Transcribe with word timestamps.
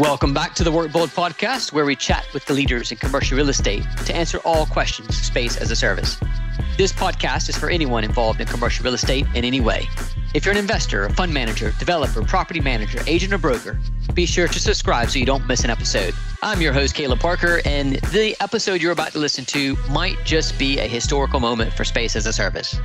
Welcome 0.00 0.32
back 0.32 0.54
to 0.54 0.64
the 0.64 0.72
Work 0.72 0.92
Bold 0.92 1.10
podcast, 1.10 1.74
where 1.74 1.84
we 1.84 1.94
chat 1.94 2.26
with 2.32 2.46
the 2.46 2.54
leaders 2.54 2.90
in 2.90 2.96
commercial 2.96 3.36
real 3.36 3.50
estate 3.50 3.84
to 4.06 4.16
answer 4.16 4.38
all 4.46 4.64
questions 4.64 5.14
space 5.14 5.58
as 5.58 5.70
a 5.70 5.76
service. 5.76 6.16
This 6.78 6.90
podcast 6.90 7.50
is 7.50 7.58
for 7.58 7.68
anyone 7.68 8.02
involved 8.02 8.40
in 8.40 8.46
commercial 8.46 8.82
real 8.82 8.94
estate 8.94 9.26
in 9.34 9.44
any 9.44 9.60
way. 9.60 9.86
If 10.32 10.46
you're 10.46 10.52
an 10.52 10.58
investor, 10.58 11.04
a 11.04 11.12
fund 11.12 11.34
manager, 11.34 11.74
developer, 11.78 12.22
property 12.22 12.60
manager, 12.60 13.02
agent, 13.06 13.34
or 13.34 13.36
broker, 13.36 13.78
be 14.14 14.24
sure 14.24 14.48
to 14.48 14.58
subscribe 14.58 15.10
so 15.10 15.18
you 15.18 15.26
don't 15.26 15.46
miss 15.46 15.64
an 15.64 15.70
episode. 15.70 16.14
I'm 16.42 16.62
your 16.62 16.72
host, 16.72 16.94
Caleb 16.94 17.20
Parker, 17.20 17.60
and 17.66 17.96
the 18.10 18.34
episode 18.40 18.80
you're 18.80 18.92
about 18.92 19.12
to 19.12 19.18
listen 19.18 19.44
to 19.44 19.76
might 19.90 20.16
just 20.24 20.58
be 20.58 20.78
a 20.78 20.88
historical 20.88 21.40
moment 21.40 21.74
for 21.74 21.84
space 21.84 22.16
as 22.16 22.24
a 22.24 22.32
service. 22.32 22.80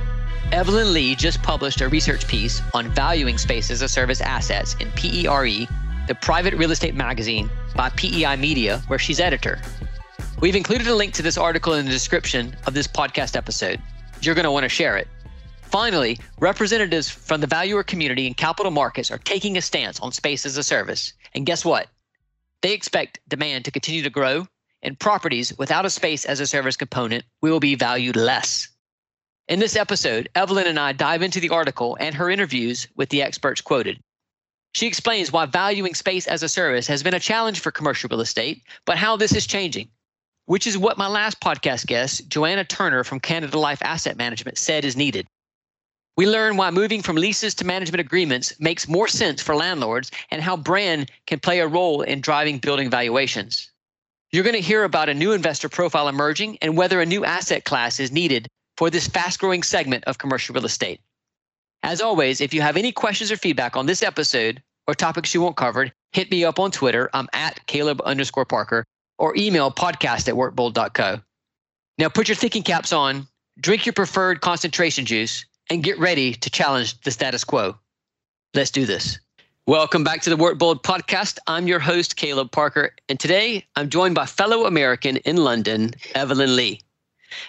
Evelyn 0.52 0.92
Lee 0.92 1.14
just 1.14 1.42
published 1.42 1.80
a 1.80 1.88
research 1.88 2.28
piece 2.28 2.60
on 2.74 2.90
valuing 2.90 3.38
space 3.38 3.70
as 3.70 3.80
a 3.80 3.88
service 3.88 4.20
assets 4.20 4.76
in 4.80 4.90
PERE 4.90 5.66
the 6.06 6.14
private 6.14 6.54
real 6.54 6.70
estate 6.70 6.94
magazine 6.94 7.50
by 7.74 7.90
PEI 7.90 8.36
Media, 8.36 8.82
where 8.86 8.98
she's 8.98 9.20
editor. 9.20 9.60
We've 10.40 10.54
included 10.54 10.86
a 10.86 10.94
link 10.94 11.14
to 11.14 11.22
this 11.22 11.38
article 11.38 11.74
in 11.74 11.86
the 11.86 11.90
description 11.90 12.56
of 12.66 12.74
this 12.74 12.86
podcast 12.86 13.36
episode. 13.36 13.80
You're 14.20 14.34
going 14.34 14.44
to 14.44 14.50
want 14.50 14.64
to 14.64 14.68
share 14.68 14.96
it. 14.96 15.08
Finally, 15.62 16.18
representatives 16.38 17.08
from 17.08 17.40
the 17.40 17.46
valuer 17.46 17.82
community 17.82 18.26
and 18.26 18.36
capital 18.36 18.70
markets 18.70 19.10
are 19.10 19.18
taking 19.18 19.56
a 19.56 19.62
stance 19.62 19.98
on 20.00 20.12
space 20.12 20.46
as 20.46 20.56
a 20.56 20.62
service. 20.62 21.12
And 21.34 21.44
guess 21.44 21.64
what? 21.64 21.88
They 22.62 22.72
expect 22.72 23.20
demand 23.28 23.64
to 23.64 23.70
continue 23.70 24.02
to 24.02 24.10
grow, 24.10 24.46
and 24.82 24.98
properties 24.98 25.56
without 25.58 25.84
a 25.84 25.90
space 25.90 26.24
as 26.24 26.40
a 26.40 26.46
service 26.46 26.76
component 26.76 27.24
will 27.42 27.60
be 27.60 27.74
valued 27.74 28.16
less. 28.16 28.68
In 29.48 29.58
this 29.58 29.76
episode, 29.76 30.28
Evelyn 30.34 30.66
and 30.66 30.78
I 30.78 30.92
dive 30.92 31.22
into 31.22 31.40
the 31.40 31.50
article 31.50 31.96
and 32.00 32.14
her 32.14 32.30
interviews 32.30 32.88
with 32.96 33.10
the 33.10 33.22
experts 33.22 33.60
quoted. 33.60 34.00
She 34.74 34.86
explains 34.86 35.32
why 35.32 35.46
valuing 35.46 35.94
space 35.94 36.26
as 36.26 36.42
a 36.42 36.48
service 36.48 36.86
has 36.86 37.02
been 37.02 37.14
a 37.14 37.20
challenge 37.20 37.60
for 37.60 37.70
commercial 37.70 38.08
real 38.08 38.20
estate, 38.20 38.62
but 38.84 38.98
how 38.98 39.16
this 39.16 39.34
is 39.34 39.46
changing, 39.46 39.88
which 40.46 40.66
is 40.66 40.76
what 40.76 40.98
my 40.98 41.06
last 41.06 41.40
podcast 41.40 41.86
guest, 41.86 42.28
Joanna 42.28 42.64
Turner 42.64 43.04
from 43.04 43.20
Canada 43.20 43.58
Life 43.58 43.82
Asset 43.82 44.16
Management, 44.16 44.58
said 44.58 44.84
is 44.84 44.96
needed. 44.96 45.26
We 46.16 46.26
learn 46.26 46.56
why 46.56 46.70
moving 46.70 47.02
from 47.02 47.16
leases 47.16 47.54
to 47.56 47.66
management 47.66 48.00
agreements 48.00 48.58
makes 48.58 48.88
more 48.88 49.06
sense 49.06 49.42
for 49.42 49.54
landlords 49.54 50.10
and 50.30 50.40
how 50.40 50.56
brand 50.56 51.10
can 51.26 51.40
play 51.40 51.60
a 51.60 51.66
role 51.66 52.00
in 52.00 52.22
driving 52.22 52.58
building 52.58 52.88
valuations. 52.88 53.70
You're 54.32 54.44
going 54.44 54.54
to 54.54 54.60
hear 54.60 54.84
about 54.84 55.08
a 55.08 55.14
new 55.14 55.32
investor 55.32 55.68
profile 55.68 56.08
emerging 56.08 56.58
and 56.62 56.76
whether 56.76 57.00
a 57.00 57.06
new 57.06 57.24
asset 57.24 57.64
class 57.64 58.00
is 58.00 58.10
needed 58.10 58.48
for 58.76 58.90
this 58.90 59.06
fast 59.06 59.38
growing 59.38 59.62
segment 59.62 60.04
of 60.04 60.18
commercial 60.18 60.54
real 60.54 60.64
estate. 60.64 61.00
As 61.86 62.00
always, 62.00 62.40
if 62.40 62.52
you 62.52 62.62
have 62.62 62.76
any 62.76 62.90
questions 62.90 63.30
or 63.30 63.36
feedback 63.36 63.76
on 63.76 63.86
this 63.86 64.02
episode 64.02 64.60
or 64.88 64.94
topics 64.94 65.32
you 65.32 65.40
want 65.40 65.54
covered, 65.54 65.92
hit 66.10 66.32
me 66.32 66.44
up 66.44 66.58
on 66.58 66.72
Twitter. 66.72 67.08
I'm 67.14 67.28
at 67.32 67.64
Caleb 67.68 68.02
underscore 68.04 68.44
Parker 68.44 68.84
or 69.18 69.36
email 69.36 69.70
podcast 69.70 70.26
at 70.26 70.34
workbold.co. 70.34 71.20
Now 71.98 72.08
put 72.08 72.26
your 72.26 72.34
thinking 72.34 72.64
caps 72.64 72.92
on, 72.92 73.28
drink 73.60 73.86
your 73.86 73.92
preferred 73.92 74.40
concentration 74.40 75.04
juice, 75.04 75.46
and 75.70 75.80
get 75.80 75.96
ready 76.00 76.34
to 76.34 76.50
challenge 76.50 77.00
the 77.02 77.12
status 77.12 77.44
quo. 77.44 77.76
Let's 78.52 78.72
do 78.72 78.84
this. 78.84 79.20
Welcome 79.68 80.02
back 80.02 80.22
to 80.22 80.30
the 80.30 80.36
Work 80.36 80.58
Bold 80.58 80.82
podcast. 80.82 81.38
I'm 81.46 81.68
your 81.68 81.78
host, 81.78 82.16
Caleb 82.16 82.50
Parker, 82.50 82.96
and 83.08 83.20
today 83.20 83.64
I'm 83.76 83.90
joined 83.90 84.16
by 84.16 84.26
fellow 84.26 84.66
American 84.66 85.18
in 85.18 85.36
London, 85.36 85.94
Evelyn 86.16 86.56
Lee. 86.56 86.80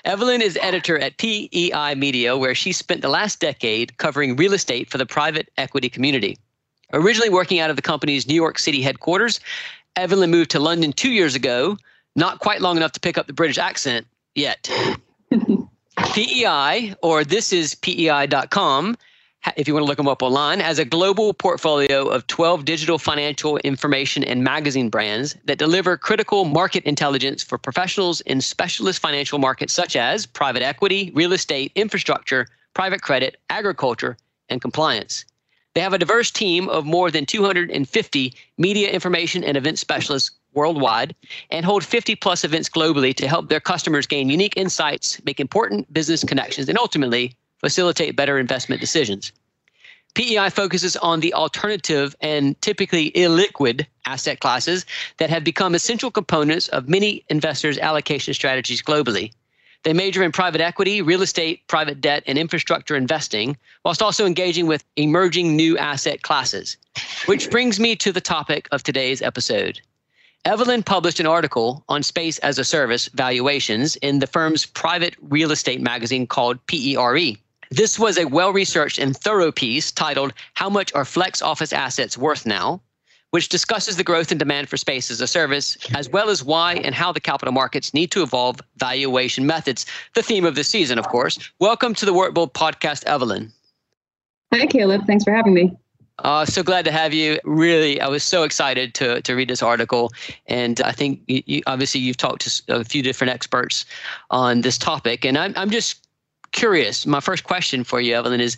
Evelyn 0.05 0.41
is 0.41 0.57
editor 0.61 0.97
at 0.99 1.17
PEI 1.17 1.95
Media, 1.95 2.37
where 2.37 2.55
she 2.55 2.71
spent 2.71 3.01
the 3.01 3.09
last 3.09 3.39
decade 3.39 3.97
covering 3.97 4.35
real 4.35 4.53
estate 4.53 4.89
for 4.89 4.97
the 4.97 5.05
private 5.05 5.49
equity 5.57 5.89
community. 5.89 6.37
Originally 6.93 7.29
working 7.29 7.59
out 7.59 7.69
of 7.69 7.75
the 7.75 7.81
company's 7.81 8.27
New 8.27 8.35
York 8.35 8.59
City 8.59 8.81
headquarters, 8.81 9.39
Evelyn 9.95 10.31
moved 10.31 10.51
to 10.51 10.59
London 10.59 10.93
two 10.93 11.11
years 11.11 11.35
ago, 11.35 11.77
not 12.15 12.39
quite 12.39 12.61
long 12.61 12.77
enough 12.77 12.93
to 12.93 12.99
pick 12.99 13.17
up 13.17 13.27
the 13.27 13.33
British 13.33 13.57
accent 13.57 14.07
yet. 14.35 14.69
PEI, 16.13 16.95
or 17.01 17.23
this 17.23 17.51
is 17.51 17.75
PEI.com, 17.75 18.95
if 19.55 19.67
you 19.67 19.73
want 19.73 19.83
to 19.83 19.87
look 19.87 19.97
them 19.97 20.07
up 20.07 20.21
online, 20.21 20.59
has 20.59 20.79
a 20.79 20.85
global 20.85 21.33
portfolio 21.33 22.07
of 22.07 22.27
12 22.27 22.65
digital 22.65 22.97
financial 22.97 23.57
information 23.59 24.23
and 24.23 24.43
magazine 24.43 24.89
brands 24.89 25.35
that 25.45 25.57
deliver 25.57 25.97
critical 25.97 26.45
market 26.45 26.83
intelligence 26.83 27.43
for 27.43 27.57
professionals 27.57 28.21
in 28.21 28.41
specialist 28.41 29.01
financial 29.01 29.39
markets 29.39 29.73
such 29.73 29.95
as 29.95 30.25
private 30.25 30.63
equity, 30.63 31.11
real 31.13 31.33
estate, 31.33 31.71
infrastructure, 31.75 32.47
private 32.73 33.01
credit, 33.01 33.37
agriculture, 33.49 34.17
and 34.49 34.61
compliance. 34.61 35.25
They 35.73 35.81
have 35.81 35.93
a 35.93 35.99
diverse 35.99 36.31
team 36.31 36.69
of 36.69 36.85
more 36.85 37.11
than 37.11 37.25
250 37.25 38.33
media 38.57 38.89
information 38.89 39.43
and 39.43 39.55
event 39.55 39.77
specialists 39.77 40.31
worldwide 40.53 41.15
and 41.51 41.63
hold 41.63 41.83
50 41.83 42.15
plus 42.15 42.43
events 42.43 42.67
globally 42.67 43.13
to 43.15 43.27
help 43.27 43.49
their 43.49 43.59
customers 43.59 44.07
gain 44.07 44.29
unique 44.29 44.57
insights, 44.57 45.23
make 45.23 45.39
important 45.39 45.91
business 45.93 46.23
connections, 46.23 46.67
and 46.67 46.79
ultimately 46.79 47.35
facilitate 47.59 48.15
better 48.15 48.37
investment 48.37 48.81
decisions. 48.81 49.31
PEI 50.13 50.49
focuses 50.49 50.95
on 50.97 51.19
the 51.19 51.33
alternative 51.33 52.15
and 52.21 52.59
typically 52.61 53.11
illiquid 53.11 53.85
asset 54.05 54.39
classes 54.39 54.85
that 55.17 55.29
have 55.29 55.43
become 55.43 55.75
essential 55.75 56.09
components 56.09 56.67
of 56.69 56.89
many 56.89 57.23
investors' 57.29 57.77
allocation 57.77 58.33
strategies 58.33 58.81
globally. 58.81 59.31
They 59.83 59.93
major 59.93 60.23
in 60.23 60.31
private 60.31 60.59
equity, 60.59 61.01
real 61.01 61.21
estate, 61.21 61.67
private 61.67 62.01
debt, 62.01 62.23
and 62.25 62.37
infrastructure 62.37 62.95
investing, 62.95 63.57
whilst 63.85 64.01
also 64.01 64.25
engaging 64.25 64.65
with 64.65 64.83
emerging 64.95 65.55
new 65.55 65.77
asset 65.77 66.23
classes. 66.23 66.77
Which 67.27 67.51
brings 67.51 67.79
me 67.79 67.95
to 67.97 68.11
the 68.11 68.19
topic 68.19 68.67
of 68.71 68.81
today's 68.81 69.21
episode. 69.21 69.79
Evelyn 70.45 70.81
published 70.81 71.19
an 71.19 71.27
article 71.27 71.83
on 71.89 72.01
space 72.01 72.39
as 72.39 72.57
a 72.57 72.63
service 72.63 73.07
valuations 73.13 73.97
in 73.97 74.19
the 74.19 74.27
firm's 74.27 74.65
private 74.65 75.15
real 75.21 75.51
estate 75.51 75.81
magazine 75.81 76.25
called 76.25 76.65
PERE. 76.67 77.37
This 77.69 77.99
was 77.99 78.17
a 78.17 78.25
well 78.25 78.53
researched 78.53 78.97
and 78.97 79.15
thorough 79.15 79.51
piece 79.51 79.91
titled 79.91 80.33
How 80.53 80.69
Much 80.69 80.93
Are 80.93 81.05
Flex 81.05 81.41
Office 81.41 81.73
Assets 81.73 82.17
Worth 82.17 82.45
Now? 82.45 82.81
which 83.31 83.49
discusses 83.49 83.97
the 83.97 84.05
growth 84.05 84.31
and 84.31 84.39
demand 84.39 84.69
for 84.69 84.77
space 84.77 85.11
as 85.11 85.19
a 85.19 85.27
service, 85.27 85.77
as 85.93 86.09
well 86.09 86.29
as 86.29 86.43
why 86.43 86.75
and 86.75 86.95
how 86.95 87.11
the 87.11 87.19
capital 87.19 87.51
markets 87.51 87.93
need 87.93 88.09
to 88.09 88.23
evolve 88.23 88.61
valuation 88.77 89.45
methods. 89.45 89.85
The 90.13 90.23
theme 90.23 90.45
of 90.45 90.55
the 90.55 90.63
season, 90.63 90.97
of 90.97 91.09
course. 91.09 91.37
Welcome 91.59 91.93
to 91.95 92.05
the 92.05 92.13
Work 92.13 92.33
Bold 92.33 92.53
podcast, 92.53 93.03
Evelyn. 93.03 93.51
Hi, 94.53 94.65
Caleb. 94.65 95.05
Thanks 95.05 95.25
for 95.25 95.33
having 95.33 95.53
me. 95.53 95.77
Uh, 96.19 96.45
so 96.45 96.63
glad 96.63 96.85
to 96.85 96.91
have 96.91 97.13
you. 97.13 97.37
Really, 97.43 97.99
I 97.99 98.07
was 98.07 98.23
so 98.23 98.43
excited 98.43 98.95
to 98.95 99.21
to 99.21 99.35
read 99.35 99.49
this 99.49 99.61
article, 99.61 100.11
and 100.47 100.81
I 100.81 100.91
think 100.91 101.21
you, 101.27 101.43
you, 101.45 101.61
obviously 101.67 102.01
you've 102.01 102.17
talked 102.17 102.41
to 102.41 102.79
a 102.79 102.83
few 102.83 103.03
different 103.03 103.31
experts 103.33 103.85
on 104.31 104.61
this 104.61 104.79
topic, 104.79 105.25
and 105.25 105.37
I'm 105.37 105.53
I'm 105.55 105.69
just 105.69 106.06
curious. 106.51 107.05
My 107.05 107.19
first 107.19 107.43
question 107.43 107.83
for 107.83 107.99
you, 107.99 108.15
Evelyn, 108.15 108.41
is 108.41 108.57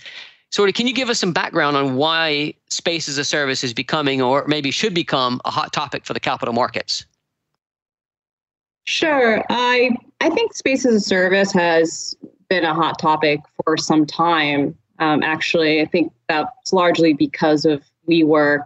sort 0.52 0.70
of 0.70 0.76
can 0.76 0.88
you 0.88 0.94
give 0.94 1.10
us 1.10 1.20
some 1.20 1.34
background 1.34 1.78
on 1.78 1.96
why 1.96 2.54
space 2.70 3.08
as 3.08 3.18
a 3.18 3.24
service 3.24 3.64
is 3.64 3.74
becoming 3.74 4.22
or 4.22 4.46
maybe 4.48 4.72
should 4.72 4.94
become 4.94 5.42
a 5.46 5.52
hot 5.52 5.74
topic 5.74 6.06
for 6.06 6.14
the 6.14 6.20
capital 6.20 6.54
markets? 6.54 7.06
Sure. 8.86 9.44
I 9.50 9.92
I 10.22 10.30
think 10.30 10.54
space 10.54 10.86
as 10.86 10.96
a 10.96 11.00
service 11.00 11.52
has 11.54 12.16
been 12.50 12.66
a 12.66 12.74
hot 12.74 12.98
topic 13.00 13.40
for 13.64 13.78
some 13.78 14.06
time. 14.06 14.76
Um, 14.98 15.24
actually, 15.24 15.82
I 15.82 15.86
think 15.86 16.12
that's 16.28 16.74
largely 16.74 17.14
because 17.14 17.66
of 17.66 17.84
WeWork. 18.10 18.64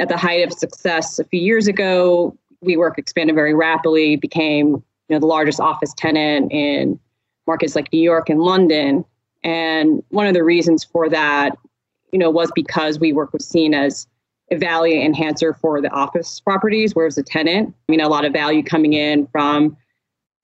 At 0.00 0.08
the 0.08 0.16
height 0.16 0.46
of 0.46 0.52
success 0.52 1.18
a 1.18 1.24
few 1.24 1.40
years 1.40 1.66
ago, 1.66 2.36
WeWork 2.64 2.98
expanded 2.98 3.34
very 3.34 3.54
rapidly, 3.54 4.16
became 4.16 4.68
you 4.68 5.14
know 5.14 5.18
the 5.18 5.26
largest 5.26 5.60
office 5.60 5.94
tenant 5.94 6.52
in 6.52 6.98
markets 7.48 7.74
like 7.74 7.92
New 7.92 8.00
York 8.00 8.28
and 8.28 8.40
London. 8.40 9.04
And 9.42 10.04
one 10.10 10.28
of 10.28 10.34
the 10.34 10.44
reasons 10.44 10.84
for 10.84 11.08
that, 11.08 11.56
you 12.12 12.18
know, 12.18 12.30
was 12.30 12.52
because 12.54 12.98
WeWork 12.98 13.32
was 13.32 13.44
seen 13.48 13.74
as 13.74 14.06
a 14.50 14.56
value 14.56 15.00
enhancer 15.00 15.52
for 15.52 15.80
the 15.80 15.90
office 15.90 16.40
properties, 16.40 16.94
whereas 16.94 17.16
the 17.16 17.22
tenant, 17.22 17.74
I 17.88 17.92
mean, 17.92 18.00
a 18.00 18.08
lot 18.08 18.24
of 18.24 18.32
value 18.32 18.62
coming 18.62 18.92
in 18.92 19.26
from, 19.26 19.76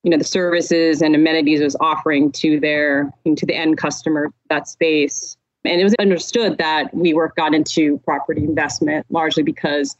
you 0.02 0.10
know, 0.10 0.18
the 0.18 0.24
services 0.24 1.00
and 1.00 1.14
amenities 1.14 1.60
it 1.60 1.64
was 1.64 1.76
offering 1.80 2.32
to 2.32 2.58
their 2.58 3.12
to 3.24 3.46
the 3.46 3.54
end 3.54 3.78
customer 3.78 4.30
that 4.50 4.68
space. 4.68 5.36
And 5.64 5.80
it 5.80 5.84
was 5.84 5.94
understood 5.98 6.58
that 6.58 6.92
WeWork 6.94 7.36
got 7.36 7.54
into 7.54 7.98
property 8.00 8.44
investment 8.44 9.06
largely 9.08 9.42
because 9.42 9.96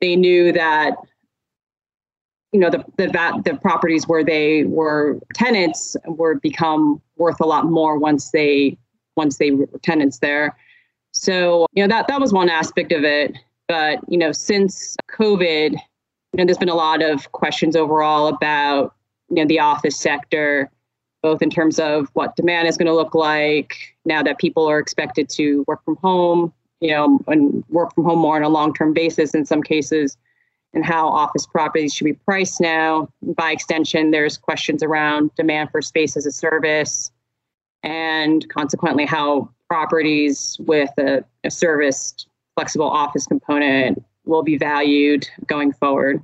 they 0.00 0.14
knew 0.14 0.52
that 0.52 0.94
you 2.52 2.60
know 2.60 2.70
the 2.70 2.84
the 2.98 3.08
that, 3.08 3.44
the 3.44 3.56
properties 3.56 4.06
where 4.06 4.22
they 4.22 4.64
were 4.64 5.18
tenants 5.34 5.96
were 6.06 6.36
become 6.36 7.00
worth 7.16 7.40
a 7.40 7.46
lot 7.46 7.66
more 7.66 7.98
once 7.98 8.30
they 8.30 8.76
once 9.16 9.38
they 9.38 9.50
were 9.50 9.66
tenants 9.82 10.18
there. 10.18 10.56
So 11.12 11.66
you 11.72 11.82
know 11.82 11.88
that 11.88 12.08
that 12.08 12.20
was 12.20 12.32
one 12.32 12.48
aspect 12.48 12.92
of 12.92 13.04
it. 13.04 13.36
But 13.68 14.00
you 14.08 14.18
know 14.18 14.32
since 14.32 14.96
COVID, 15.10 15.72
you 15.72 15.78
know 16.34 16.44
there's 16.44 16.58
been 16.58 16.68
a 16.68 16.74
lot 16.74 17.02
of 17.02 17.32
questions 17.32 17.74
overall 17.74 18.28
about 18.28 18.94
you 19.30 19.36
know 19.36 19.46
the 19.46 19.58
office 19.58 19.96
sector, 19.96 20.70
both 21.22 21.40
in 21.40 21.48
terms 21.48 21.78
of 21.78 22.10
what 22.12 22.36
demand 22.36 22.68
is 22.68 22.76
going 22.76 22.86
to 22.86 22.94
look 22.94 23.14
like 23.14 23.96
now 24.04 24.22
that 24.22 24.38
people 24.38 24.68
are 24.68 24.78
expected 24.78 25.30
to 25.30 25.64
work 25.66 25.82
from 25.86 25.96
home, 25.96 26.52
you 26.80 26.90
know, 26.90 27.18
and 27.28 27.64
work 27.70 27.94
from 27.94 28.04
home 28.04 28.18
more 28.18 28.36
on 28.36 28.42
a 28.42 28.50
long 28.50 28.74
term 28.74 28.92
basis 28.92 29.34
in 29.34 29.46
some 29.46 29.62
cases 29.62 30.18
and 30.74 30.84
how 30.84 31.08
office 31.08 31.46
properties 31.46 31.94
should 31.94 32.04
be 32.04 32.12
priced 32.14 32.60
now. 32.60 33.08
By 33.22 33.52
extension, 33.52 34.10
there's 34.10 34.38
questions 34.38 34.82
around 34.82 35.34
demand 35.34 35.70
for 35.70 35.82
space 35.82 36.16
as 36.16 36.26
a 36.26 36.32
service, 36.32 37.10
and 37.82 38.48
consequently, 38.48 39.06
how 39.06 39.50
properties 39.68 40.56
with 40.60 40.90
a, 40.98 41.24
a 41.44 41.50
serviced 41.50 42.26
flexible 42.54 42.88
office 42.88 43.26
component 43.26 44.02
will 44.24 44.42
be 44.42 44.56
valued 44.56 45.28
going 45.46 45.72
forward. 45.72 46.22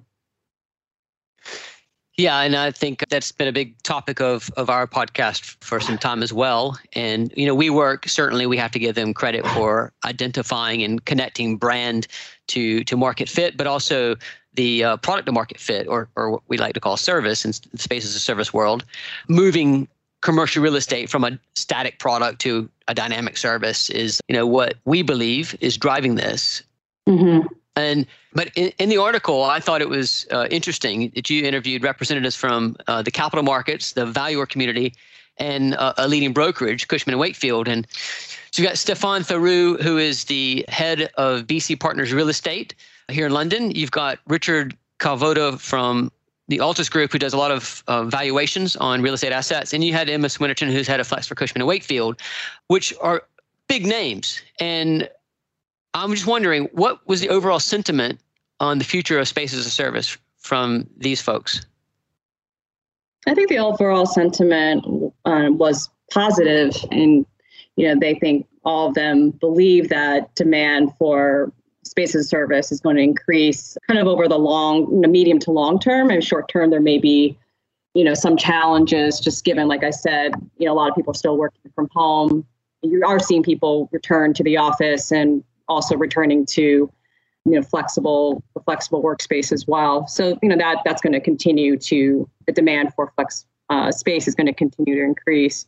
Yeah, 2.19 2.41
and 2.41 2.56
I 2.56 2.73
think 2.73 3.09
that's 3.11 3.31
been 3.31 3.47
a 3.47 3.53
big 3.53 3.81
topic 3.85 4.20
of 4.20 4.50
of 4.56 4.69
our 4.69 4.88
podcast 4.88 5.56
for 5.62 5.79
some 5.79 5.97
time 5.97 6.20
as 6.20 6.32
well. 6.32 6.76
And 6.94 7.32
you 7.37 7.47
know, 7.47 7.56
WeWork, 7.56 8.09
certainly 8.09 8.44
we 8.44 8.56
have 8.56 8.73
to 8.73 8.81
give 8.81 8.97
them 8.97 9.15
credit 9.15 9.47
for 9.47 9.93
identifying 10.05 10.82
and 10.82 11.05
connecting 11.05 11.56
brand 11.56 12.09
to 12.49 12.82
to 12.82 12.97
market 12.97 13.29
fit, 13.29 13.56
but 13.56 13.69
also 13.69 14.17
the 14.55 14.82
uh, 14.82 14.97
product 14.97 15.26
to 15.26 15.32
market 15.32 15.61
fit, 15.61 15.87
or 15.87 16.09
or 16.17 16.32
what 16.32 16.43
we 16.49 16.59
like 16.59 16.75
to 16.75 16.81
call 16.81 16.97
service 16.97 17.44
in 17.44 17.53
space 17.53 18.05
as 18.05 18.17
a 18.17 18.20
service 18.20 18.53
world, 18.53 18.85
moving 19.29 19.87
commercial 20.20 20.61
real 20.61 20.75
estate 20.75 21.09
from 21.09 21.23
a 21.23 21.38
static 21.55 22.00
product 22.00 22.41
to 22.41 22.69
a 22.88 22.94
dynamic 22.94 23.37
service 23.37 23.91
is 23.91 24.20
you 24.26 24.35
know 24.35 24.44
what 24.44 24.75
we 24.87 25.03
believe 25.03 25.56
is 25.61 25.76
driving 25.76 26.17
this. 26.17 26.65
Mm-hmm. 27.09 27.47
And 27.79 28.07
but 28.33 28.51
in, 28.57 28.73
in, 28.79 28.89
the 28.89 28.99
article, 28.99 29.45
I 29.45 29.61
thought 29.61 29.81
it 29.81 29.89
was 29.89 30.27
uh, 30.31 30.49
interesting 30.51 31.11
that 31.15 31.31
you 31.31 31.45
interviewed 31.45 31.83
representatives 31.85 32.35
from 32.35 32.77
uh, 32.87 33.03
the 33.03 33.11
capital 33.11 33.45
markets, 33.45 33.93
the 33.93 34.05
valuer 34.05 34.47
community, 34.47 34.95
and 35.39 35.75
uh, 35.77 35.95
a 35.97 36.09
leading 36.09 36.33
brokerage, 36.33 36.89
Cushman 36.89 37.15
and 37.15 37.21
Wakefield. 37.21 37.69
And 37.69 37.87
so 38.51 38.63
you've 38.63 38.69
got 38.69 38.79
Stefan 38.79 39.23
Theuriau, 39.23 39.81
who 39.81 39.97
is 39.97 40.25
the 40.25 40.65
head 40.69 41.11
of 41.17 41.47
BC 41.47 41.79
Partners 41.79 42.13
Real 42.13 42.29
Estate 42.29 42.75
here 43.09 43.27
in 43.27 43.33
London. 43.33 43.71
You've 43.71 43.93
got 43.93 44.19
Richard 44.27 44.77
Kalvoda 44.99 45.59
from 45.61 46.11
the 46.49 46.59
Altus 46.59 46.91
Group, 46.91 47.13
who 47.13 47.19
does 47.19 47.33
a 47.33 47.39
lot 47.39 47.53
of 47.53 47.85
uh, 47.87 48.05
valuations 48.05 48.75
on 48.77 49.03
real 49.03 49.15
estate 49.15 49.33
assets, 49.33 49.73
and 49.73 49.85
you 49.85 49.93
had 49.93 50.09
Emma 50.09 50.29
Swinnerton, 50.29 50.73
who's 50.73 50.89
head 50.89 50.99
of 50.99 51.07
Flex 51.07 51.29
for 51.29 51.35
Cushman 51.35 51.61
and 51.61 51.69
Wakefield, 51.69 52.21
which 52.67 52.93
are 53.01 53.23
big 53.69 53.87
names. 53.87 54.41
And 54.59 55.09
I'm 55.94 56.12
just 56.12 56.26
wondering, 56.26 56.64
what 56.73 57.06
was 57.08 57.20
the 57.20 57.29
overall 57.29 57.61
sentiment 57.61 58.20
on 58.61 58.79
the 58.79 58.85
future 58.85 59.19
of 59.19 59.29
space 59.29 59.55
as 59.55 59.67
a 59.67 59.70
service 59.70 60.17
from 60.38 60.87
these 60.96 61.20
folks? 61.20 61.64
I 63.26 63.35
think 63.35 63.49
the 63.49 63.58
overall 63.58 64.06
sentiment 64.06 64.85
um, 65.25 65.58
was 65.58 65.90
positive, 66.11 66.75
and 66.90 67.26
you 67.76 67.88
know 67.88 67.99
they 67.99 68.14
think 68.14 68.46
all 68.64 68.88
of 68.88 68.94
them 68.94 69.31
believe 69.31 69.88
that 69.88 70.35
demand 70.35 70.93
for 70.99 71.52
space 71.85 72.14
as 72.14 72.26
a 72.26 72.29
service 72.29 72.70
is 72.70 72.81
going 72.81 72.96
to 72.96 73.02
increase 73.02 73.76
kind 73.87 73.99
of 73.99 74.06
over 74.06 74.29
the 74.29 74.38
long, 74.38 75.00
the 75.00 75.08
medium 75.08 75.38
to 75.41 75.50
long 75.50 75.79
term. 75.79 76.11
And 76.11 76.23
short 76.23 76.49
term, 76.49 76.70
there 76.70 76.81
may 76.81 76.99
be, 76.99 77.37
you 77.94 78.05
know, 78.05 78.14
some 78.14 78.37
challenges 78.37 79.20
just 79.20 79.44
given, 79.44 79.69
like 79.69 79.82
I 79.82 79.91
said, 79.91 80.34
you 80.58 80.67
know, 80.67 80.73
a 80.73 80.76
lot 80.76 80.91
of 80.91 80.94
people 80.94 81.12
are 81.12 81.14
still 81.14 81.37
working 81.37 81.70
from 81.75 81.88
home. 81.93 82.46
You 82.82 83.02
are 83.06 83.19
seeing 83.19 83.43
people 83.43 83.88
return 83.91 84.34
to 84.34 84.43
the 84.43 84.56
office 84.56 85.11
and 85.11 85.43
also 85.69 85.97
returning 85.97 86.47
to, 86.47 86.62
you 86.62 86.93
know, 87.53 87.62
flexible, 87.62 88.43
flexible 88.65 89.03
workspace 89.03 89.53
as 89.53 89.67
well. 89.67 90.06
So, 90.06 90.38
you 90.43 90.49
know, 90.49 90.56
that 90.56 90.79
that's 90.85 91.00
going 91.00 91.12
to 91.12 91.20
continue 91.20 91.76
to 91.79 92.29
the 92.47 92.53
demand 92.53 92.94
for 92.94 93.12
flex 93.15 93.47
uh, 93.70 93.93
space 93.93 94.26
is 94.26 94.35
going 94.35 94.47
to 94.47 94.55
continue 94.55 94.94
to 94.94 95.03
increase. 95.03 95.67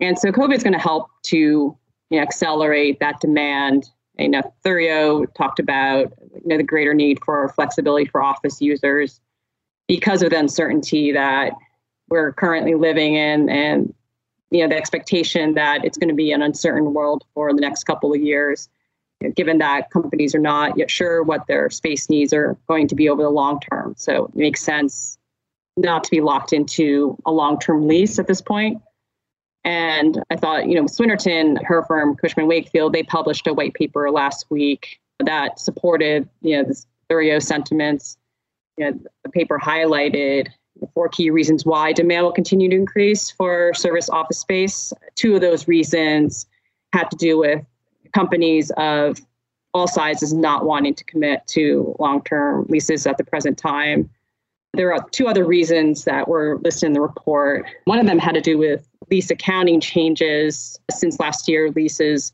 And 0.00 0.18
so 0.18 0.30
COVID 0.30 0.54
is 0.54 0.62
going 0.62 0.72
to 0.72 0.78
help 0.78 1.08
to 1.24 1.36
you 1.36 1.78
know, 2.10 2.20
accelerate 2.20 2.98
that 3.00 3.20
demand 3.20 3.86
you 4.18 4.30
know, 4.30 4.42
Theuriau 4.64 5.26
talked 5.34 5.58
about 5.58 6.12
you 6.34 6.42
know, 6.46 6.56
the 6.56 6.62
greater 6.62 6.94
need 6.94 7.18
for 7.24 7.48
flexibility 7.50 8.06
for 8.06 8.22
office 8.22 8.60
users 8.60 9.20
because 9.88 10.22
of 10.22 10.30
the 10.30 10.38
uncertainty 10.38 11.12
that 11.12 11.52
we're 12.08 12.32
currently 12.32 12.74
living 12.74 13.14
in 13.14 13.48
and 13.48 13.92
you 14.50 14.62
know 14.62 14.68
the 14.68 14.76
expectation 14.76 15.54
that 15.54 15.84
it's 15.84 15.98
going 15.98 16.08
to 16.08 16.14
be 16.14 16.30
an 16.32 16.40
uncertain 16.40 16.94
world 16.94 17.24
for 17.34 17.52
the 17.52 17.60
next 17.60 17.84
couple 17.84 18.14
of 18.14 18.20
years 18.20 18.68
given 19.34 19.58
that 19.58 19.90
companies 19.90 20.34
are 20.34 20.40
not 20.40 20.76
yet 20.76 20.90
sure 20.90 21.22
what 21.22 21.46
their 21.46 21.70
space 21.70 22.10
needs 22.10 22.32
are 22.32 22.56
going 22.68 22.86
to 22.86 22.94
be 22.94 23.08
over 23.08 23.22
the 23.22 23.30
long 23.30 23.58
term 23.60 23.94
so 23.96 24.26
it 24.26 24.36
makes 24.36 24.62
sense 24.62 25.18
not 25.76 26.04
to 26.04 26.10
be 26.10 26.20
locked 26.20 26.52
into 26.52 27.18
a 27.26 27.32
long-term 27.32 27.86
lease 27.86 28.18
at 28.18 28.26
this 28.26 28.40
point. 28.40 28.80
and 29.64 30.22
I 30.30 30.36
thought, 30.36 30.68
you 30.68 30.76
know, 30.76 30.84
Swinnerton, 30.84 31.62
her 31.64 31.82
firm, 31.84 32.14
Cushman 32.16 32.46
Wakefield, 32.46 32.92
they 32.92 33.02
published 33.02 33.46
a 33.48 33.52
white 33.52 33.74
paper 33.74 34.10
last 34.10 34.46
week 34.48 35.00
that 35.18 35.58
supported, 35.58 36.28
you 36.40 36.56
know, 36.56 36.64
the 36.64 36.84
Theuriau 37.10 37.42
sentiments. 37.42 38.16
You 38.76 38.84
know, 38.84 39.00
the 39.24 39.30
paper 39.30 39.58
highlighted 39.58 40.48
four 40.94 41.08
key 41.08 41.30
reasons 41.30 41.64
why 41.66 41.92
demand 41.92 42.24
will 42.24 42.32
continue 42.32 42.68
to 42.68 42.76
increase 42.76 43.30
for 43.30 43.74
service 43.74 44.08
office 44.08 44.38
space. 44.38 44.92
Two 45.16 45.34
of 45.34 45.40
those 45.40 45.66
reasons 45.66 46.46
had 46.92 47.10
to 47.10 47.16
do 47.16 47.38
with 47.38 47.64
companies 48.12 48.70
of 48.76 49.20
all 49.74 49.86
sizes 49.86 50.32
not 50.32 50.64
wanting 50.64 50.94
to 50.94 51.04
commit 51.04 51.46
to 51.48 51.94
long 51.98 52.22
term 52.22 52.66
leases 52.68 53.06
at 53.06 53.18
the 53.18 53.24
present 53.24 53.58
time. 53.58 54.08
There 54.72 54.92
are 54.92 55.06
two 55.10 55.28
other 55.28 55.44
reasons 55.44 56.04
that 56.04 56.28
were 56.28 56.58
listed 56.62 56.88
in 56.88 56.92
the 56.92 57.00
report. 57.00 57.66
One 57.84 57.98
of 57.98 58.06
them 58.06 58.18
had 58.18 58.34
to 58.34 58.40
do 58.40 58.58
with 58.58 58.88
lease 59.10 59.30
accounting 59.30 59.80
changes. 59.80 60.78
Since 60.90 61.20
last 61.20 61.48
year, 61.48 61.70
leases 61.70 62.32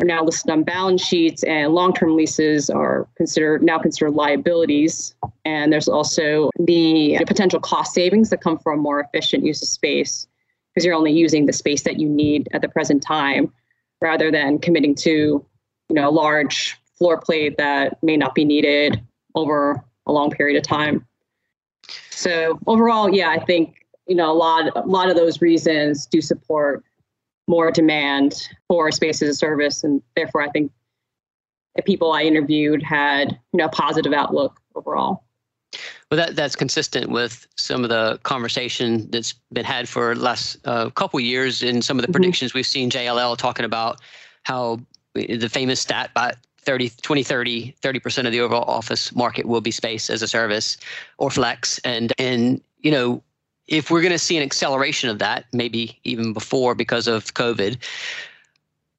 are 0.00 0.06
now 0.06 0.22
listed 0.22 0.50
on 0.50 0.62
balance 0.62 1.04
sheets, 1.04 1.42
and 1.42 1.74
long-term 1.74 2.16
leases 2.16 2.70
are 2.70 3.08
considered 3.16 3.62
now 3.62 3.78
considered 3.78 4.12
liabilities. 4.12 5.14
And 5.44 5.72
there's 5.72 5.88
also 5.88 6.50
the 6.58 7.18
potential 7.26 7.60
cost 7.60 7.92
savings 7.92 8.30
that 8.30 8.40
come 8.40 8.58
from 8.58 8.80
more 8.80 9.00
efficient 9.00 9.44
use 9.44 9.62
of 9.62 9.68
space 9.68 10.28
because 10.72 10.84
you're 10.84 10.94
only 10.94 11.12
using 11.12 11.46
the 11.46 11.52
space 11.52 11.82
that 11.82 11.98
you 11.98 12.08
need 12.08 12.48
at 12.52 12.62
the 12.62 12.68
present 12.68 13.02
time, 13.02 13.52
rather 14.00 14.30
than 14.30 14.58
committing 14.58 14.94
to, 14.94 15.10
you 15.10 15.94
know, 15.94 16.08
a 16.08 16.10
large 16.10 16.76
floor 16.96 17.20
plate 17.20 17.56
that 17.58 18.02
may 18.02 18.16
not 18.16 18.34
be 18.34 18.44
needed 18.44 19.00
over 19.34 19.82
a 20.06 20.12
long 20.12 20.30
period 20.30 20.56
of 20.56 20.62
time. 20.62 21.06
So 22.10 22.58
overall, 22.66 23.14
yeah, 23.14 23.30
I 23.30 23.38
think 23.38 23.86
you 24.06 24.16
know 24.16 24.30
a 24.30 24.34
lot 24.34 24.70
a 24.74 24.86
lot 24.86 25.08
of 25.08 25.16
those 25.16 25.40
reasons 25.40 26.06
do 26.06 26.20
support 26.20 26.82
more 27.46 27.70
demand 27.70 28.48
for 28.66 28.90
space 28.90 29.22
as 29.22 29.28
a 29.28 29.34
service, 29.34 29.84
and 29.84 30.02
therefore 30.16 30.42
I 30.42 30.50
think 30.50 30.72
the 31.76 31.82
people 31.82 32.12
I 32.12 32.22
interviewed 32.22 32.82
had 32.82 33.38
you 33.52 33.58
know 33.58 33.66
a 33.66 33.70
positive 33.70 34.12
outlook 34.12 34.60
overall. 34.74 35.24
Well, 36.10 36.16
that 36.16 36.36
that's 36.36 36.56
consistent 36.56 37.10
with 37.10 37.46
some 37.56 37.84
of 37.84 37.90
the 37.90 38.18
conversation 38.22 39.10
that's 39.10 39.34
been 39.52 39.66
had 39.66 39.88
for 39.88 40.14
the 40.14 40.22
last 40.22 40.56
uh, 40.64 40.88
couple 40.90 41.20
years 41.20 41.62
in 41.62 41.82
some 41.82 41.98
of 41.98 42.02
the 42.02 42.06
mm-hmm. 42.06 42.12
predictions 42.12 42.54
we've 42.54 42.66
seen 42.66 42.90
JLL 42.90 43.36
talking 43.36 43.66
about 43.66 44.00
how 44.44 44.80
the 45.14 45.48
famous 45.48 45.80
stat 45.80 46.10
by 46.14 46.32
30, 46.62 46.90
2030, 46.90 47.74
30% 47.82 48.26
of 48.26 48.32
the 48.32 48.40
overall 48.40 48.64
office 48.64 49.14
market 49.14 49.46
will 49.46 49.60
be 49.60 49.70
space 49.70 50.10
as 50.10 50.22
a 50.22 50.28
service 50.28 50.76
or 51.18 51.30
flex. 51.30 51.78
And, 51.78 52.12
and, 52.18 52.62
you 52.80 52.90
know, 52.90 53.22
if 53.66 53.90
we're 53.90 54.02
going 54.02 54.12
to 54.12 54.18
see 54.18 54.36
an 54.36 54.42
acceleration 54.42 55.10
of 55.10 55.18
that, 55.18 55.44
maybe 55.52 55.98
even 56.04 56.32
before 56.32 56.74
because 56.74 57.06
of 57.06 57.34
COVID, 57.34 57.76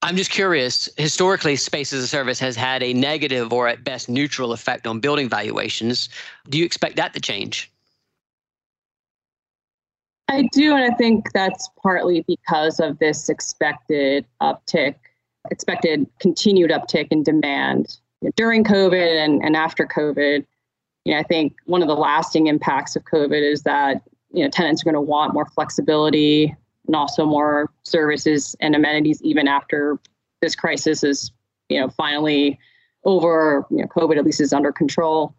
I'm 0.01 0.15
just 0.15 0.32
curious. 0.32 0.88
Historically, 0.98 1.56
space 1.58 1.91
as 1.91 2.03
a 2.03 2.08
service 2.08 2.39
has 2.39 2.56
had 2.56 2.82
a 2.84 2.94
negative 2.94 3.51
or 3.51 3.68
at 3.68 3.84
best 3.84 4.08
neutral 4.08 4.53
effect 4.53 4.88
on 4.88 5.00
building 5.00 5.27
valuations. 5.27 6.10
Do 6.48 6.58
you 6.58 6.65
expect 6.65 6.96
that 6.96 7.13
to 7.13 7.20
change? 7.20 7.72
I 10.29 10.48
do, 10.53 10.75
and 10.75 10.91
I 10.91 10.96
think 10.96 11.32
that's 11.34 11.70
partly 11.82 12.24
because 12.27 12.79
of 12.79 13.00
this 13.00 13.29
expected 13.29 14.25
uptick 14.41 14.96
expected 15.51 16.06
continued 16.20 16.70
uptick 16.70 17.08
in 17.12 17.24
demand 17.24 17.98
during 18.36 18.63
COVID 18.63 19.18
and, 19.24 19.44
and 19.44 19.56
after 19.56 19.86
COVID. 19.88 20.46
You 21.06 21.13
know, 21.13 21.20
I 21.20 21.24
think 21.24 21.56
one 21.65 21.82
of 21.82 21.88
the 21.88 21.96
lasting 21.96 22.48
impacts 22.48 22.96
of 22.96 23.03
COVID 23.03 23.41
is 23.41 23.63
that 23.63 24.03
you 24.32 24.44
know 24.44 24.50
tenants 24.50 24.84
are 24.84 24.86
going 24.86 24.94
to 24.94 25.01
want 25.01 25.34
more 25.34 25.46
flexibility 25.46 26.56
and 26.89 26.96
also 26.96 27.24
more 27.24 27.69
services 27.84 28.55
and 28.60 28.75
amenities 28.75 29.22
even 29.22 29.48
after 29.48 30.00
this 30.41 30.55
crisis 30.55 31.03
is 31.03 31.31
you 31.69 31.79
know 31.79 31.88
finally 31.88 32.58
over. 33.03 33.63
You 33.69 33.77
know, 33.77 33.86
COVID 33.86 34.17
at 34.17 34.25
least 34.25 34.41
is 34.41 34.53
under 34.53 34.72
control, 34.72 35.36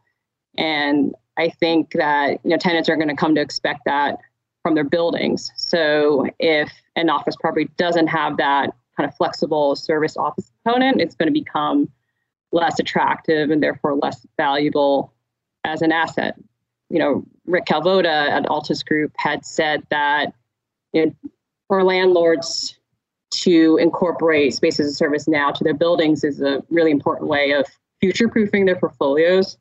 and 0.56 1.12
I 1.36 1.48
think 1.48 1.90
that 1.94 2.38
you 2.44 2.50
know 2.50 2.56
tenants 2.56 2.88
are 2.88 2.94
going 2.94 3.08
to 3.08 3.16
come 3.16 3.34
to 3.34 3.40
expect 3.40 3.80
that 3.86 4.18
from 4.62 4.76
their 4.76 4.84
buildings. 4.84 5.50
So 5.56 6.26
if 6.38 6.70
an 6.94 7.10
office 7.10 7.34
property 7.34 7.68
doesn't 7.76 8.06
have 8.06 8.36
that 8.36 8.70
kind 8.96 9.08
of 9.08 9.16
flexible 9.16 9.74
service 9.74 10.16
office 10.16 10.52
component, 10.62 11.00
it's 11.00 11.16
going 11.16 11.26
to 11.26 11.32
become 11.32 11.90
less 12.52 12.78
attractive 12.78 13.50
and 13.50 13.60
therefore 13.60 13.96
less 13.96 14.24
valuable 14.36 15.12
as 15.64 15.82
an 15.82 15.90
asset. 15.90 16.36
You 16.90 17.00
know, 17.00 17.24
Rick 17.44 17.66
Kalvoda 17.66 18.28
at 18.28 18.44
Altus 18.44 18.86
Group 18.86 19.12
had 19.16 19.44
said 19.44 19.82
that 19.90 20.32
you 20.92 21.06
know, 21.06 21.30
for 21.70 21.84
landlords 21.84 22.80
to 23.30 23.76
incorporate 23.80 24.52
space 24.52 24.80
as 24.80 24.88
a 24.88 24.92
service 24.92 25.28
now 25.28 25.52
to 25.52 25.62
their 25.62 25.72
buildings 25.72 26.24
is 26.24 26.40
a 26.40 26.60
really 26.68 26.90
important 26.90 27.30
way 27.30 27.52
of 27.52 27.64
future 28.00 28.28
proofing 28.28 28.64
their 28.64 28.74
portfolios. 28.74 29.56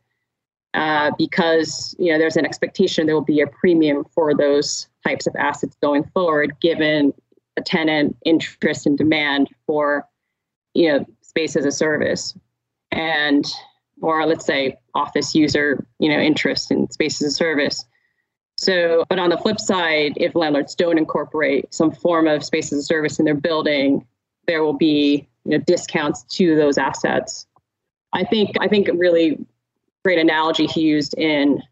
uh, 0.74 1.12
because 1.20 1.96
you 2.00 2.12
know 2.12 2.18
there's 2.18 2.36
an 2.36 2.46
expectation 2.46 3.06
there 3.06 3.13
will 3.13 3.22
be 3.22 3.42
a 3.42 3.48
premium 3.48 4.04
for 4.16 4.34
those 4.34 4.88
types 5.06 5.28
of 5.28 5.36
assets 5.36 5.75
going 5.84 6.04
forward, 6.16 6.56
given 6.62 7.13
a 7.58 7.62
tenant 7.62 8.18
interest 8.25 8.88
and 8.88 8.98
demand 8.98 9.48
for 9.68 10.04
you 10.74 10.92
know 10.92 11.06
space 11.22 11.56
as 11.56 11.66
a 11.66 11.72
service, 11.72 12.36
and 12.92 13.46
or 14.01 14.25
let's 14.25 14.48
say 14.48 14.75
office 14.96 15.36
user 15.36 15.86
you 16.00 16.10
know 16.10 16.20
interest 16.20 16.72
in 16.72 16.89
space 16.89 17.22
as 17.22 17.34
a 17.34 17.36
service. 17.36 17.86
So, 18.60 19.06
but 19.08 19.20
on 19.20 19.30
the 19.30 19.38
flip 19.38 19.58
side, 19.58 20.16
if 20.18 20.36
landlords 20.36 20.75
don't 20.75 20.98
incorporate 20.98 21.74
some 21.74 21.92
form 21.92 22.28
of 22.28 22.44
space 22.44 22.74
as 22.74 22.80
a 22.80 22.84
service 22.84 23.18
in 23.18 23.24
their 23.24 23.34
building, 23.34 24.06
there 24.48 24.63
will 24.63 24.74
be 24.74 25.25
you 25.46 25.51
know 25.51 25.60
discounts 25.60 26.24
to 26.24 26.58
those 26.58 26.78
assets. 26.78 27.48
I 28.12 28.25
think 28.25 28.58
I 28.60 28.68
think 28.68 28.89
a 28.89 28.94
really 28.94 29.38
great 30.04 30.20
analogy 30.20 30.66
he 30.66 30.82
used 30.82 31.13
in 31.18 31.63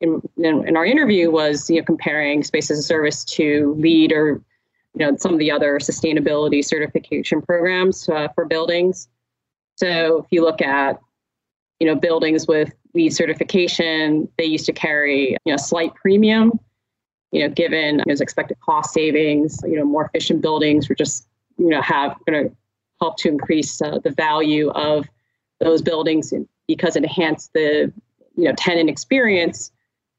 in, 0.00 0.20
in 0.36 0.76
our 0.76 0.84
interview 0.84 1.30
was 1.30 1.70
you 1.70 1.76
know 1.76 1.84
comparing 1.84 2.42
space 2.42 2.68
as 2.68 2.80
a 2.80 2.82
service 2.82 3.22
to 3.36 3.76
LEED 3.78 4.10
or 4.10 4.42
you 4.94 5.06
know 5.06 5.16
some 5.16 5.32
of 5.32 5.38
the 5.38 5.52
other 5.52 5.78
sustainability 5.78 6.64
certification 6.64 7.42
programs 7.42 8.08
uh, 8.08 8.26
for 8.34 8.44
buildings. 8.44 9.06
So 9.76 10.24
if 10.24 10.26
you 10.32 10.42
look 10.42 10.60
at 10.60 10.98
you 11.84 11.90
know 11.90 12.00
buildings 12.00 12.46
with 12.46 12.72
LEED 12.94 13.12
certification, 13.12 14.26
they 14.38 14.46
used 14.46 14.64
to 14.64 14.72
carry 14.72 15.36
you 15.44 15.52
know 15.52 15.58
slight 15.58 15.94
premium, 15.94 16.58
you 17.30 17.42
know 17.42 17.54
given 17.54 18.00
those 18.08 18.22
expected 18.22 18.58
cost 18.60 18.94
savings, 18.94 19.60
you 19.64 19.76
know 19.76 19.84
more 19.84 20.06
efficient 20.06 20.40
buildings 20.40 20.88
were 20.88 20.94
just 20.94 21.28
you 21.58 21.68
know 21.68 21.82
have 21.82 22.16
going 22.26 22.48
to 22.48 22.56
help 23.02 23.18
to 23.18 23.28
increase 23.28 23.82
uh, 23.82 23.98
the 24.02 24.08
value 24.08 24.70
of 24.70 25.04
those 25.60 25.82
buildings 25.82 26.32
because 26.68 26.96
it 26.96 27.02
enhanced 27.02 27.52
the 27.52 27.92
you 28.34 28.44
know 28.44 28.54
tenant 28.56 28.88
experience. 28.88 29.70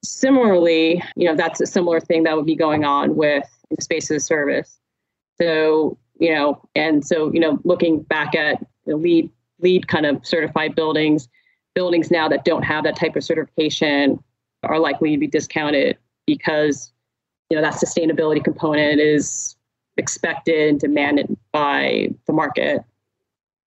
Similarly, 0.04 1.02
you 1.16 1.28
know 1.28 1.36
that's 1.36 1.60
a 1.62 1.66
similar 1.66 2.00
thing 2.00 2.26
that 2.26 2.36
would 2.36 2.46
be 2.46 2.56
going 2.56 2.86
on 2.86 3.16
with 3.16 3.50
space 3.80 4.12
as 4.12 4.22
a 4.22 4.24
service. 4.24 4.78
So 5.42 5.98
you 6.20 6.32
know, 6.32 6.62
and 6.76 7.04
so 7.04 7.34
you 7.34 7.40
know, 7.40 7.60
looking 7.64 8.04
back 8.04 8.36
at 8.36 8.64
the 8.86 8.96
LEED 8.96 9.32
LEED 9.62 9.88
kind 9.88 10.06
of 10.06 10.24
certified 10.24 10.76
buildings, 10.76 11.28
buildings 11.75 12.10
now 12.10 12.27
that 12.29 12.46
don't 12.46 12.63
have 12.63 12.84
that 12.86 12.96
type 12.96 13.15
of 13.15 13.24
certification 13.24 14.24
are 14.63 14.79
likely 14.79 15.12
to 15.12 15.17
be 15.17 15.27
discounted 15.27 15.98
because 16.25 16.91
you 17.50 17.55
know 17.55 17.62
that 17.62 17.75
sustainability 17.75 18.44
component 18.44 19.00
is 19.00 19.55
expected 19.98 20.70
and 20.70 20.79
demanded 20.79 21.38
by 21.51 22.10
the 22.25 22.34
market. 22.34 22.84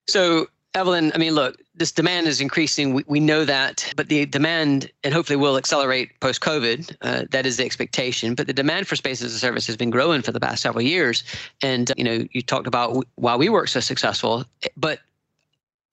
So 0.08 0.48
Evelyn, 0.74 1.12
I 1.14 1.18
mean, 1.18 1.34
look, 1.34 1.56
this 1.74 1.92
demand 1.92 2.26
is 2.26 2.40
increasing. 2.40 2.94
We, 2.94 3.04
we 3.06 3.20
know 3.20 3.44
that, 3.44 3.90
but 3.96 4.08
the 4.08 4.26
demand, 4.26 4.90
and 5.02 5.14
hopefully 5.14 5.36
will 5.36 5.56
accelerate 5.56 6.18
post 6.20 6.40
COVID. 6.40 6.94
Uh, 7.00 7.24
that 7.30 7.46
is 7.46 7.56
the 7.56 7.64
expectation. 7.64 8.34
But 8.34 8.46
the 8.46 8.52
demand 8.52 8.86
for 8.86 8.94
space 8.94 9.22
as 9.22 9.32
a 9.32 9.38
service 9.38 9.66
has 9.66 9.76
been 9.76 9.90
growing 9.90 10.22
for 10.22 10.32
the 10.32 10.40
past 10.40 10.62
several 10.62 10.82
years. 10.82 11.24
And, 11.62 11.90
you 11.96 12.04
know, 12.04 12.26
you 12.32 12.42
talked 12.42 12.66
about 12.66 13.06
why 13.14 13.36
WeWork 13.36 13.68
so 13.68 13.80
successful, 13.80 14.44
but 14.76 15.00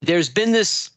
there's 0.01 0.29
been 0.29 0.51
this 0.51 0.91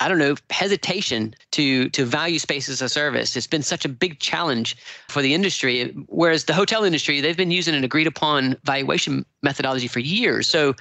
I 0.00 0.08
don't 0.08 0.18
know, 0.18 0.36
hesitation 0.50 1.34
to 1.52 1.88
to 1.90 2.04
value 2.04 2.38
space 2.38 2.68
as 2.68 2.80
a 2.80 2.88
service. 2.88 3.36
It's 3.36 3.46
been 3.46 3.62
such 3.62 3.84
a 3.84 3.88
big 3.88 4.20
challenge 4.20 4.76
for 5.08 5.22
the 5.22 5.34
industry. 5.34 5.90
Whereas 6.08 6.44
the 6.44 6.54
hotel 6.54 6.84
industry, 6.84 7.20
they've 7.20 7.36
been 7.36 7.50
using 7.50 7.74
an 7.74 7.84
agreed 7.84 8.06
upon 8.06 8.56
valuation 8.64 9.24
methodology 9.42 9.88
for 9.88 10.00
years. 10.00 10.48
So 10.48 10.74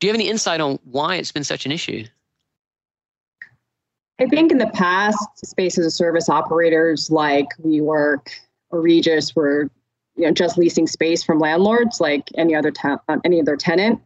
do 0.00 0.06
you 0.06 0.12
have 0.12 0.20
any 0.20 0.28
insight 0.28 0.60
on 0.60 0.78
why 0.84 1.16
it's 1.16 1.32
been 1.32 1.44
such 1.44 1.66
an 1.66 1.72
issue? 1.72 2.04
I 4.20 4.26
think 4.26 4.50
in 4.50 4.58
the 4.58 4.70
past, 4.74 5.18
space 5.36 5.78
as 5.78 5.86
a 5.86 5.90
service 5.90 6.28
operators 6.28 7.10
like 7.10 7.46
WeWork 7.64 8.28
or 8.70 8.80
Regus 8.80 9.34
were 9.34 9.70
you 10.16 10.24
know, 10.26 10.32
just 10.32 10.58
leasing 10.58 10.86
space 10.86 11.22
from 11.22 11.38
landlords 11.38 12.00
like 12.00 12.28
any 12.36 12.54
other 12.54 12.72
te- 12.72 12.96
um, 13.08 13.20
any 13.24 13.40
other 13.40 13.56
tenant. 13.56 14.00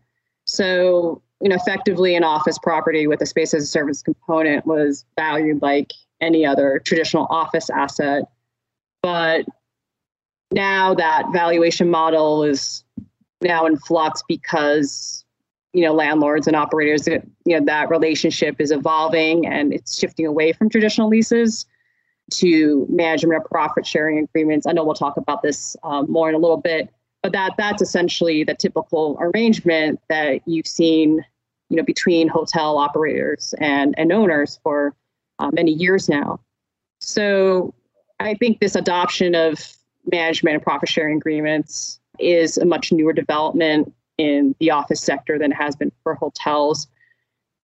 So 0.44 1.22
you 1.42 1.48
know, 1.48 1.56
effectively 1.56 2.14
an 2.14 2.22
office 2.22 2.56
property 2.56 3.08
with 3.08 3.20
a 3.20 3.26
space 3.26 3.52
as 3.52 3.64
a 3.64 3.66
service 3.66 4.00
component 4.00 4.64
was 4.64 5.04
valued 5.18 5.60
like 5.60 5.92
any 6.20 6.46
other 6.46 6.80
traditional 6.84 7.26
office 7.30 7.68
asset. 7.68 8.22
But 9.02 9.44
now 10.52 10.94
that 10.94 11.24
valuation 11.32 11.90
model 11.90 12.44
is 12.44 12.84
now 13.40 13.66
in 13.66 13.76
flux 13.76 14.22
because 14.28 15.24
you 15.72 15.82
know 15.84 15.92
landlords 15.92 16.46
and 16.46 16.54
operators 16.54 17.08
you 17.08 17.20
know 17.46 17.64
that 17.64 17.90
relationship 17.90 18.60
is 18.60 18.70
evolving 18.70 19.46
and 19.46 19.72
it's 19.72 19.98
shifting 19.98 20.26
away 20.26 20.52
from 20.52 20.68
traditional 20.68 21.08
leases 21.08 21.66
to 22.30 22.86
management 22.88 23.42
of 23.42 23.50
profit 23.50 23.86
sharing 23.86 24.18
agreements 24.18 24.66
i 24.66 24.72
know 24.72 24.84
we'll 24.84 24.94
talk 24.94 25.16
about 25.16 25.42
this 25.42 25.74
um, 25.82 26.04
more 26.08 26.28
in 26.28 26.34
a 26.34 26.38
little 26.38 26.58
bit 26.58 26.90
but 27.22 27.32
that 27.32 27.54
that's 27.56 27.80
essentially 27.80 28.44
the 28.44 28.54
typical 28.54 29.16
arrangement 29.18 29.98
that 30.08 30.40
you've 30.46 30.66
seen 30.66 31.24
you 31.72 31.76
know 31.76 31.82
between 31.82 32.28
hotel 32.28 32.78
operators 32.78 33.54
and 33.58 33.94
and 33.98 34.12
owners 34.12 34.60
for 34.62 34.94
uh, 35.38 35.50
many 35.52 35.72
years 35.72 36.08
now 36.08 36.38
so 37.00 37.74
i 38.20 38.34
think 38.34 38.60
this 38.60 38.76
adoption 38.76 39.34
of 39.34 39.74
management 40.10 40.54
and 40.54 40.62
profit 40.62 40.88
sharing 40.88 41.16
agreements 41.16 42.00
is 42.18 42.58
a 42.58 42.64
much 42.64 42.92
newer 42.92 43.12
development 43.12 43.92
in 44.18 44.54
the 44.60 44.70
office 44.70 45.00
sector 45.00 45.38
than 45.38 45.52
it 45.52 45.56
has 45.56 45.76
been 45.76 45.92
for 46.02 46.14
hotels. 46.14 46.88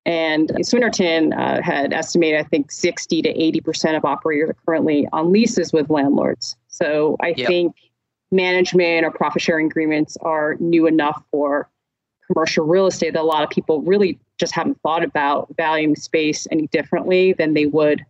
And 0.07 0.49
Swinnerton 0.61 1.38
uh, 1.38 1.62
had 1.62 1.93
estimated, 1.93 2.41
I 2.41 2.45
think, 2.45 2.73
60 2.73 3.23
to 3.23 3.35
80% 3.35 3.97
of 3.97 4.05
operators 4.05 4.50
are 4.50 4.57
currently 4.65 5.07
on 5.12 5.33
leases 5.33 5.73
with 5.73 5.91
landlords. 5.91 6.57
So 6.69 7.17
I 7.21 7.35
yep. 7.37 7.47
think 7.47 7.77
management 8.31 9.05
or 9.05 9.11
profit 9.11 9.43
sharing 9.43 9.67
agreements 9.67 10.17
are 10.23 10.57
new 10.61 10.87
enough 10.87 11.23
for 11.31 11.69
commercial 12.32 12.66
real 12.66 12.87
estate 12.87 13.14
that 13.14 13.23
a 13.23 13.23
lot 13.23 13.42
of 13.42 13.50
people 13.50 13.82
really 13.82 14.18
just 14.38 14.54
haven't 14.54 14.80
thought 14.82 15.02
about 15.02 15.49
valuing 15.56 15.97
space 15.97 16.47
any 16.50 16.66
differently 16.68 17.32
than 17.32 17.54
they 17.54 17.66
would 17.66 18.04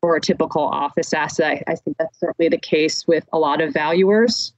for 0.00 0.16
a 0.16 0.20
typical 0.20 0.62
office 0.62 1.12
asset. 1.12 1.62
I, 1.66 1.74
think 1.76 1.96
that's 1.98 2.18
certainly 2.18 2.48
the 2.48 2.58
case 2.58 3.06
with 3.06 3.24
a 3.32 3.38
lot 3.38 3.60
of 3.60 3.72
valuers 3.72 4.52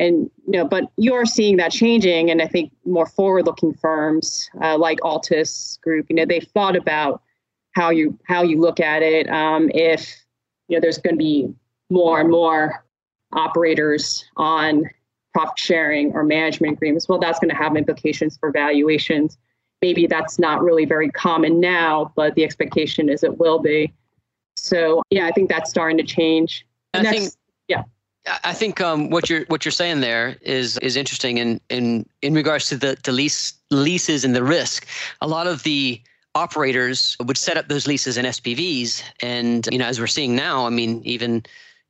and 0.00 0.30
you 0.46 0.58
know 0.58 0.64
but 0.64 0.90
you're 0.96 1.26
seeing 1.26 1.58
that 1.58 1.70
changing 1.70 2.30
and 2.30 2.42
i 2.42 2.46
think 2.46 2.72
more 2.84 3.06
forward 3.06 3.46
looking 3.46 3.74
firms 3.74 4.50
uh, 4.62 4.76
like 4.76 4.98
altus 5.00 5.80
group 5.82 6.06
you 6.08 6.16
know 6.16 6.24
they've 6.24 6.48
thought 6.54 6.74
about 6.74 7.22
how 7.72 7.90
you 7.90 8.18
how 8.26 8.42
you 8.42 8.58
look 8.58 8.80
at 8.80 9.02
it 9.02 9.28
um, 9.30 9.70
if 9.74 10.24
you 10.66 10.76
know 10.76 10.80
there's 10.80 10.98
going 10.98 11.14
to 11.14 11.18
be 11.18 11.54
more 11.90 12.20
and 12.20 12.30
more 12.30 12.84
operators 13.32 14.24
on 14.36 14.84
profit 15.32 15.58
sharing 15.58 16.12
or 16.12 16.24
management 16.24 16.74
agreements 16.74 17.08
well 17.08 17.18
that's 17.18 17.38
going 17.38 17.50
to 17.50 17.56
have 17.56 17.76
implications 17.76 18.36
for 18.36 18.50
valuations. 18.50 19.38
Maybe 19.82 20.06
that's 20.06 20.38
not 20.38 20.62
really 20.62 20.84
very 20.84 21.10
common 21.10 21.60
now 21.60 22.12
but 22.16 22.34
the 22.34 22.44
expectation 22.44 23.08
is 23.08 23.22
it 23.22 23.38
will 23.38 23.58
be. 23.58 23.92
So 24.56 25.02
yeah 25.10 25.26
i 25.26 25.32
think 25.32 25.48
that's 25.48 25.70
starting 25.70 25.98
to 25.98 26.04
change. 26.04 26.66
I 26.92 27.04
think, 27.04 27.32
yeah. 27.68 27.84
I 28.44 28.52
think 28.52 28.80
um, 28.80 29.10
what 29.10 29.30
you're 29.30 29.44
what 29.46 29.64
you're 29.64 29.72
saying 29.72 30.00
there 30.00 30.36
is 30.42 30.76
is 30.78 30.96
interesting 30.96 31.38
in 31.38 31.60
in 31.70 32.06
in 32.20 32.34
regards 32.34 32.68
to 32.68 32.76
the 32.76 32.96
the 33.02 33.12
lease 33.12 33.54
leases 33.70 34.24
and 34.24 34.34
the 34.34 34.44
risk. 34.44 34.86
A 35.20 35.28
lot 35.28 35.46
of 35.46 35.62
the 35.62 36.00
operators 36.34 37.16
would 37.24 37.38
set 37.38 37.56
up 37.56 37.68
those 37.68 37.86
leases 37.86 38.18
in 38.18 38.26
SPVs, 38.26 39.02
and 39.22 39.66
you 39.72 39.78
know 39.78 39.86
as 39.86 39.98
we're 39.98 40.06
seeing 40.06 40.36
now, 40.36 40.66
I 40.66 40.70
mean 40.70 41.00
even 41.04 41.42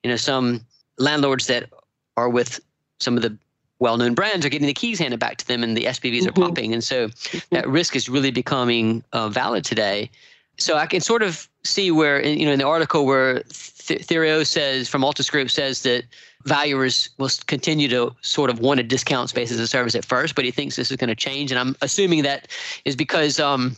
you 0.04 0.10
know 0.10 0.16
some 0.16 0.64
landlords 0.98 1.46
that 1.48 1.70
are 2.16 2.28
with 2.28 2.60
some 3.00 3.16
of 3.16 3.22
the 3.22 3.36
well-known 3.80 4.14
brands 4.14 4.44
are 4.46 4.50
getting 4.50 4.66
the 4.66 4.74
keys 4.74 4.98
handed 4.98 5.18
back 5.18 5.38
to 5.38 5.46
them, 5.46 5.64
and 5.64 5.76
the 5.76 5.84
SPVs 5.84 6.20
mm-hmm. 6.20 6.28
are 6.28 6.48
popping, 6.48 6.72
and 6.72 6.84
so 6.84 7.08
mm-hmm. 7.08 7.54
that 7.54 7.68
risk 7.68 7.96
is 7.96 8.08
really 8.08 8.30
becoming 8.30 9.02
uh, 9.12 9.28
valid 9.28 9.64
today. 9.64 10.10
So 10.58 10.76
I 10.76 10.86
can 10.86 11.00
sort 11.00 11.22
of 11.22 11.48
see 11.64 11.90
where 11.90 12.24
you 12.24 12.46
know 12.46 12.52
in 12.52 12.58
the 12.58 12.66
article 12.66 13.06
where 13.06 13.40
Theuriau 13.40 14.46
says 14.46 14.88
from 14.88 15.02
Altus 15.02 15.30
Group 15.30 15.50
says 15.50 15.82
that 15.82 16.04
valuers 16.44 17.10
will 17.18 17.30
continue 17.46 17.88
to 17.88 18.14
sort 18.20 18.50
of 18.50 18.60
want 18.60 18.78
to 18.78 18.84
discount 18.84 19.30
space 19.30 19.50
as 19.50 19.58
a 19.58 19.66
service 19.66 19.94
at 19.94 20.04
first, 20.04 20.34
but 20.34 20.44
he 20.44 20.50
thinks 20.50 20.76
this 20.76 20.90
is 20.90 20.96
going 20.96 21.08
to 21.08 21.16
change, 21.16 21.50
and 21.50 21.58
I'm 21.58 21.74
assuming 21.80 22.22
that 22.22 22.48
is 22.84 22.94
because 22.94 23.40
um, 23.40 23.76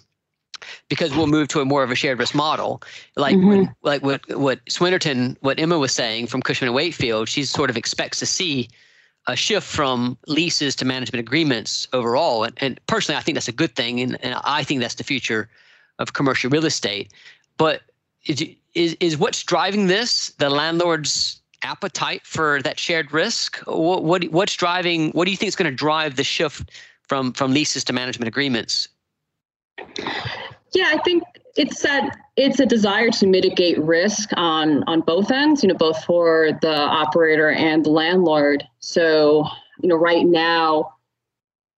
because 0.89 1.15
we'll 1.15 1.27
move 1.27 1.49
to 1.49 1.61
a 1.61 1.65
more 1.65 1.83
of 1.83 1.91
a 1.91 1.95
shared 1.95 2.19
risk 2.19 2.35
model, 2.35 2.83
like 3.17 3.37
mm-hmm. 3.37 3.71
like 3.83 4.03
what 4.03 4.21
what 4.37 4.65
Swinnerton, 4.67 5.37
what 5.41 5.61
Emma 5.61 5.79
was 5.79 5.93
saying 5.93 6.27
from 6.27 6.43
Cushman 6.43 6.69
and 6.69 6.75
Wakefield. 6.75 7.29
She 7.29 7.45
sort 7.45 7.71
of 7.71 7.77
expects 7.77 8.19
to 8.19 8.27
see 8.27 8.69
a 9.27 9.37
shift 9.37 9.67
from 9.67 10.19
leases 10.27 10.75
to 10.77 10.85
management 10.85 11.21
agreements 11.21 11.87
overall, 11.93 12.45
and, 12.45 12.55
and 12.61 12.81
personally, 12.87 13.19
I 13.19 13.23
think 13.23 13.37
that's 13.37 13.49
a 13.49 13.53
good 13.53 13.75
thing, 13.77 14.01
and, 14.01 14.23
and 14.25 14.35
I 14.45 14.65
think 14.65 14.81
that's 14.81 14.97
the 14.97 15.05
future 15.05 15.49
of 15.99 16.13
commercial 16.13 16.51
real 16.51 16.65
estate. 16.65 17.13
But 17.57 17.83
is, 18.27 18.45
is, 18.75 18.97
is 19.01 19.17
what's 19.17 19.43
driving 19.43 19.87
this 19.87 20.31
the 20.39 20.51
landlord's 20.51 21.41
appetite 21.63 22.23
for 22.25 22.61
that 22.63 22.79
shared 22.79 23.13
risk? 23.13 23.59
What, 23.67 24.05
what 24.05 24.25
what's 24.25 24.57
driving? 24.57 25.11
What 25.13 25.27
do 25.27 25.31
you 25.31 25.37
think 25.37 25.49
is 25.49 25.57
going 25.57 25.71
to 25.71 25.77
drive 25.77 26.17
the 26.17 26.25
shift 26.25 26.71
from 27.09 27.33
from 27.33 27.53
leases 27.53 27.85
to 27.85 27.93
management 27.93 28.29
agreements? 28.29 28.89
Yeah, 29.79 30.87
I 30.89 30.99
think 31.05 31.23
it's 31.57 31.83
that 31.83 32.17
it's 32.37 32.61
a 32.61 32.67
desire 32.67 33.11
to 33.11 33.27
mitigate 33.27 33.79
risk 33.79 34.31
on 34.35 34.83
on 34.85 35.01
both 35.01 35.31
ends 35.31 35.63
you 35.63 35.69
know 35.69 35.75
both 35.75 36.03
for 36.05 36.51
the 36.63 36.75
operator 36.75 37.51
and 37.51 37.85
the 37.85 37.91
landlord. 37.91 38.65
So 38.81 39.47
you 39.81 39.89
know 39.89 39.97
right 39.97 40.25
now 40.27 40.95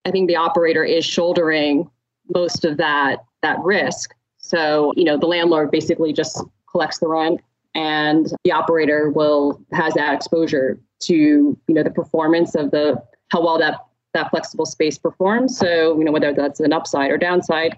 i 0.04 0.10
think 0.10 0.28
the 0.28 0.36
operator 0.36 0.84
is 0.84 1.04
shouldering 1.04 1.90
most 2.34 2.64
of 2.64 2.76
that 2.78 3.24
that 3.42 3.58
risk. 3.60 4.14
So 4.38 4.92
you 4.96 5.04
know 5.04 5.18
the 5.18 5.26
landlord 5.26 5.70
basically 5.70 6.12
just 6.12 6.42
collects 6.70 6.98
the 6.98 7.08
rent 7.08 7.40
and 7.74 8.32
the 8.44 8.52
operator 8.52 9.10
will 9.10 9.60
has 9.72 9.94
that 9.94 10.14
exposure 10.14 10.78
to 11.00 11.14
you 11.14 11.74
know 11.74 11.82
the 11.82 11.90
performance 11.90 12.54
of 12.54 12.70
the 12.70 13.02
how 13.30 13.42
well 13.42 13.58
that 13.58 13.80
that 14.12 14.30
flexible 14.30 14.66
space 14.66 14.96
performs. 14.96 15.58
So 15.58 15.98
you 15.98 16.04
know 16.04 16.12
whether 16.12 16.32
that's 16.32 16.60
an 16.60 16.72
upside 16.72 17.10
or 17.10 17.18
downside. 17.18 17.76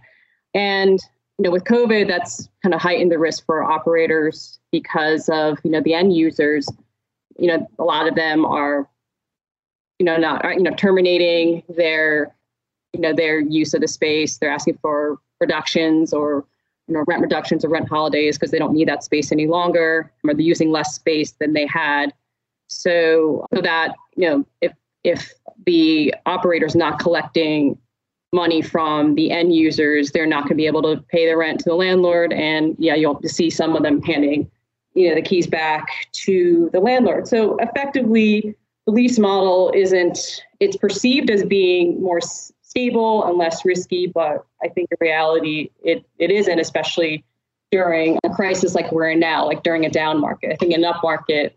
And 0.54 1.00
you 1.38 1.42
know 1.42 1.50
with 1.50 1.64
covid 1.64 2.08
that's 2.08 2.48
kind 2.62 2.74
of 2.74 2.80
heightened 2.80 3.12
the 3.12 3.18
risk 3.18 3.44
for 3.44 3.62
operators 3.62 4.58
because 4.72 5.28
of 5.28 5.58
you 5.64 5.70
know 5.70 5.80
the 5.80 5.94
end 5.94 6.14
users. 6.14 6.68
You 7.38 7.48
know 7.48 7.66
a 7.78 7.84
lot 7.84 8.08
of 8.08 8.14
them 8.14 8.44
are 8.44 8.88
you 9.98 10.06
know 10.06 10.16
not 10.16 10.44
you 10.54 10.62
know 10.62 10.72
terminating 10.72 11.62
their 11.68 12.34
you 12.92 13.00
know 13.00 13.12
their 13.12 13.40
use 13.40 13.74
of 13.74 13.80
the 13.80 13.88
space. 13.88 14.38
They're 14.38 14.50
asking 14.50 14.78
for 14.82 15.18
reductions 15.40 16.12
or 16.12 16.44
you 16.88 16.94
know 16.94 17.04
rent 17.06 17.22
reductions 17.22 17.64
or 17.64 17.68
rent 17.68 17.88
holidays 17.88 18.36
because 18.36 18.50
they 18.50 18.58
don't 18.58 18.74
need 18.74 18.88
that 18.88 19.04
space 19.04 19.32
any 19.32 19.46
longer 19.46 20.12
or 20.24 20.34
they're 20.34 20.40
using 20.40 20.70
less 20.70 20.94
space 20.94 21.32
than 21.32 21.52
they 21.52 21.66
had. 21.66 22.12
So 22.68 23.46
so 23.54 23.60
that 23.60 23.94
you 24.16 24.28
know 24.28 24.46
if 24.60 24.72
if 25.04 25.32
the 25.66 26.14
operator's 26.26 26.74
not 26.74 26.98
collecting 26.98 27.78
money 28.36 28.62
from 28.62 29.14
the 29.16 29.30
end 29.32 29.54
users 29.54 30.12
they're 30.12 30.26
not 30.26 30.42
going 30.42 30.50
to 30.50 30.54
be 30.54 30.66
able 30.66 30.82
to 30.82 31.02
pay 31.08 31.26
the 31.26 31.36
rent 31.36 31.58
to 31.58 31.64
the 31.64 31.74
landlord 31.74 32.32
and 32.32 32.76
yeah 32.78 32.94
you'll 32.94 33.20
see 33.24 33.50
some 33.50 33.74
of 33.74 33.82
them 33.82 34.00
handing 34.02 34.48
you 34.94 35.08
know 35.08 35.14
the 35.14 35.22
keys 35.22 35.46
back 35.46 35.88
to 36.12 36.70
the 36.72 36.78
landlord 36.80 37.26
so 37.26 37.56
effectively 37.56 38.54
the 38.86 38.92
lease 38.92 39.18
model 39.18 39.72
isn't 39.74 40.44
it's 40.60 40.76
perceived 40.76 41.30
as 41.30 41.44
being 41.44 42.00
more 42.00 42.20
stable 42.76 43.24
and 43.24 43.38
less 43.38 43.64
risky, 43.64 44.06
but 44.06 44.44
I 44.62 44.68
think 44.68 44.90
in 44.90 44.98
reality 45.00 45.70
it, 45.82 46.04
it 46.18 46.30
isn't, 46.30 46.58
especially 46.58 47.24
during 47.70 48.18
a 48.22 48.28
crisis 48.28 48.74
like 48.74 48.92
we're 48.92 49.08
in 49.10 49.18
now, 49.18 49.46
like 49.46 49.62
during 49.62 49.86
a 49.86 49.90
down 49.90 50.20
market. 50.20 50.52
I 50.52 50.56
think 50.56 50.74
an 50.74 50.84
up 50.84 51.02
market, 51.02 51.56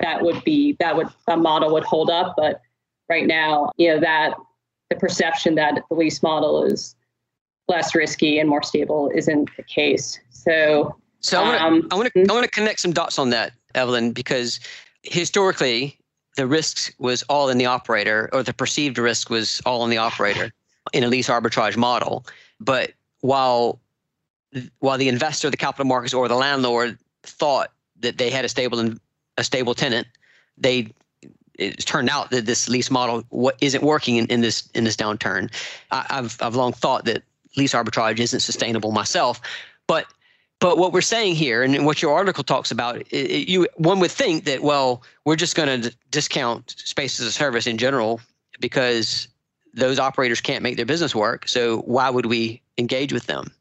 that 0.00 0.22
would 0.22 0.42
be 0.44 0.74
that 0.80 0.96
would 0.96 1.08
a 1.28 1.36
model 1.36 1.72
would 1.74 1.84
hold 1.84 2.08
up, 2.08 2.34
but 2.38 2.62
right 3.08 3.26
now, 3.26 3.70
you 3.76 3.88
know, 3.88 4.00
that 4.00 4.34
the 4.90 4.96
perception 4.96 5.54
that 5.56 5.82
the 5.88 5.94
lease 5.94 6.22
model 6.22 6.64
is 6.64 6.94
less 7.68 7.94
risky 7.94 8.38
and 8.38 8.48
more 8.48 8.62
stable 8.62 9.10
isn't 9.14 9.50
the 9.56 9.62
case. 9.62 10.18
So 10.30 10.96
so 11.20 11.42
I 11.42 11.42
want 11.42 11.58
to 11.58 11.64
um, 11.64 11.88
I 11.90 11.94
want 11.96 12.12
to 12.12 12.20
hmm? 12.20 12.30
I 12.30 12.34
want 12.34 12.44
to 12.44 12.50
connect 12.50 12.80
some 12.80 12.92
dots 12.92 13.18
on 13.18 13.30
that, 13.30 13.52
Evelyn, 13.74 14.12
because 14.12 14.60
historically 15.02 15.98
the 16.36 16.46
risks 16.46 16.92
was 16.98 17.22
all 17.24 17.48
in 17.48 17.58
the 17.58 17.66
operator, 17.66 18.28
or 18.32 18.42
the 18.42 18.52
perceived 18.52 18.98
risk 18.98 19.30
was 19.30 19.60
all 19.66 19.82
in 19.84 19.90
the 19.90 19.96
operator 19.96 20.52
in 20.92 21.02
a 21.02 21.08
lease 21.08 21.28
arbitrage 21.28 21.76
model. 21.76 22.24
But 22.60 22.92
while 23.20 23.80
while 24.78 24.98
the 24.98 25.08
investor, 25.08 25.50
the 25.50 25.56
capital 25.56 25.86
markets, 25.86 26.14
or 26.14 26.28
the 26.28 26.36
landlord 26.36 26.98
thought 27.24 27.72
that 28.00 28.18
they 28.18 28.30
had 28.30 28.44
a 28.44 28.48
stable 28.48 28.78
and 28.78 29.00
a 29.36 29.44
stable 29.44 29.74
tenant, 29.74 30.06
they 30.56 30.92
it 31.58 31.84
turned 31.86 32.08
out 32.08 32.30
that 32.30 32.46
this 32.46 32.68
lease 32.68 32.90
model 32.90 33.24
what 33.30 33.56
isn't 33.60 33.82
working 33.82 34.16
in, 34.16 34.26
in 34.26 34.40
this 34.40 34.68
in 34.74 34.84
this 34.84 34.96
downturn. 34.96 35.52
I, 35.90 36.06
I've 36.10 36.36
I've 36.40 36.54
long 36.54 36.72
thought 36.72 37.04
that 37.06 37.22
lease 37.56 37.74
arbitrage 37.74 38.18
isn't 38.18 38.40
sustainable 38.40 38.92
myself, 38.92 39.40
but 39.86 40.06
but 40.58 40.78
what 40.78 40.92
we're 40.92 41.02
saying 41.02 41.34
here, 41.34 41.62
and 41.62 41.84
what 41.84 42.00
your 42.00 42.14
article 42.14 42.42
talks 42.42 42.70
about, 42.70 43.02
it, 43.10 43.48
you 43.48 43.68
one 43.76 44.00
would 44.00 44.10
think 44.10 44.44
that 44.44 44.62
well, 44.62 45.02
we're 45.24 45.36
just 45.36 45.54
going 45.54 45.82
to 45.82 45.94
discount 46.10 46.74
space 46.78 47.20
as 47.20 47.26
a 47.26 47.32
service 47.32 47.66
in 47.66 47.76
general 47.76 48.20
because 48.60 49.28
those 49.74 49.98
operators 49.98 50.40
can't 50.40 50.62
make 50.62 50.76
their 50.76 50.86
business 50.86 51.14
work. 51.14 51.46
So 51.48 51.78
why 51.80 52.08
would 52.08 52.26
we 52.26 52.62
engage 52.78 53.12
with 53.12 53.26
them? 53.26 53.52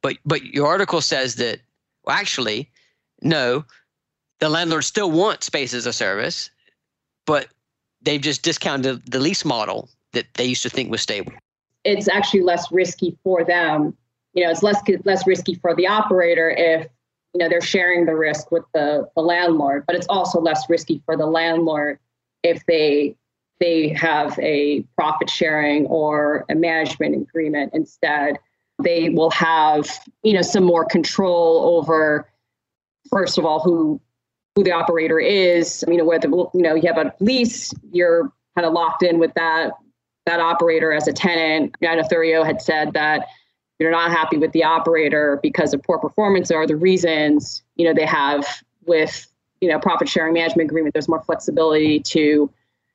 But 0.00 0.16
but 0.24 0.42
your 0.44 0.66
article 0.66 1.00
says 1.00 1.36
that 1.36 1.60
well, 2.04 2.16
actually, 2.16 2.70
no, 3.20 3.64
the 4.38 4.48
landlords 4.48 4.86
still 4.86 5.10
want 5.10 5.44
space 5.44 5.74
as 5.74 5.86
a 5.86 5.92
service, 5.92 6.50
but 7.26 7.48
they've 8.02 8.20
just 8.20 8.42
discounted 8.42 9.04
the 9.10 9.18
lease 9.18 9.44
model 9.44 9.88
that 10.12 10.26
they 10.34 10.44
used 10.44 10.62
to 10.62 10.70
think 10.70 10.90
was 10.90 11.00
stable. 11.00 11.32
It's 11.84 12.08
actually 12.08 12.42
less 12.42 12.70
risky 12.72 13.18
for 13.22 13.44
them 13.44 13.96
you 14.34 14.44
know, 14.44 14.50
it's 14.50 14.62
less 14.62 14.82
less 15.04 15.26
risky 15.26 15.54
for 15.54 15.74
the 15.74 15.86
operator 15.86 16.50
if 16.50 16.86
you 17.32 17.38
know 17.38 17.48
they're 17.48 17.60
sharing 17.60 18.04
the 18.04 18.14
risk 18.14 18.50
with 18.50 18.64
the, 18.74 19.08
the 19.16 19.22
landlord, 19.22 19.84
but 19.86 19.96
it's 19.96 20.06
also 20.08 20.40
less 20.40 20.68
risky 20.68 21.00
for 21.06 21.16
the 21.16 21.26
landlord 21.26 21.98
if 22.42 22.64
they 22.66 23.16
they 23.60 23.88
have 23.88 24.38
a 24.40 24.82
profit 24.96 25.30
sharing 25.30 25.86
or 25.86 26.44
a 26.50 26.54
management 26.54 27.14
agreement 27.16 27.72
instead. 27.72 28.38
They 28.82 29.08
will 29.08 29.30
have 29.30 29.88
you 30.24 30.32
know 30.32 30.42
some 30.42 30.64
more 30.64 30.84
control 30.84 31.78
over 31.78 32.28
first 33.10 33.38
of 33.38 33.44
all 33.44 33.60
who 33.60 34.00
who 34.54 34.64
the 34.64 34.72
operator 34.72 35.18
is. 35.18 35.84
You 35.88 35.96
know, 35.96 36.04
whether 36.04 36.28
you 36.28 36.50
know 36.54 36.74
you 36.74 36.92
have 36.92 36.98
a 36.98 37.14
lease, 37.20 37.72
you're 37.92 38.32
kind 38.56 38.66
of 38.66 38.72
locked 38.72 39.02
in 39.02 39.18
with 39.18 39.34
that 39.34 39.72
that 40.26 40.40
operator 40.40 40.92
as 40.92 41.08
a 41.08 41.12
tenant. 41.12 41.74
I 41.86 41.94
know 41.94 42.02
Theuriau 42.02 42.44
had 42.44 42.62
said 42.62 42.92
that 42.94 43.26
you're 43.78 43.90
not 43.90 44.10
happy 44.10 44.36
with 44.36 44.52
the 44.52 44.64
operator 44.64 45.38
because 45.42 45.74
of 45.74 45.82
poor 45.82 45.98
performance 45.98 46.50
or 46.50 46.66
the 46.66 46.76
reasons 46.76 47.62
you 47.76 47.84
know 47.84 47.94
they 47.94 48.06
have 48.06 48.46
with 48.86 49.26
you 49.60 49.68
know 49.68 49.78
profit 49.78 50.08
sharing 50.08 50.34
management 50.34 50.70
agreement 50.70 50.94
there's 50.94 51.08
more 51.08 51.22
flexibility 51.22 52.00
to 52.00 52.20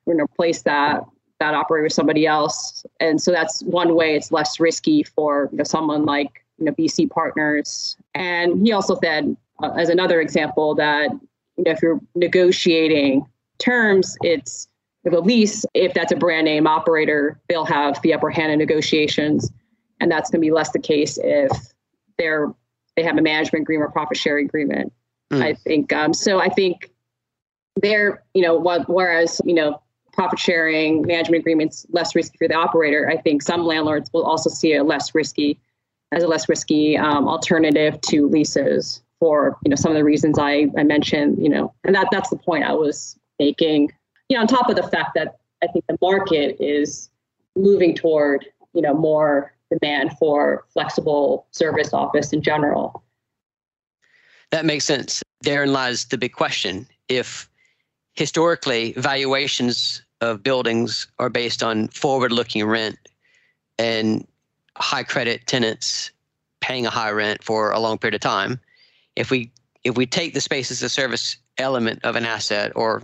you 0.06 0.14
know 0.14 0.24
replace 0.24 0.62
that 0.62 1.04
that 1.38 1.54
operator 1.54 1.84
with 1.84 1.92
somebody 1.92 2.26
else 2.26 2.84
and 2.98 3.20
so 3.20 3.30
that's 3.30 3.62
one 3.62 3.94
way 3.94 4.14
it's 4.14 4.32
less 4.32 4.60
risky 4.60 5.02
for 5.02 5.48
you 5.52 5.58
know 5.58 5.64
someone 5.64 6.04
like 6.04 6.44
you 6.58 6.64
know 6.64 6.72
bc 6.72 7.08
partners 7.10 7.96
and 8.14 8.66
he 8.66 8.72
also 8.72 8.98
said 9.02 9.36
uh, 9.62 9.70
as 9.78 9.88
another 9.88 10.20
example 10.20 10.74
that 10.74 11.10
you 11.60 11.64
know 11.70 11.72
if 11.72 11.82
you're 11.82 12.00
negotiating 12.14 13.24
terms 13.58 14.16
it's 14.22 14.66
the 15.04 15.20
lease 15.20 15.64
if 15.74 15.94
that's 15.94 16.12
a 16.12 16.16
brand 16.16 16.44
name 16.44 16.66
operator 16.66 17.38
they'll 17.48 17.64
have 17.64 18.00
the 18.02 18.12
upper 18.12 18.30
hand 18.30 18.52
in 18.52 18.58
negotiations 18.58 19.50
and 20.00 20.10
that's 20.10 20.30
going 20.30 20.40
to 20.40 20.44
be 20.44 20.50
less 20.50 20.70
the 20.72 20.78
case 20.78 21.18
if 21.22 21.50
they're 22.18 22.52
they 22.96 23.02
have 23.02 23.16
a 23.16 23.22
management 23.22 23.62
agreement 23.62 23.88
or 23.88 23.92
profit 23.92 24.16
sharing 24.16 24.46
agreement. 24.46 24.92
Mm. 25.32 25.42
I 25.42 25.54
think 25.54 25.92
um, 25.92 26.12
so. 26.12 26.40
I 26.40 26.48
think 26.48 26.90
they're 27.76 28.22
you 28.34 28.42
know 28.42 28.58
whereas 28.88 29.40
you 29.44 29.54
know 29.54 29.80
profit 30.12 30.38
sharing 30.38 31.02
management 31.02 31.40
agreements 31.40 31.86
less 31.90 32.14
risky 32.14 32.36
for 32.36 32.48
the 32.48 32.54
operator. 32.54 33.08
I 33.08 33.16
think 33.16 33.42
some 33.42 33.64
landlords 33.64 34.10
will 34.12 34.24
also 34.24 34.50
see 34.50 34.72
it 34.72 34.82
less 34.82 35.14
risky 35.14 35.60
as 36.12 36.22
a 36.22 36.26
less 36.26 36.48
risky 36.48 36.98
um, 36.98 37.28
alternative 37.28 38.00
to 38.02 38.28
leases 38.28 39.02
for 39.20 39.56
you 39.64 39.70
know 39.70 39.76
some 39.76 39.92
of 39.92 39.96
the 39.96 40.04
reasons 40.04 40.38
I, 40.38 40.66
I 40.76 40.82
mentioned. 40.82 41.40
You 41.40 41.48
know, 41.48 41.72
and 41.84 41.94
that 41.94 42.08
that's 42.10 42.30
the 42.30 42.36
point 42.36 42.64
I 42.64 42.72
was 42.72 43.16
making. 43.38 43.92
You 44.28 44.36
know, 44.36 44.40
on 44.40 44.46
top 44.48 44.68
of 44.68 44.76
the 44.76 44.82
fact 44.82 45.10
that 45.14 45.38
I 45.62 45.68
think 45.68 45.84
the 45.86 45.98
market 46.00 46.56
is 46.58 47.10
moving 47.54 47.94
toward 47.94 48.46
you 48.74 48.82
know 48.82 48.94
more 48.94 49.54
demand 49.70 50.16
for 50.18 50.64
flexible 50.72 51.46
service 51.52 51.92
office 51.92 52.32
in 52.32 52.42
general. 52.42 53.04
That 54.50 54.64
makes 54.64 54.84
sense. 54.84 55.22
Therein 55.42 55.72
lies 55.72 56.06
the 56.06 56.18
big 56.18 56.32
question. 56.32 56.86
If 57.08 57.48
historically 58.14 58.92
valuations 58.96 60.02
of 60.20 60.42
buildings 60.42 61.06
are 61.18 61.30
based 61.30 61.62
on 61.62 61.88
forward 61.88 62.32
looking 62.32 62.64
rent 62.64 62.98
and 63.78 64.26
high 64.76 65.04
credit 65.04 65.46
tenants 65.46 66.10
paying 66.60 66.84
a 66.84 66.90
high 66.90 67.10
rent 67.10 67.42
for 67.42 67.70
a 67.70 67.78
long 67.78 67.96
period 67.96 68.14
of 68.14 68.20
time, 68.20 68.60
if 69.16 69.30
we 69.30 69.50
if 69.84 69.96
we 69.96 70.06
take 70.06 70.34
the 70.34 70.40
space 70.40 70.70
as 70.70 70.82
a 70.82 70.88
service 70.88 71.36
element 71.56 72.00
of 72.04 72.16
an 72.16 72.26
asset 72.26 72.72
or 72.74 73.02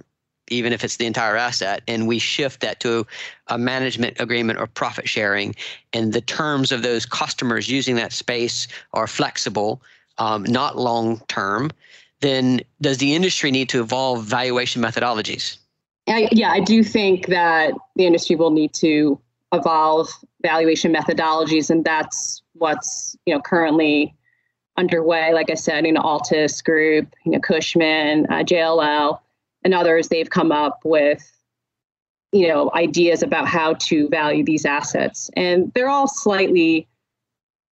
even 0.48 0.72
if 0.72 0.84
it's 0.84 0.96
the 0.96 1.06
entire 1.06 1.36
asset, 1.36 1.82
and 1.88 2.06
we 2.06 2.18
shift 2.18 2.60
that 2.60 2.80
to 2.80 3.06
a 3.48 3.58
management 3.58 4.20
agreement 4.20 4.58
or 4.58 4.66
profit 4.66 5.08
sharing, 5.08 5.54
and 5.92 6.12
the 6.12 6.20
terms 6.20 6.70
of 6.70 6.82
those 6.82 7.04
customers 7.04 7.68
using 7.68 7.96
that 7.96 8.12
space 8.12 8.68
are 8.92 9.06
flexible, 9.06 9.82
um, 10.18 10.44
not 10.44 10.76
long 10.76 11.20
term, 11.28 11.70
then 12.20 12.60
does 12.80 12.98
the 12.98 13.14
industry 13.14 13.50
need 13.50 13.68
to 13.68 13.80
evolve 13.80 14.24
valuation 14.24 14.80
methodologies? 14.80 15.58
I, 16.08 16.28
yeah, 16.30 16.50
I 16.52 16.60
do 16.60 16.84
think 16.84 17.26
that 17.26 17.72
the 17.96 18.06
industry 18.06 18.36
will 18.36 18.52
need 18.52 18.72
to 18.74 19.20
evolve 19.52 20.08
valuation 20.42 20.94
methodologies, 20.94 21.70
and 21.70 21.84
that's 21.84 22.42
what's 22.52 23.16
you 23.26 23.34
know 23.34 23.40
currently 23.40 24.14
underway. 24.76 25.32
Like 25.32 25.50
I 25.50 25.54
said, 25.54 25.86
you 25.86 25.92
know, 25.92 26.02
Altus 26.02 26.64
Group, 26.64 27.14
you 27.24 27.32
know, 27.32 27.40
Cushman, 27.40 28.26
uh, 28.26 28.42
JLL 28.42 29.20
and 29.64 29.74
others 29.74 30.08
they've 30.08 30.30
come 30.30 30.52
up 30.52 30.80
with 30.84 31.32
you 32.32 32.48
know 32.48 32.70
ideas 32.74 33.22
about 33.22 33.46
how 33.46 33.74
to 33.74 34.08
value 34.08 34.44
these 34.44 34.64
assets 34.64 35.30
and 35.36 35.72
they're 35.74 35.88
all 35.88 36.08
slightly 36.08 36.86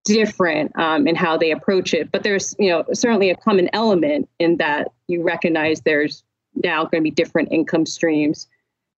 different 0.05 0.79
um, 0.79 1.07
in 1.09 1.17
how 1.17 1.37
they 1.37 1.51
approach 1.51 1.93
it. 1.95 2.13
But 2.13 2.23
there's, 2.23 2.55
you 2.59 2.71
know, 2.71 2.85
certainly 2.93 3.31
a 3.31 3.37
common 3.37 3.69
element 3.73 4.29
in 4.39 4.59
that 4.59 4.93
you 5.09 5.23
recognize 5.23 5.81
there's 5.81 6.23
now 6.63 6.85
going 6.85 7.03
to 7.03 7.05
be 7.05 7.11
different 7.11 7.51
income 7.51 7.87
streams. 7.87 8.47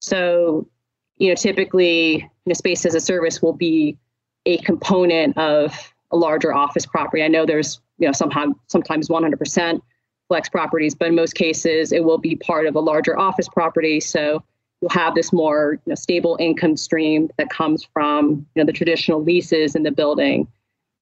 So, 0.00 0.68
you 1.16 1.28
know, 1.28 1.34
typically, 1.34 2.16
you 2.16 2.28
know, 2.46 2.54
space 2.54 2.84
as 2.84 2.94
a 2.94 3.00
service 3.00 3.40
will 3.40 3.52
be 3.52 3.96
a 4.44 4.58
component 4.58 5.38
of 5.38 5.94
a 6.10 6.16
larger 6.16 6.52
office 6.52 6.86
property. 6.86 7.22
I 7.22 7.28
know 7.28 7.46
there's, 7.46 7.80
you 7.98 8.06
know, 8.06 8.12
somehow 8.12 8.46
sometimes 8.66 9.08
100% 9.08 9.80
flex 10.28 10.48
properties, 10.48 10.94
but 10.94 11.08
in 11.08 11.14
most 11.14 11.34
cases, 11.34 11.92
it 11.92 12.04
will 12.04 12.18
be 12.18 12.36
part 12.36 12.66
of 12.66 12.74
a 12.74 12.80
larger 12.80 13.18
office 13.18 13.48
property. 13.48 14.00
So 14.00 14.42
you'll 14.80 14.90
have 14.90 15.14
this 15.14 15.32
more 15.32 15.78
you 15.86 15.90
know, 15.90 15.94
stable 15.94 16.36
income 16.40 16.76
stream 16.76 17.30
that 17.38 17.48
comes 17.50 17.86
from 17.92 18.46
you 18.54 18.62
know 18.62 18.66
the 18.66 18.72
traditional 18.72 19.22
leases 19.22 19.74
in 19.74 19.82
the 19.82 19.90
building 19.90 20.48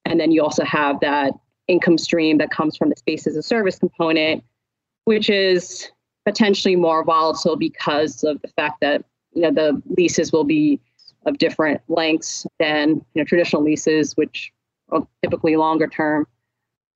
and 0.05 0.19
then 0.19 0.31
you 0.31 0.41
also 0.41 0.63
have 0.63 0.99
that 1.01 1.33
income 1.67 1.97
stream 1.97 2.37
that 2.37 2.51
comes 2.51 2.77
from 2.77 2.89
the 2.89 2.95
space 2.95 3.25
as 3.25 3.35
a 3.35 3.43
service 3.43 3.79
component, 3.79 4.43
which 5.05 5.29
is 5.29 5.89
potentially 6.25 6.75
more 6.75 7.03
volatile 7.03 7.55
because 7.55 8.23
of 8.23 8.41
the 8.41 8.47
fact 8.49 8.81
that 8.81 9.03
you 9.33 9.41
know 9.41 9.51
the 9.51 9.81
leases 9.97 10.31
will 10.31 10.43
be 10.43 10.79
of 11.25 11.37
different 11.39 11.81
lengths 11.87 12.45
than 12.59 12.89
you 12.89 13.21
know 13.21 13.23
traditional 13.23 13.63
leases, 13.63 14.13
which 14.13 14.51
are 14.89 15.05
typically 15.23 15.55
longer 15.55 15.87
term. 15.87 16.27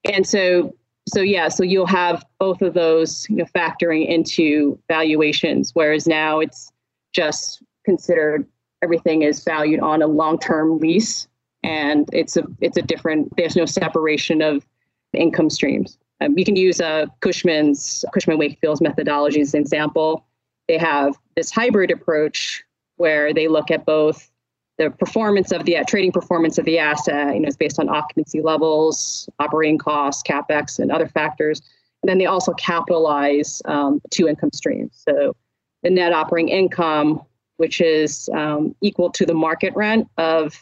And 0.06 0.28
so 0.28 0.76
so 1.08 1.22
yeah, 1.22 1.48
so 1.48 1.64
you'll 1.64 1.88
have 1.88 2.24
both 2.40 2.62
of 2.62 2.74
those 2.74 3.28
you 3.30 3.38
know 3.38 3.46
factoring 3.56 4.08
into 4.08 4.78
valuations, 4.88 5.72
whereas 5.74 6.08
now 6.08 6.40
it's 6.40 6.72
just 7.14 7.64
considered 7.86 8.46
everything 8.82 9.24
is 9.24 9.44
valued 9.44 9.80
on 9.80 10.02
a 10.02 10.08
long-term 10.08 10.78
lease 10.78 11.28
and 11.64 12.08
it's 12.14 12.38
a 12.38 12.44
it's 12.62 12.78
a 12.78 12.82
different. 12.82 13.36
There's 13.36 13.56
no 13.56 13.66
separation 13.66 14.42
of 14.42 14.66
income 15.14 15.50
streams. 15.50 15.98
Um, 16.22 16.38
you 16.38 16.46
can 16.46 16.56
use 16.56 16.82
uh, 16.82 17.06
Cushman's 17.22 18.06
Cushman 18.14 18.38
Wakefield's 18.38 18.82
methodology 18.82 19.42
as 19.42 19.54
an 19.54 19.62
example. 19.62 20.26
They 20.68 20.78
have 20.78 21.16
this 21.36 21.52
hybrid 21.52 21.92
approach 21.92 22.64
where 22.98 23.34
they 23.34 23.48
look 23.48 23.72
at 23.72 23.86
both 23.86 24.30
the 24.80 24.90
performance 24.90 25.52
of 25.52 25.66
the 25.66 25.76
uh, 25.76 25.84
trading 25.86 26.12
performance 26.12 26.58
of 26.58 26.64
the 26.64 26.80
asset, 26.80 27.36
you 27.36 27.42
know, 27.42 27.48
it's 27.48 27.58
based 27.58 27.80
on 27.80 27.90
occupancy 27.90 28.42
levels, 28.42 29.30
operating 29.38 29.78
costs, 29.78 30.24
capex, 30.24 30.80
and 30.80 30.90
other 30.90 31.08
factors. 31.08 31.62
And 32.02 32.10
then 32.10 32.18
they 32.18 32.26
also 32.26 32.54
capitalize 32.54 33.62
um, 33.66 34.02
two 34.10 34.30
income 34.30 34.52
streams. 34.54 35.04
So 35.06 35.36
the 35.84 35.90
net 35.90 36.14
operating 36.14 36.48
income, 36.48 37.22
which 37.58 37.82
is 37.82 38.30
um, 38.34 38.74
equal 38.82 39.12
to 39.12 39.26
the 39.26 39.34
market 39.34 39.76
rent 39.76 40.08
of 40.18 40.56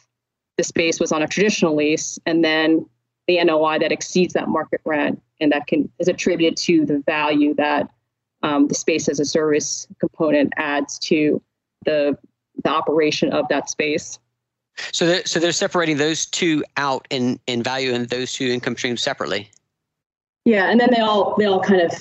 the 0.58 0.64
space 0.64 1.00
was 1.00 1.12
on 1.12 1.22
a 1.22 1.28
traditional 1.28 1.76
lease, 1.76 2.18
and 2.26 2.44
then 2.44 2.88
the 3.28 3.44
NOI 3.44 3.78
that 3.80 3.92
exceeds 3.92 4.34
that 4.34 4.48
market 4.48 4.82
rent 4.84 5.22
and 5.40 5.52
that 5.52 5.68
can 5.68 5.92
is 6.00 6.08
attributed 6.08 6.58
to 6.58 6.86
the 6.88 7.04
value 7.06 7.54
that 7.54 7.88
um, 8.42 8.68
the 8.68 8.74
space 8.74 9.08
as 9.08 9.20
a 9.20 9.26
service 9.26 9.88
component 10.00 10.54
adds 10.58 10.98
to 11.00 11.40
the 11.86 12.18
the 12.68 12.74
operation 12.74 13.32
of 13.32 13.48
that 13.48 13.70
space. 13.70 14.20
So 14.92 15.08
they're, 15.08 15.26
so 15.26 15.40
they're 15.40 15.52
separating 15.52 15.98
those 15.98 16.26
two 16.26 16.64
out 16.76 17.08
in 17.10 17.40
in 17.48 17.64
value 17.64 17.94
and 17.94 18.08
those 18.10 18.34
two 18.34 18.46
income 18.46 18.76
streams 18.76 19.02
separately. 19.02 19.50
Yeah, 20.46 20.70
and 20.70 20.80
then 20.80 20.90
they 20.92 21.00
all 21.00 21.36
they 21.38 21.46
all 21.46 21.62
kind 21.62 21.82
of 21.82 21.92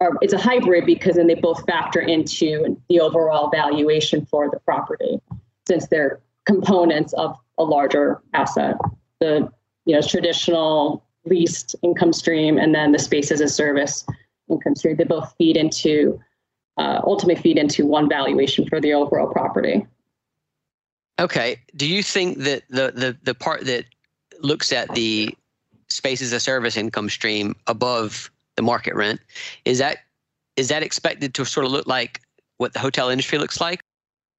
are. 0.00 0.12
It's 0.20 0.32
a 0.32 0.38
hybrid 0.38 0.86
because 0.86 1.16
then 1.16 1.26
they 1.26 1.34
both 1.34 1.64
factor 1.66 2.00
into 2.00 2.78
the 2.88 3.00
overall 3.00 3.50
valuation 3.50 4.24
for 4.26 4.48
the 4.50 4.60
property, 4.60 5.20
since 5.66 5.88
they're 5.88 6.20
components 6.46 7.12
of 7.14 7.36
a 7.58 7.64
larger 7.64 8.20
asset. 8.34 8.76
The 9.20 9.50
you 9.84 9.94
know 9.94 10.02
traditional 10.02 11.04
leased 11.24 11.74
income 11.82 12.12
stream 12.12 12.58
and 12.58 12.74
then 12.74 12.92
the 12.92 12.98
space 12.98 13.30
as 13.30 13.40
a 13.40 13.48
service 13.48 14.04
income 14.48 14.76
stream. 14.76 14.96
They 14.96 15.04
both 15.04 15.34
feed 15.38 15.56
into 15.56 16.20
uh, 16.78 17.00
ultimately 17.04 17.42
feed 17.42 17.58
into 17.58 17.84
one 17.84 18.08
valuation 18.08 18.66
for 18.68 18.80
the 18.80 18.94
overall 18.94 19.30
property. 19.30 19.86
Okay. 21.18 21.60
Do 21.76 21.86
you 21.86 22.02
think 22.02 22.38
that 22.38 22.62
the 22.68 22.92
the 22.94 23.16
the 23.22 23.34
part 23.34 23.64
that 23.66 23.84
looks 24.40 24.72
at 24.72 24.92
the 24.94 25.34
space 25.88 26.22
as 26.22 26.32
a 26.32 26.40
service 26.40 26.76
income 26.76 27.08
stream 27.08 27.54
above 27.66 28.30
the 28.56 28.62
market 28.62 28.94
rent 28.94 29.20
is 29.64 29.78
that 29.78 29.98
is 30.56 30.68
that 30.68 30.82
expected 30.82 31.34
to 31.34 31.44
sort 31.44 31.66
of 31.66 31.72
look 31.72 31.86
like 31.86 32.20
what 32.58 32.72
the 32.72 32.78
hotel 32.78 33.08
industry 33.08 33.38
looks 33.38 33.60
like? 33.60 33.82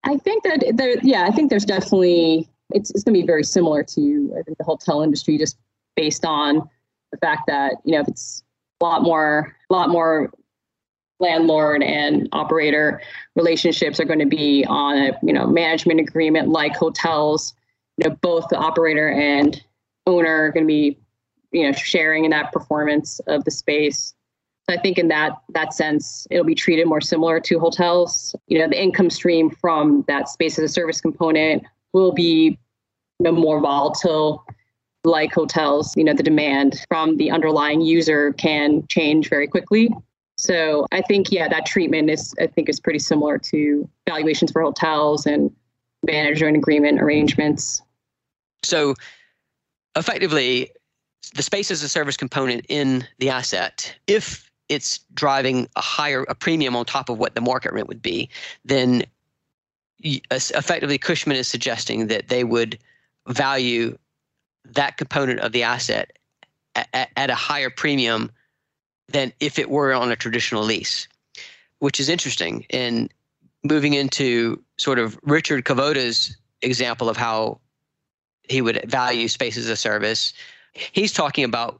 I 0.03 0.17
think 0.17 0.43
that 0.43 0.73
there, 0.75 0.95
yeah, 1.01 1.25
I 1.25 1.31
think 1.31 1.49
there's 1.49 1.65
definitely 1.65 2.47
it's, 2.69 2.89
it's 2.91 3.03
going 3.03 3.13
to 3.13 3.21
be 3.21 3.25
very 3.25 3.43
similar 3.43 3.83
to 3.83 4.35
I 4.37 4.41
think 4.43 4.57
the 4.57 4.63
hotel 4.63 5.01
industry, 5.01 5.37
just 5.37 5.57
based 5.95 6.25
on 6.25 6.69
the 7.11 7.17
fact 7.17 7.43
that 7.47 7.75
you 7.85 7.93
know 7.93 8.01
if 8.01 8.07
it's 8.07 8.43
a 8.81 8.83
lot 8.83 9.03
more 9.03 9.55
a 9.69 9.73
lot 9.73 9.89
more 9.89 10.31
landlord 11.23 11.81
and 11.81 12.29
operator 12.33 13.01
relationships 13.35 13.99
are 13.99 14.05
going 14.05 14.19
to 14.19 14.27
be 14.27 14.65
on 14.65 14.97
a 14.97 15.17
you 15.23 15.33
know 15.33 15.47
management 15.47 15.99
agreement 15.99 16.49
like 16.49 16.75
hotels. 16.75 17.53
You 17.97 18.09
know 18.09 18.15
both 18.21 18.47
the 18.49 18.57
operator 18.57 19.09
and 19.09 19.59
owner 20.05 20.45
are 20.45 20.51
going 20.51 20.65
to 20.65 20.67
be 20.67 20.99
you 21.51 21.63
know 21.63 21.71
sharing 21.71 22.25
in 22.25 22.31
that 22.31 22.51
performance 22.51 23.19
of 23.27 23.43
the 23.45 23.51
space. 23.51 24.13
So 24.69 24.75
I 24.75 24.81
think 24.81 24.97
in 24.97 25.07
that 25.07 25.33
that 25.49 25.73
sense, 25.73 26.27
it'll 26.29 26.45
be 26.45 26.55
treated 26.55 26.87
more 26.87 27.01
similar 27.01 27.39
to 27.39 27.59
hotels. 27.59 28.35
You 28.47 28.59
know, 28.59 28.67
the 28.67 28.81
income 28.81 29.09
stream 29.09 29.49
from 29.49 30.05
that 30.07 30.29
space 30.29 30.59
as 30.59 30.65
a 30.65 30.73
service 30.73 31.01
component 31.01 31.63
will 31.93 32.11
be 32.11 32.57
you 33.19 33.23
know, 33.23 33.31
more 33.31 33.59
volatile 33.59 34.45
like 35.05 35.33
hotels 35.33 35.95
you 35.97 36.03
know 36.03 36.13
the 36.13 36.23
demand 36.23 36.79
from 36.87 37.17
the 37.17 37.29
underlying 37.29 37.81
user 37.81 38.31
can 38.33 38.87
change 38.87 39.29
very 39.29 39.47
quickly 39.47 39.89
so 40.43 40.85
i 40.91 41.01
think 41.01 41.31
yeah 41.31 41.47
that 41.47 41.65
treatment 41.65 42.09
is 42.09 42.33
i 42.39 42.47
think 42.47 42.67
is 42.67 42.79
pretty 42.79 42.99
similar 42.99 43.37
to 43.37 43.87
valuations 44.07 44.51
for 44.51 44.61
hotels 44.61 45.25
and 45.25 45.51
management 46.03 46.57
agreement 46.57 47.01
arrangements. 47.01 47.81
So 48.61 48.95
effectively 49.95 50.69
the 51.35 51.43
space 51.43 51.71
as 51.71 51.81
a 51.81 51.89
service 51.89 52.17
component 52.17 52.65
in 52.67 53.07
the 53.19 53.29
asset 53.29 53.95
if 54.07 54.51
it's 54.69 54.99
driving 55.13 55.67
a 55.75 55.81
higher 55.81 56.23
a 56.23 56.35
premium 56.35 56.75
on 56.75 56.85
top 56.85 57.09
of 57.09 57.17
what 57.17 57.35
the 57.35 57.41
market 57.41 57.71
rent 57.73 57.87
would 57.87 58.01
be 58.01 58.29
then 58.65 59.03
effectively 60.01 60.97
cushman 60.97 61.37
is 61.37 61.47
suggesting 61.47 62.07
that 62.07 62.27
they 62.27 62.43
would 62.43 62.77
value 63.27 63.97
that 64.65 64.97
component 64.97 65.39
of 65.39 65.51
the 65.51 65.63
asset 65.63 66.17
at, 66.75 67.09
at 67.15 67.29
a 67.29 67.35
higher 67.35 67.69
premium 67.69 68.31
than 69.09 69.33
if 69.39 69.59
it 69.59 69.69
were 69.69 69.93
on 69.93 70.11
a 70.11 70.15
traditional 70.15 70.63
lease, 70.63 71.07
which 71.79 71.99
is 71.99 72.09
interesting. 72.09 72.65
And 72.69 73.11
moving 73.63 73.93
into 73.93 74.61
sort 74.77 74.99
of 74.99 75.19
Richard 75.23 75.65
Kalvoda's 75.65 76.35
example 76.61 77.09
of 77.09 77.17
how 77.17 77.59
he 78.49 78.61
would 78.61 78.81
value 78.89 79.27
space 79.27 79.57
as 79.57 79.69
a 79.69 79.75
service, 79.75 80.33
he's 80.73 81.13
talking 81.13 81.43
about 81.43 81.79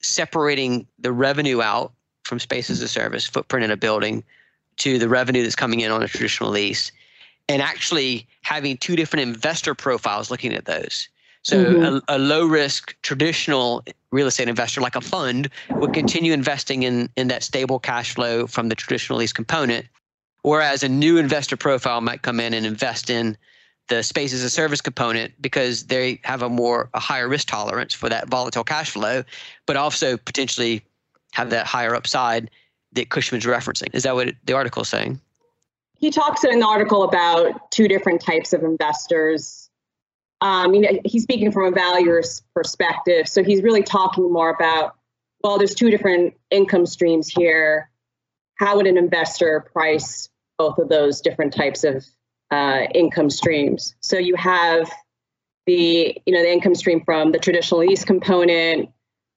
separating 0.00 0.86
the 0.98 1.12
revenue 1.12 1.62
out 1.62 1.92
from 2.24 2.38
space 2.38 2.70
as 2.70 2.80
a 2.80 2.88
service, 2.88 3.26
footprint 3.26 3.64
in 3.64 3.70
a 3.70 3.76
building, 3.76 4.24
to 4.76 4.98
the 4.98 5.08
revenue 5.08 5.42
that's 5.42 5.56
coming 5.56 5.80
in 5.80 5.90
on 5.90 6.02
a 6.02 6.08
traditional 6.08 6.50
lease 6.50 6.90
and 7.48 7.60
actually 7.60 8.26
having 8.42 8.76
two 8.76 8.96
different 8.96 9.28
investor 9.28 9.74
profiles 9.74 10.30
looking 10.30 10.54
at 10.54 10.66
those. 10.66 11.08
So 11.42 11.64
mm-hmm. 11.64 11.98
a, 12.08 12.16
a, 12.16 12.18
low 12.18 12.46
risk 12.46 12.94
traditional 13.02 13.82
real 14.12 14.26
estate 14.26 14.48
investor 14.48 14.80
like 14.80 14.94
a 14.94 15.00
fund 15.00 15.48
would 15.70 15.94
continue 15.94 16.32
investing 16.32 16.82
in 16.82 17.08
in 17.16 17.28
that 17.28 17.42
stable 17.42 17.78
cash 17.78 18.14
flow 18.14 18.46
from 18.46 18.68
the 18.68 18.74
traditional 18.74 19.18
lease 19.18 19.32
component, 19.32 19.86
whereas 20.42 20.82
a 20.82 20.88
new 20.88 21.16
investor 21.16 21.56
profile 21.56 22.00
might 22.02 22.22
come 22.22 22.40
in 22.40 22.52
and 22.52 22.66
invest 22.66 23.08
in 23.08 23.36
the 23.88 24.02
space 24.02 24.32
as 24.32 24.44
a 24.44 24.50
service 24.50 24.80
component 24.80 25.32
because 25.40 25.84
they 25.84 26.20
have 26.24 26.42
a 26.42 26.48
more 26.48 26.90
a 26.92 27.00
higher 27.00 27.28
risk 27.28 27.48
tolerance 27.48 27.94
for 27.94 28.08
that 28.08 28.28
volatile 28.28 28.64
cash 28.64 28.90
flow, 28.90 29.24
but 29.66 29.76
also 29.76 30.16
potentially 30.18 30.82
have 31.32 31.50
that 31.50 31.66
higher 31.66 31.94
upside 31.94 32.50
that 32.92 33.08
Cushman's 33.08 33.46
referencing. 33.46 33.88
Is 33.94 34.02
that 34.02 34.14
what 34.14 34.34
the 34.44 34.52
article 34.52 34.82
is 34.82 34.88
saying? 34.88 35.20
he 36.00 36.10
talks 36.10 36.44
in 36.44 36.58
the 36.58 36.66
article 36.66 37.02
about 37.02 37.70
two 37.70 37.86
different 37.86 38.22
types 38.22 38.52
of 38.52 38.64
investors. 38.64 39.69
Um, 40.40 40.74
you 40.74 40.80
know, 40.80 41.00
he's 41.04 41.22
speaking 41.22 41.52
from 41.52 41.66
a 41.66 41.70
valuer's 41.70 42.42
perspective, 42.54 43.28
so 43.28 43.44
he's 43.44 43.62
really 43.62 43.82
talking 43.82 44.32
more 44.32 44.50
about 44.50 44.96
well, 45.42 45.58
there's 45.58 45.74
two 45.74 45.90
different 45.90 46.34
income 46.50 46.86
streams 46.86 47.28
here. 47.28 47.90
How 48.56 48.76
would 48.76 48.86
an 48.86 48.98
investor 48.98 49.64
price 49.72 50.28
both 50.58 50.78
of 50.78 50.88
those 50.90 51.22
different 51.22 51.54
types 51.54 51.82
of 51.82 52.04
uh, 52.50 52.82
income 52.94 53.30
streams? 53.30 53.94
So 54.00 54.18
you 54.18 54.36
have 54.36 54.90
the 55.66 56.20
you 56.26 56.34
know 56.34 56.42
the 56.42 56.52
income 56.52 56.74
stream 56.74 57.02
from 57.04 57.32
the 57.32 57.38
traditional 57.38 57.80
lease 57.80 58.04
component, 58.04 58.90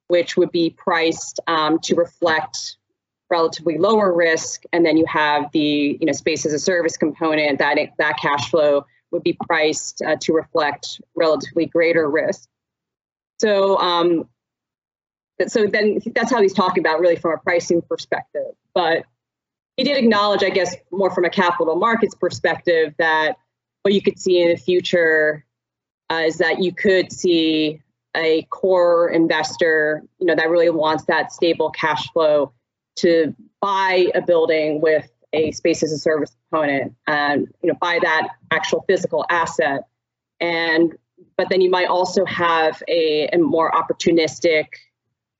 which 0.07 0.35
would 0.35 0.51
be 0.51 0.71
priced 0.71 1.39
um, 1.47 1.79
to 1.83 1.95
reflect 1.95 2.77
relatively 3.29 3.77
lower 3.77 4.13
risk, 4.13 4.63
and 4.73 4.85
then 4.85 4.97
you 4.97 5.05
have 5.07 5.51
the 5.53 5.97
you 5.99 6.05
know 6.05 6.13
space 6.13 6.45
as 6.45 6.53
a 6.53 6.59
service 6.59 6.97
component 6.97 7.59
that 7.59 7.77
that 7.97 8.17
cash 8.21 8.49
flow 8.49 8.85
would 9.13 9.23
be 9.23 9.37
priced 9.45 10.01
uh, 10.01 10.17
to 10.21 10.33
reflect 10.33 10.99
relatively 11.15 11.65
greater 11.65 12.09
risk. 12.09 12.49
So, 13.39 13.77
um, 13.77 14.27
so 15.47 15.65
then 15.65 15.99
that's 16.13 16.31
how 16.31 16.41
he's 16.41 16.53
talking 16.53 16.83
about 16.83 16.99
really 16.99 17.15
from 17.15 17.31
a 17.31 17.37
pricing 17.37 17.81
perspective. 17.81 18.51
But 18.73 19.05
he 19.77 19.83
did 19.83 19.97
acknowledge, 19.97 20.43
I 20.43 20.49
guess, 20.49 20.75
more 20.91 21.09
from 21.09 21.25
a 21.25 21.29
capital 21.29 21.75
markets 21.75 22.15
perspective, 22.15 22.93
that 22.97 23.37
what 23.83 23.93
you 23.93 24.01
could 24.01 24.19
see 24.19 24.41
in 24.41 24.49
the 24.49 24.57
future 24.57 25.45
uh, 26.11 26.23
is 26.25 26.37
that 26.37 26.61
you 26.61 26.73
could 26.73 27.11
see 27.11 27.81
a 28.15 28.43
core 28.43 29.09
investor, 29.09 30.03
you 30.19 30.27
know, 30.27 30.35
that 30.35 30.49
really 30.49 30.69
wants 30.69 31.05
that 31.05 31.31
stable 31.31 31.71
cash 31.71 32.11
flow 32.11 32.53
to 32.97 33.33
buy 33.59 34.07
a 34.13 34.21
building 34.21 34.79
with 34.79 35.09
a 35.33 35.51
space 35.51 35.83
as 35.83 35.91
a 35.91 35.97
service 35.97 36.35
component 36.49 36.93
and 37.07 37.47
you 37.61 37.69
know 37.69 37.77
buy 37.81 37.99
that 38.01 38.29
actual 38.51 38.83
physical 38.87 39.25
asset. 39.29 39.87
And 40.39 40.93
but 41.37 41.49
then 41.49 41.61
you 41.61 41.69
might 41.69 41.87
also 41.87 42.25
have 42.25 42.81
a, 42.87 43.27
a 43.33 43.37
more 43.37 43.71
opportunistic 43.71 44.67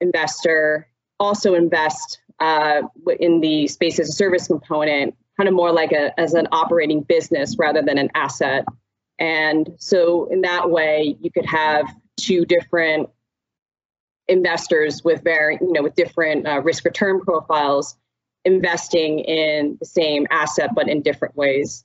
investor 0.00 0.88
also 1.20 1.54
invest 1.54 2.18
uh, 2.40 2.82
in 3.20 3.40
the 3.40 3.68
space 3.68 3.98
as 3.98 4.08
a 4.08 4.12
service 4.12 4.46
component 4.46 5.14
kind 5.36 5.48
of 5.48 5.54
more 5.54 5.72
like 5.72 5.92
a 5.92 6.18
as 6.18 6.34
an 6.34 6.46
operating 6.52 7.02
business 7.02 7.56
rather 7.58 7.82
than 7.82 7.98
an 7.98 8.10
asset. 8.14 8.64
And 9.18 9.70
so 9.78 10.26
in 10.30 10.42
that 10.42 10.70
way 10.70 11.16
you 11.20 11.30
could 11.30 11.46
have 11.46 11.86
two 12.16 12.44
different 12.44 13.08
investors 14.26 15.02
with 15.04 15.22
very 15.22 15.58
you 15.60 15.72
know 15.72 15.82
with 15.82 15.94
different 15.94 16.46
uh, 16.46 16.60
risk 16.62 16.84
return 16.84 17.20
profiles 17.20 17.96
investing 18.44 19.20
in 19.20 19.76
the 19.80 19.86
same 19.86 20.26
asset 20.30 20.70
but 20.74 20.88
in 20.88 21.02
different 21.02 21.36
ways. 21.36 21.84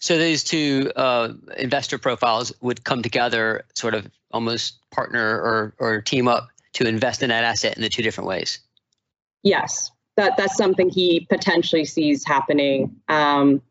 So 0.00 0.16
these 0.18 0.44
two 0.44 0.92
uh, 0.94 1.32
investor 1.56 1.98
profiles 1.98 2.52
would 2.60 2.84
come 2.84 3.02
together 3.02 3.64
sort 3.74 3.94
of 3.94 4.08
almost 4.30 4.78
partner 4.90 5.40
or, 5.40 5.74
or 5.78 6.00
team 6.00 6.28
up 6.28 6.48
to 6.74 6.86
invest 6.86 7.22
in 7.22 7.30
that 7.30 7.42
asset 7.42 7.76
in 7.76 7.82
the 7.82 7.88
two 7.88 8.02
different 8.02 8.28
ways? 8.28 8.60
Yes. 9.42 9.90
That 10.16 10.36
that's 10.36 10.56
something 10.56 10.88
he 10.88 11.26
potentially 11.30 11.84
sees 11.84 12.24
happening. 12.24 12.96
Um, 13.08 13.62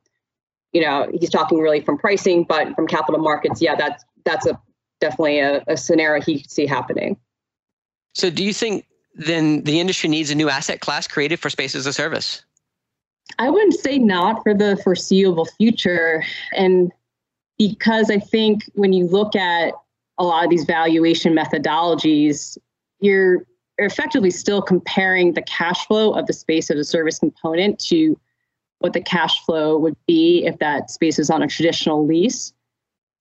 you 0.73 0.81
know 0.81 1.09
he's 1.17 1.29
talking 1.29 1.59
really 1.59 1.79
from 1.79 1.97
pricing 1.97 2.43
but 2.43 2.75
from 2.75 2.87
capital 2.87 3.21
markets 3.21 3.61
yeah 3.61 3.73
that's 3.73 4.03
that's 4.25 4.45
a 4.45 4.61
definitely 4.99 5.39
a, 5.39 5.63
a 5.67 5.77
scenario 5.77 6.21
he 6.21 6.41
could 6.41 6.51
see 6.51 6.65
happening. 6.65 7.17
So 8.13 8.29
do 8.29 8.43
you 8.43 8.53
think 8.53 8.86
then 9.17 9.63
the 9.63 9.79
industry 9.79 10.09
needs 10.09 10.29
a 10.29 10.35
new 10.35 10.49
asset 10.49 10.79
class 10.79 11.07
created 11.07 11.39
for 11.39 11.49
space 11.49 11.75
as 11.75 11.85
a 11.85 11.93
service? 11.93 12.43
I 13.39 13.49
wouldn't 13.49 13.73
say 13.73 13.97
not 13.97 14.43
for 14.43 14.53
the 14.53 14.79
foreseeable 14.83 15.45
future. 15.57 16.23
And 16.55 16.91
because 17.57 18.09
I 18.09 18.19
think 18.19 18.63
when 18.75 18.93
you 18.93 19.07
look 19.07 19.35
at 19.35 19.73
a 20.17 20.23
lot 20.23 20.43
of 20.43 20.49
these 20.49 20.65
valuation 20.65 21.35
methodologies, 21.35 22.57
you're 22.99 23.45
effectively 23.77 24.31
still 24.31 24.61
comparing 24.61 25.33
the 25.33 25.41
cash 25.41 25.85
flow 25.85 26.13
of 26.13 26.25
the 26.27 26.33
space 26.33 26.71
as 26.71 26.79
a 26.79 26.83
service 26.83 27.19
component 27.19 27.79
to 27.79 28.19
what 28.79 28.93
the 28.93 29.01
cash 29.01 29.43
flow 29.45 29.77
would 29.77 29.95
be 30.07 30.45
if 30.45 30.57
that 30.59 30.89
space 30.89 31.19
is 31.19 31.29
on 31.29 31.41
a 31.43 31.47
traditional 31.47 32.05
lease. 32.05 32.53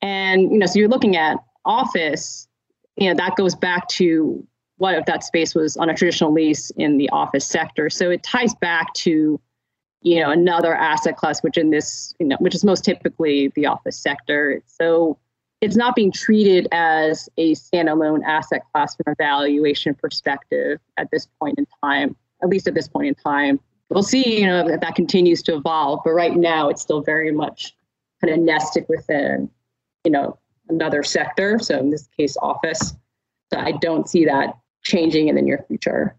And 0.02 0.52
you 0.52 0.59
know, 0.59 0.66
so 0.66 0.78
you're 0.78 0.88
looking 0.88 1.16
at 1.16 1.38
office, 1.64 2.46
you 2.96 3.09
know, 3.09 3.14
that 3.14 3.37
goes 3.37 3.54
back 3.54 3.88
to 3.88 4.46
what 4.78 4.94
if 4.94 5.06
that 5.06 5.24
space 5.24 5.54
was 5.54 5.76
on 5.76 5.88
a 5.88 5.94
traditional 5.94 6.32
lease 6.32 6.70
in 6.76 6.98
the 6.98 7.08
office 7.10 7.46
sector. 7.46 7.88
So 7.88 8.10
it 8.10 8.22
ties 8.22 8.54
back 8.54 8.92
to, 8.94 9.40
you 10.02 10.20
know, 10.20 10.30
another 10.30 10.74
asset 10.74 11.16
class, 11.16 11.42
which 11.42 11.56
in 11.56 11.70
this, 11.70 12.14
you 12.20 12.26
know, 12.26 12.36
which 12.40 12.54
is 12.54 12.64
most 12.64 12.84
typically 12.84 13.52
the 13.56 13.66
office 13.66 13.98
sector. 13.98 14.62
So 14.66 15.18
it's 15.62 15.76
not 15.76 15.94
being 15.94 16.12
treated 16.12 16.68
as 16.72 17.28
a 17.38 17.54
standalone 17.54 18.22
asset 18.24 18.62
class 18.72 18.94
from 18.96 19.12
a 19.12 19.16
valuation 19.16 19.94
perspective 19.94 20.78
at 20.98 21.10
this 21.10 21.26
point 21.40 21.58
in 21.58 21.66
time, 21.82 22.14
at 22.42 22.50
least 22.50 22.68
at 22.68 22.74
this 22.74 22.88
point 22.88 23.08
in 23.08 23.14
time. 23.14 23.58
We'll 23.88 24.02
see, 24.02 24.40
you 24.40 24.46
know, 24.46 24.68
if 24.68 24.80
that 24.80 24.94
continues 24.94 25.42
to 25.44 25.56
evolve. 25.56 26.00
But 26.04 26.12
right 26.12 26.36
now, 26.36 26.68
it's 26.68 26.82
still 26.82 27.00
very 27.00 27.32
much 27.32 27.74
kind 28.20 28.34
of 28.34 28.40
nested 28.40 28.84
within, 28.88 29.48
you 30.04 30.10
know, 30.10 30.38
another 30.68 31.02
sector. 31.02 31.58
So 31.58 31.78
in 31.78 31.90
this 31.90 32.08
case, 32.16 32.36
office. 32.42 32.94
So 33.52 33.58
I 33.58 33.72
don't 33.72 34.08
see 34.08 34.24
that 34.24 34.58
changing 34.87 35.29
in 35.29 35.35
the 35.35 35.42
near 35.42 35.64
future. 35.68 36.16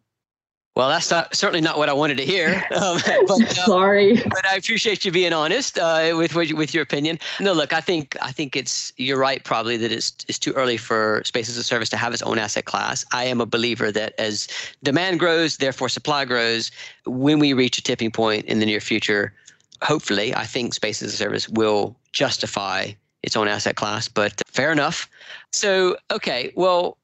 Well, 0.76 0.90
that's 0.90 1.10
not, 1.10 1.36
certainly 1.36 1.62
not 1.62 1.80
what 1.80 1.90
I 1.90 1.94
wanted 1.94 2.18
to 2.18 2.26
hear. 2.26 2.64
Um, 2.78 3.00
but, 3.28 3.42
uh, 3.42 3.66
Sorry, 3.66 4.16
but 4.16 4.46
I 4.46 4.56
appreciate 4.56 5.04
you 5.04 5.12
being 5.12 5.34
honest 5.34 5.80
uh, 5.80 6.14
with 6.16 6.36
with 6.36 6.74
your 6.76 6.84
opinion. 6.84 7.18
No, 7.40 7.54
look, 7.54 7.74
I 7.74 7.82
think 7.82 8.16
I 8.22 8.32
think 8.32 8.56
it's 8.56 8.94
you're 8.98 9.18
right. 9.18 9.44
Probably 9.44 9.78
that 9.78 9.92
it's 9.92 10.14
it's 10.28 10.38
too 10.38 10.54
early 10.54 10.78
for 10.78 11.24
space 11.26 11.50
as 11.50 11.58
a 11.58 11.64
service 11.64 11.90
to 11.90 11.98
have 11.98 12.14
its 12.14 12.22
own 12.22 12.38
asset 12.38 12.66
class. 12.66 13.04
I 13.12 13.24
am 13.24 13.42
a 13.42 13.48
believer 13.48 13.92
that 13.92 14.14
as 14.20 14.48
demand 14.84 15.20
grows, 15.20 15.58
therefore 15.58 15.90
supply 15.90 16.26
grows. 16.26 16.70
When 17.06 17.40
we 17.40 17.54
reach 17.54 17.80
a 17.80 17.82
tipping 17.82 18.12
point 18.12 18.46
in 18.46 18.60
the 18.60 18.66
near 18.66 18.82
future, 18.82 19.34
hopefully, 19.82 20.36
I 20.36 20.46
think 20.46 20.76
space 20.76 21.02
as 21.02 21.14
a 21.14 21.18
service 21.18 21.50
will 21.50 21.96
justify 22.14 22.92
its 23.24 23.36
own 23.36 23.48
asset 23.48 23.76
class. 23.76 24.08
But 24.08 24.42
fair 24.46 24.72
enough. 24.72 25.10
So, 25.52 25.98
okay, 26.12 26.52
well, 26.56 26.98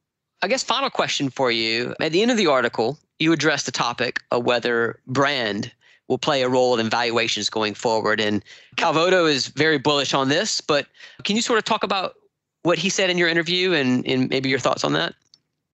I 0.44 0.48
guess 0.48 0.62
final 0.62 0.90
question 0.90 1.30
for 1.30 1.52
you. 1.52 1.96
At 2.02 2.12
the 2.12 2.22
end 2.22 2.30
of 2.30 2.36
the 2.36 2.48
article, 2.48 3.00
you 3.18 3.32
address 3.32 3.64
the 3.64 3.72
topic 3.72 4.22
of 4.30 4.44
whether 4.44 5.00
brand 5.08 5.72
will 6.10 6.18
play 6.18 6.42
a 6.42 6.50
role 6.50 6.78
in 6.78 6.90
valuations 6.90 7.50
going 7.50 7.74
forward. 7.76 8.20
And 8.20 8.44
Kalvoda 8.76 9.30
is 9.30 9.48
very 9.48 9.78
bullish 9.78 10.14
on 10.14 10.28
this, 10.28 10.60
but 10.60 10.86
can 11.24 11.38
you 11.38 11.42
sort 11.42 11.60
of 11.60 11.64
talk 11.64 11.84
about 11.84 12.16
what 12.64 12.78
he 12.78 12.90
said 12.90 13.10
in 13.10 13.18
your 13.18 13.30
interview 13.30 13.72
and, 13.72 14.06
and 14.06 14.30
maybe 14.30 14.50
your 14.50 14.60
thoughts 14.60 14.84
on 14.84 14.92
that? 14.94 15.16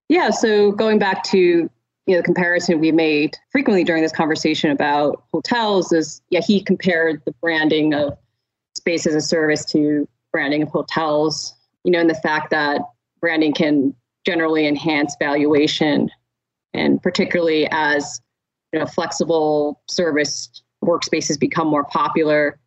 Yeah, 0.08 0.30
so 0.30 0.70
going 0.70 1.00
back 1.00 1.24
to 1.24 1.38
you 2.06 2.14
know 2.14 2.18
the 2.18 2.22
comparison 2.22 2.78
we 2.78 2.92
made 2.92 3.36
frequently 3.50 3.82
during 3.82 4.02
this 4.02 4.12
conversation 4.12 4.70
about 4.70 5.24
hotels 5.32 5.92
is 5.92 6.22
yeah 6.30 6.40
he 6.40 6.60
compared 6.60 7.22
the 7.24 7.32
branding 7.40 7.92
of 7.94 8.16
space 8.74 9.06
as 9.06 9.14
a 9.14 9.20
service 9.20 9.64
to 9.66 10.08
branding 10.32 10.62
of 10.62 10.68
hotels 10.70 11.54
you 11.84 11.92
know 11.92 12.00
and 12.00 12.10
the 12.10 12.14
fact 12.14 12.50
that 12.50 12.80
branding 13.20 13.52
can 13.52 13.94
generally 14.24 14.66
enhance 14.66 15.16
valuation, 15.18 16.10
and 16.74 17.02
particularly 17.02 17.68
as 17.70 18.20
you 18.72 18.78
know, 18.78 18.86
flexible 18.86 19.80
service 19.88 20.62
workspaces 20.84 21.38
become 21.38 21.68
more 21.68 21.84
popular. 21.84 22.58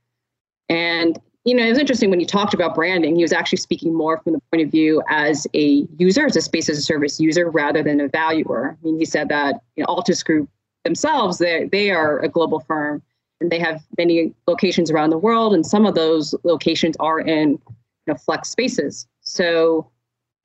And 0.69 1.19
you 1.45 1.53
know, 1.53 1.65
it 1.65 1.69
was 1.69 1.77
interesting 1.77 2.09
when 2.09 2.21
you 2.21 2.25
talked 2.25 2.53
about 2.53 2.73
branding. 2.73 3.17
He 3.17 3.21
was 3.21 3.33
actually 3.33 3.57
speaking 3.57 3.93
more 3.93 4.17
from 4.19 4.33
the 4.33 4.39
point 4.49 4.63
of 4.65 4.71
view 4.71 5.03
as 5.09 5.45
a 5.53 5.85
user, 5.97 6.25
as 6.25 6.37
a 6.37 6.41
space 6.41 6.69
as 6.69 6.77
a 6.77 6.81
service 6.81 7.19
user, 7.19 7.49
rather 7.49 7.83
than 7.83 7.99
a 7.99 8.07
valuer. 8.07 8.77
I 8.79 8.85
mean, 8.85 8.97
he 8.97 9.03
said 9.03 9.27
that 9.27 9.61
you 9.75 9.83
know, 9.83 9.87
Altus 9.87 10.23
Group 10.23 10.49
themselves, 10.85 11.39
they 11.39 11.67
they 11.69 11.91
are 11.91 12.19
a 12.19 12.29
global 12.29 12.61
firm, 12.61 13.01
and 13.41 13.51
they 13.51 13.59
have 13.59 13.83
many 13.97 14.33
locations 14.47 14.89
around 14.89 15.09
the 15.09 15.17
world, 15.17 15.53
and 15.53 15.65
some 15.65 15.85
of 15.85 15.95
those 15.95 16.33
locations 16.43 16.95
are 17.01 17.19
in 17.19 17.51
you 17.51 17.59
know, 18.07 18.15
flex 18.15 18.49
spaces. 18.49 19.05
So 19.21 19.89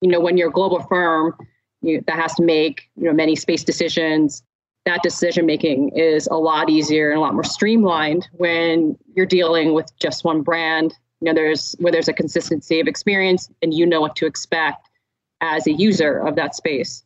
you 0.01 0.09
know, 0.09 0.21
when 0.21 0.37
you're 0.37 0.49
a 0.49 0.53
global 0.53 0.81
firm 0.83 1.35
you, 1.81 2.03
that 2.07 2.17
has 2.17 2.35
to 2.35 2.43
make, 2.43 2.89
you 2.97 3.05
know, 3.05 3.13
many 3.13 3.37
space 3.37 3.65
decisions, 3.65 4.43
that 4.85 5.03
decision 5.03 5.47
making 5.47 5.91
is 5.91 6.27
a 6.29 6.37
lot 6.37 6.71
easier 6.71 7.11
and 7.11 7.19
a 7.19 7.21
lot 7.21 7.35
more 7.35 7.45
streamlined 7.45 8.29
when 8.33 8.97
you're 9.15 9.27
dealing 9.27 9.75
with 9.75 9.87
just 9.99 10.25
one 10.25 10.43
brand. 10.43 10.95
You 11.21 11.27
know, 11.27 11.35
there's 11.35 11.75
where 11.79 11.93
there's 11.93 12.09
a 12.09 12.13
consistency 12.13 12.81
of 12.81 12.89
experience 12.89 13.51
and 13.61 13.75
you 13.75 13.85
know 13.87 14.01
what 14.01 14.17
to 14.17 14.27
expect 14.27 14.89
as 15.41 15.67
a 15.67 15.73
user 15.73 16.19
of 16.19 16.37
that 16.37 16.55
space. 16.55 17.05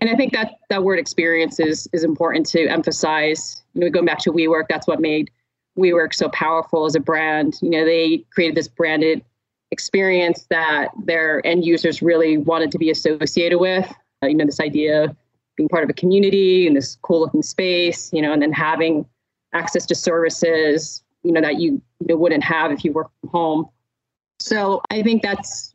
And 0.00 0.10
I 0.10 0.14
think 0.14 0.32
that 0.32 0.54
that 0.68 0.84
word 0.84 0.98
experience 0.98 1.58
is 1.60 1.88
is 1.92 2.04
important 2.04 2.46
to 2.46 2.66
emphasize. 2.66 3.62
You 3.74 3.82
know, 3.82 3.90
going 3.90 4.06
back 4.06 4.20
to 4.20 4.32
WeWork, 4.32 4.64
that's 4.68 4.86
what 4.86 5.00
made 5.00 5.30
WeWork 5.78 6.14
so 6.14 6.28
powerful 6.30 6.86
as 6.86 6.94
a 6.94 7.00
brand. 7.00 7.58
You 7.60 7.70
know, 7.70 7.84
they 7.84 8.24
created 8.32 8.56
this 8.56 8.68
branded 8.68 9.22
experience 9.70 10.46
that 10.50 10.88
their 11.04 11.44
end 11.46 11.64
users 11.64 12.02
really 12.02 12.38
wanted 12.38 12.70
to 12.72 12.78
be 12.78 12.90
associated 12.90 13.58
with. 13.58 13.92
Uh, 14.22 14.28
you 14.28 14.34
know, 14.34 14.46
this 14.46 14.60
idea 14.60 15.04
of 15.04 15.16
being 15.56 15.68
part 15.68 15.84
of 15.84 15.90
a 15.90 15.92
community 15.92 16.66
and 16.66 16.76
this 16.76 16.96
cool 17.02 17.20
looking 17.20 17.42
space, 17.42 18.12
you 18.12 18.22
know, 18.22 18.32
and 18.32 18.42
then 18.42 18.52
having 18.52 19.06
access 19.52 19.86
to 19.86 19.94
services, 19.94 21.02
you 21.22 21.32
know, 21.32 21.40
that 21.40 21.58
you, 21.60 21.80
you 22.06 22.16
wouldn't 22.16 22.44
have 22.44 22.70
if 22.70 22.84
you 22.84 22.92
work 22.92 23.10
from 23.20 23.30
home. 23.30 23.68
So 24.38 24.82
I 24.90 25.02
think 25.02 25.22
that's, 25.22 25.74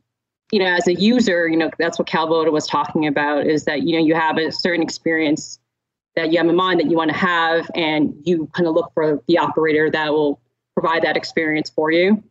you 0.52 0.58
know, 0.58 0.66
as 0.66 0.86
a 0.86 0.94
user, 0.94 1.48
you 1.48 1.56
know, 1.56 1.70
that's 1.78 1.98
what 1.98 2.08
Kalvoda 2.08 2.52
was 2.52 2.66
talking 2.66 3.06
about 3.06 3.46
is 3.46 3.64
that, 3.64 3.82
you 3.82 3.98
know, 3.98 4.04
you 4.04 4.14
have 4.14 4.38
a 4.38 4.52
certain 4.52 4.82
experience 4.82 5.58
that 6.14 6.30
you 6.30 6.38
have 6.38 6.46
in 6.46 6.54
mind 6.54 6.78
that 6.78 6.90
you 6.90 6.96
want 6.96 7.10
to 7.10 7.16
have, 7.16 7.70
and 7.74 8.14
you 8.24 8.46
kind 8.54 8.68
of 8.68 8.74
look 8.74 8.92
for 8.92 9.22
the 9.28 9.38
operator 9.38 9.90
that 9.90 10.12
will 10.12 10.40
provide 10.74 11.02
that 11.02 11.16
experience 11.16 11.70
for 11.70 11.90
you. 11.90 12.22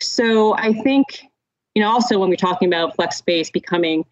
So 0.00 0.54
I 0.56 0.72
think, 0.72 1.22
you 1.74 1.82
know, 1.82 1.90
also 1.90 2.18
when 2.18 2.30
we're 2.30 2.36
talking 2.36 2.68
about 2.68 2.96
flex 2.96 3.16
space 3.16 3.50
becoming 3.50 4.04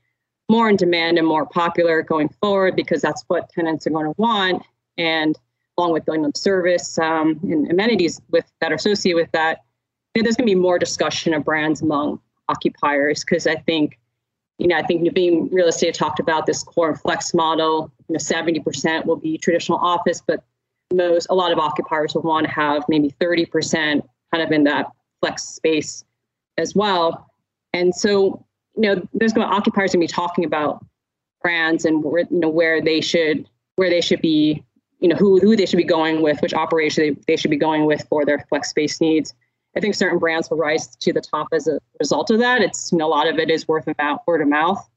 more 0.50 0.68
in 0.68 0.76
demand 0.76 1.18
and 1.18 1.26
more 1.26 1.46
popular 1.46 2.02
going 2.02 2.28
forward, 2.40 2.76
because 2.76 3.02
that's 3.02 3.24
what 3.28 3.48
tenants 3.50 3.86
are 3.86 3.90
going 3.90 4.06
to 4.06 4.14
want, 4.16 4.62
and 4.96 5.36
along 5.76 5.92
with 5.92 6.04
building 6.04 6.24
up 6.24 6.36
service 6.36 6.98
um, 6.98 7.38
and 7.42 7.70
amenities 7.70 8.20
with 8.30 8.44
that 8.60 8.72
are 8.72 8.76
associated 8.76 9.16
with 9.16 9.30
that, 9.32 9.62
you 10.14 10.22
know, 10.22 10.24
there's 10.24 10.36
going 10.36 10.48
to 10.48 10.54
be 10.54 10.60
more 10.60 10.78
discussion 10.78 11.34
of 11.34 11.44
brands 11.44 11.82
among 11.82 12.20
occupiers 12.48 13.24
because 13.24 13.46
I 13.46 13.56
think 13.56 13.98
You 14.58 14.66
know, 14.66 14.76
I 14.76 14.82
think 14.82 15.02
Nuveen 15.02 15.52
Real 15.52 15.68
Estate 15.68 15.94
talked 15.94 16.18
about 16.18 16.46
this 16.46 16.64
core 16.64 16.88
and 16.90 17.00
flex 17.00 17.32
model. 17.32 17.92
You 18.08 18.14
know, 18.14 18.18
70% 18.18 19.06
will 19.06 19.16
be 19.16 19.38
traditional 19.38 19.78
office, 19.78 20.20
but 20.26 20.42
most 20.92 21.28
a 21.30 21.34
lot 21.34 21.52
of 21.52 21.58
occupiers 21.58 22.14
will 22.14 22.22
want 22.22 22.46
to 22.46 22.52
have 22.52 22.82
maybe 22.88 23.14
30% 23.20 24.02
kind 24.32 24.42
of 24.42 24.50
in 24.50 24.64
that 24.64 24.86
flex 25.20 25.44
space 25.44 26.04
as 26.56 26.74
well. 26.74 27.30
And 27.72 27.94
so, 27.94 28.44
you 28.76 28.82
know, 28.82 29.08
there's 29.14 29.32
going 29.32 29.46
to 29.46 29.54
occupiers 29.54 29.92
going 29.92 30.06
to 30.06 30.12
be 30.12 30.12
talking 30.12 30.44
about 30.44 30.84
brands 31.42 31.84
and 31.84 32.02
where, 32.02 32.20
you 32.30 32.40
know 32.40 32.48
where 32.48 32.80
they 32.82 33.00
should 33.00 33.48
where 33.76 33.90
they 33.90 34.00
should 34.00 34.20
be, 34.20 34.64
you 34.98 35.08
know, 35.08 35.14
who 35.16 35.38
who 35.38 35.54
they 35.56 35.66
should 35.66 35.76
be 35.76 35.84
going 35.84 36.22
with, 36.22 36.40
which 36.42 36.54
operation 36.54 37.02
they, 37.04 37.20
they 37.26 37.36
should 37.36 37.50
be 37.50 37.56
going 37.56 37.86
with 37.86 38.04
for 38.08 38.24
their 38.24 38.44
flex 38.48 38.70
space 38.70 39.00
needs. 39.00 39.34
I 39.76 39.80
think 39.80 39.94
certain 39.94 40.18
brands 40.18 40.50
will 40.50 40.56
rise 40.56 40.96
to 40.96 41.12
the 41.12 41.20
top 41.20 41.48
as 41.52 41.68
a 41.68 41.78
result 42.00 42.30
of 42.30 42.38
that. 42.40 42.62
It's 42.62 42.90
you 42.90 42.98
know, 42.98 43.06
a 43.06 43.08
lot 43.08 43.28
of 43.28 43.38
it 43.38 43.50
is 43.50 43.68
word 43.68 43.86
of 43.86 43.96
mouth, 43.98 44.20
word 44.26 44.40
of 44.40 44.48
mouth. 44.48 44.88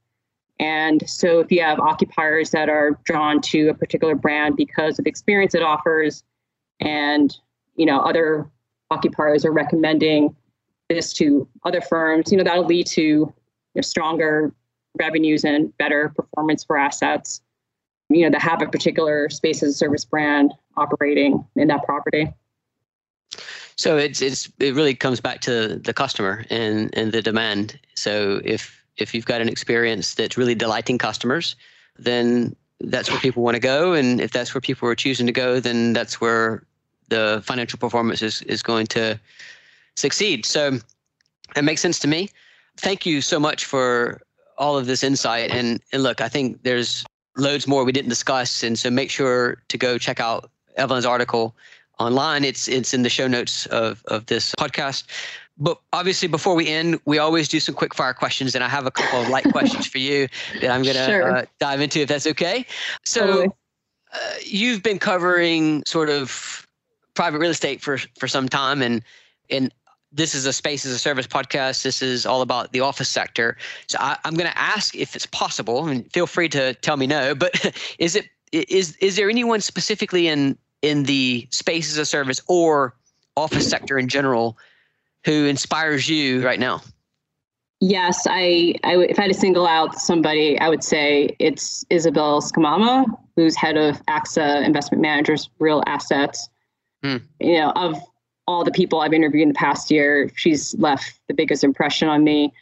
And 0.59 1.07
so 1.09 1.39
if 1.39 1.51
you 1.51 1.61
have 1.61 1.79
occupiers 1.79 2.51
that 2.51 2.69
are 2.69 2.99
drawn 3.03 3.41
to 3.41 3.69
a 3.69 3.73
particular 3.73 4.15
brand 4.15 4.55
because 4.55 4.99
of 4.99 5.05
the 5.05 5.09
experience 5.09 5.55
it 5.55 5.63
offers, 5.63 6.23
and 6.79 7.35
you 7.75 7.85
know 7.85 7.99
other 7.99 8.49
occupiers 8.91 9.45
are 9.45 9.51
recommending 9.51 10.35
this 10.89 11.13
to 11.13 11.47
other 11.63 11.81
firms, 11.81 12.31
you 12.31 12.37
know 12.37 12.43
that'll 12.43 12.65
lead 12.65 12.87
to 12.87 13.01
you 13.01 13.33
know, 13.75 13.81
stronger 13.81 14.53
revenues 14.99 15.43
and 15.43 15.75
better 15.77 16.09
performance 16.15 16.63
for 16.63 16.77
assets. 16.77 17.41
You 18.09 18.23
know 18.23 18.29
that 18.31 18.41
have 18.41 18.61
a 18.61 18.67
particular 18.67 19.29
space 19.29 19.63
as 19.63 19.69
a 19.69 19.77
service 19.77 20.05
brand 20.05 20.53
operating 20.77 21.45
in 21.55 21.67
that 21.69 21.83
property. 21.85 22.31
So 23.77 23.97
it's 23.97 24.21
it's 24.21 24.51
it 24.59 24.75
really 24.75 24.93
comes 24.93 25.21
back 25.21 25.41
to 25.41 25.77
the 25.77 25.93
customer 25.93 26.45
and 26.49 26.93
and 26.93 27.11
the 27.11 27.21
demand. 27.21 27.79
So 27.95 28.41
if 28.43 28.83
if 28.97 29.15
you've 29.15 29.25
got 29.25 29.41
an 29.41 29.49
experience 29.49 30.13
that's 30.15 30.37
really 30.37 30.55
delighting 30.55 30.97
customers, 30.97 31.55
then 31.97 32.55
that's 32.81 33.09
where 33.09 33.19
people 33.19 33.43
want 33.43 33.55
to 33.55 33.59
go. 33.59 33.93
And 33.93 34.19
if 34.19 34.31
that's 34.31 34.53
where 34.53 34.61
people 34.61 34.87
are 34.89 34.95
choosing 34.95 35.25
to 35.27 35.31
go, 35.31 35.59
then 35.59 35.93
that's 35.93 36.19
where 36.19 36.63
the 37.11 37.43
financial 37.45 37.77
performance 37.77 38.23
is 38.23 38.41
is 38.43 38.63
going 38.63 38.87
to 38.87 39.19
succeed. 39.95 40.45
So 40.45 40.79
it 41.55 41.63
makes 41.63 41.81
sense 41.81 41.99
to 41.99 42.07
me. 42.07 42.29
Thank 42.77 43.05
you 43.05 43.21
so 43.21 43.39
much 43.39 43.65
for 43.65 44.21
all 44.57 44.77
of 44.77 44.87
this 44.87 45.03
insight. 45.03 45.51
And 45.51 45.79
and 45.91 46.01
look, 46.01 46.21
I 46.21 46.29
think 46.29 46.63
there's 46.63 47.05
loads 47.35 47.67
more 47.67 47.83
we 47.83 47.91
didn't 47.91 48.09
discuss. 48.09 48.63
And 48.63 48.79
so 48.79 48.89
make 48.89 49.11
sure 49.11 49.61
to 49.67 49.77
go 49.77 49.97
check 49.97 50.19
out 50.19 50.49
Evelyn's 50.77 51.05
article 51.05 51.53
online. 51.99 52.43
It's 52.45 52.67
it's 52.67 52.93
in 52.93 53.03
the 53.03 53.09
show 53.09 53.27
notes 53.27 53.67
of 53.67 54.01
of 54.05 54.25
this 54.25 54.55
podcast. 54.55 55.03
But 55.57 55.77
obviously, 55.91 56.27
before 56.27 56.55
we 56.55 56.67
end, 56.67 56.99
we 57.05 57.19
always 57.19 57.47
do 57.47 57.59
some 57.59 57.75
quick 57.75 57.93
fire 57.93 58.13
questions, 58.13 58.55
and 58.55 58.63
I 58.63 58.69
have 58.69 58.87
a 58.87 58.91
couple 58.91 59.21
of 59.21 59.29
light 59.29 59.43
questions 59.51 59.85
for 59.85 59.99
you 59.99 60.27
that 60.61 60.71
I'm 60.71 60.81
going 60.81 60.95
to 60.95 61.05
sure. 61.05 61.37
uh, 61.37 61.45
dive 61.59 61.81
into, 61.81 61.99
if 61.99 62.07
that's 62.07 62.25
okay. 62.25 62.65
So, 63.05 63.19
totally. 63.19 63.47
uh, 64.13 64.33
you've 64.43 64.81
been 64.81 64.97
covering 64.97 65.83
sort 65.85 66.09
of 66.09 66.65
private 67.13 67.39
real 67.39 67.51
estate 67.51 67.81
for 67.81 67.97
for 68.19 68.27
some 68.27 68.49
time, 68.49 68.81
and 68.81 69.03
and 69.49 69.71
this 70.11 70.35
is 70.35 70.45
a 70.45 70.53
space 70.53 70.85
as 70.85 70.91
a 70.91 70.99
service 70.99 71.27
podcast. 71.27 71.83
This 71.83 72.01
is 72.01 72.25
all 72.25 72.41
about 72.41 72.73
the 72.73 72.81
office 72.81 73.09
sector. 73.09 73.57
So 73.87 73.97
I, 73.99 74.17
am 74.25 74.35
going 74.35 74.49
to 74.49 74.57
ask 74.57 74.95
if 74.95 75.15
it's 75.15 75.25
possible, 75.25 75.87
and 75.87 76.11
feel 76.11 76.27
free 76.27 76.49
to 76.49 76.73
tell 76.75 76.97
me 76.97 77.07
no. 77.07 77.33
But 77.35 77.73
is 77.99 78.15
it 78.15 78.29
is 78.51 78.95
is 78.97 79.15
there 79.15 79.29
anyone 79.29 79.61
specifically 79.61 80.27
in 80.27 80.57
in 80.81 81.03
the 81.03 81.47
space 81.51 81.91
as 81.91 81.97
a 81.97 82.05
service 82.05 82.41
or 82.47 82.95
office 83.37 83.69
sector 83.69 83.97
in 83.97 84.07
general 84.07 84.57
who 85.23 85.45
inspires 85.45 86.09
you 86.09 86.43
right 86.43 86.59
now? 86.59 86.81
Yes, 87.79 88.27
I, 88.29 88.75
I 88.83 88.97
if 88.97 89.17
I 89.17 89.23
had 89.23 89.33
to 89.33 89.39
single 89.39 89.65
out 89.65 89.95
somebody, 89.95 90.59
I 90.59 90.69
would 90.69 90.83
say 90.83 91.35
it's 91.39 91.83
Isabelle 91.89 92.41
Scemama, 92.41 93.05
who's 93.35 93.55
head 93.55 93.75
of 93.75 94.05
AXA 94.05 94.63
Investment 94.63 95.01
Managers 95.01 95.49
Real 95.57 95.83
Assets. 95.87 96.47
Hmm. 97.03 97.17
You 97.39 97.59
know, 97.59 97.71
of 97.71 97.99
all 98.47 98.63
the 98.63 98.71
people 98.71 98.99
I've 98.99 99.13
interviewed 99.13 99.43
in 99.43 99.49
the 99.49 99.55
past 99.55 99.91
year, 99.91 100.31
she's 100.35 100.75
left 100.75 101.19
the 101.27 101.33
biggest 101.33 101.63
impression 101.63 102.07
on 102.07 102.23
me, 102.23 102.53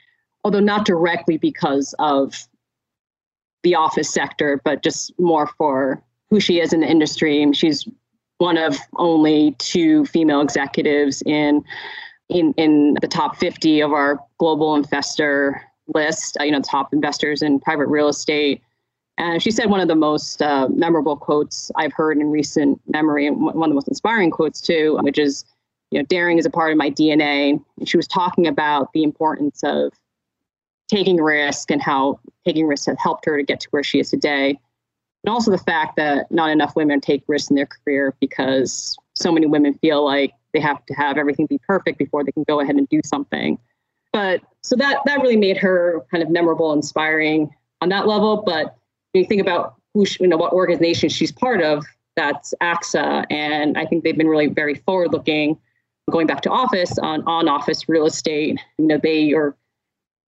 although 0.44 0.60
not 0.60 0.86
directly 0.86 1.38
because 1.38 1.94
of 2.00 2.48
the 3.64 3.76
office 3.76 4.10
sector, 4.10 4.62
but 4.64 4.84
just 4.84 5.18
more 5.20 5.48
for 5.58 6.02
who 6.30 6.40
she 6.40 6.60
is 6.60 6.74
in 6.74 6.82
the 6.82 6.88
industry. 6.88 7.46
She's 7.54 7.88
one 8.38 8.58
of 8.58 8.78
only 8.96 9.56
two 9.60 10.06
female 10.06 10.42
executives 10.42 11.22
in 11.26 11.64
in 12.30 12.54
in 12.58 12.96
the 13.02 13.08
top 13.08 13.38
50 13.38 13.82
of 13.82 13.92
our 13.92 14.20
global 14.38 14.76
investor 14.76 15.62
list. 15.94 16.38
You 16.40 16.52
know, 16.52 16.62
top 16.62 16.94
investors 16.94 17.42
in 17.42 17.60
private 17.60 17.88
real 17.88 18.08
estate. 18.08 18.62
And 19.20 19.44
she 19.44 19.52
said 19.52 19.70
one 19.70 19.80
of 19.82 19.88
the 19.88 19.96
most 19.96 20.42
uh, 20.42 20.68
memorable 20.70 21.16
quotes 21.16 21.72
I've 21.76 21.94
heard 21.94 22.18
in 22.18 22.32
recent 22.32 22.82
memory, 22.88 23.28
and 23.28 23.40
one 23.42 23.56
of 23.56 23.70
the 23.70 23.76
most 23.76 23.88
inspiring 23.88 24.32
quotes 24.32 24.60
too, 24.60 24.98
which 25.02 25.20
is, 25.20 25.46
you 25.92 26.00
know, 26.00 26.06
daring 26.06 26.38
is 26.40 26.46
a 26.46 26.50
part 26.50 26.72
of 26.72 26.78
my 26.78 26.90
DNA. 26.90 27.62
And 27.78 27.88
she 27.88 27.98
was 27.98 28.08
talking 28.08 28.48
about 28.48 28.92
the 28.94 29.04
importance 29.04 29.62
of 29.64 29.92
taking 30.88 31.18
risk 31.18 31.70
and 31.70 31.82
how 31.82 32.20
taking 32.46 32.66
risks 32.66 32.88
have 32.88 32.98
helped 32.98 33.26
her 33.26 33.38
to 33.38 33.44
get 33.44 33.60
to 33.60 33.68
where 33.70 33.84
she 33.84 34.00
is 34.00 34.10
today 34.10 34.58
and 35.24 35.34
also 35.34 35.52
the 35.52 35.58
fact 35.58 35.96
that 35.98 36.32
not 36.32 36.50
enough 36.50 36.76
women 36.76 37.02
take 37.02 37.24
risks 37.28 37.50
in 37.50 37.56
their 37.56 37.68
career 37.68 38.16
because 38.20 38.98
so 39.16 39.32
many 39.32 39.46
women 39.46 39.74
feel 39.80 40.04
like 40.06 40.34
they 40.54 40.60
have 40.60 40.86
to 40.86 40.94
have 40.94 41.18
everything 41.18 41.46
be 41.46 41.60
perfect 41.60 41.98
before 41.98 42.24
they 42.24 42.32
can 42.32 42.44
go 42.44 42.60
ahead 42.62 42.76
and 42.76 42.88
do 42.90 43.02
something. 43.04 43.58
But 44.14 44.42
so 44.64 44.76
that 44.78 45.00
that 45.06 45.22
really 45.22 45.38
made 45.38 45.58
her 45.58 46.02
kind 46.10 46.24
of 46.24 46.30
memorable, 46.30 46.74
inspiring 46.74 47.54
on 47.82 47.90
that 47.90 48.08
level. 48.08 48.44
But 48.46 48.76
when 49.12 49.24
you 49.24 49.28
think 49.28 49.42
about 49.42 49.76
who 49.94 50.06
she, 50.06 50.18
you 50.22 50.28
know 50.28 50.38
what 50.38 50.54
organization 50.54 51.10
she's 51.10 51.32
part 51.32 51.62
of, 51.62 51.86
that's 52.16 52.54
AXA, 52.62 53.26
and 53.30 53.78
I 53.78 53.86
think 53.86 54.04
they've 54.04 54.18
been 54.18 54.28
really 54.28 54.48
very 54.48 54.76
forward 54.76 55.12
looking. 55.12 55.58
Going 56.12 56.28
back 56.28 56.42
to 56.42 56.50
office 56.50 56.98
on 57.00 57.24
on 57.28 57.48
office 57.48 57.88
real 57.88 58.06
estate, 58.06 58.60
you 58.78 58.88
know 58.88 59.00
they 59.02 59.34
are 59.34 59.56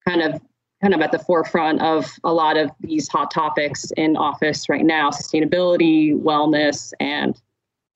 kind 0.07 0.23
of 0.23 0.41
kind 0.83 0.95
of 0.95 1.01
at 1.01 1.13
the 1.13 1.19
forefront 1.19 1.81
of 1.83 2.11
a 2.25 2.33
lot 2.33 2.57
of 2.57 2.71
these 2.81 3.09
hot 3.09 3.31
topics 3.31 3.91
in 3.97 4.17
office 4.17 4.69
right 4.69 4.85
now 4.85 5.11
sustainability, 5.11 6.19
wellness, 6.19 6.93
and 7.01 7.41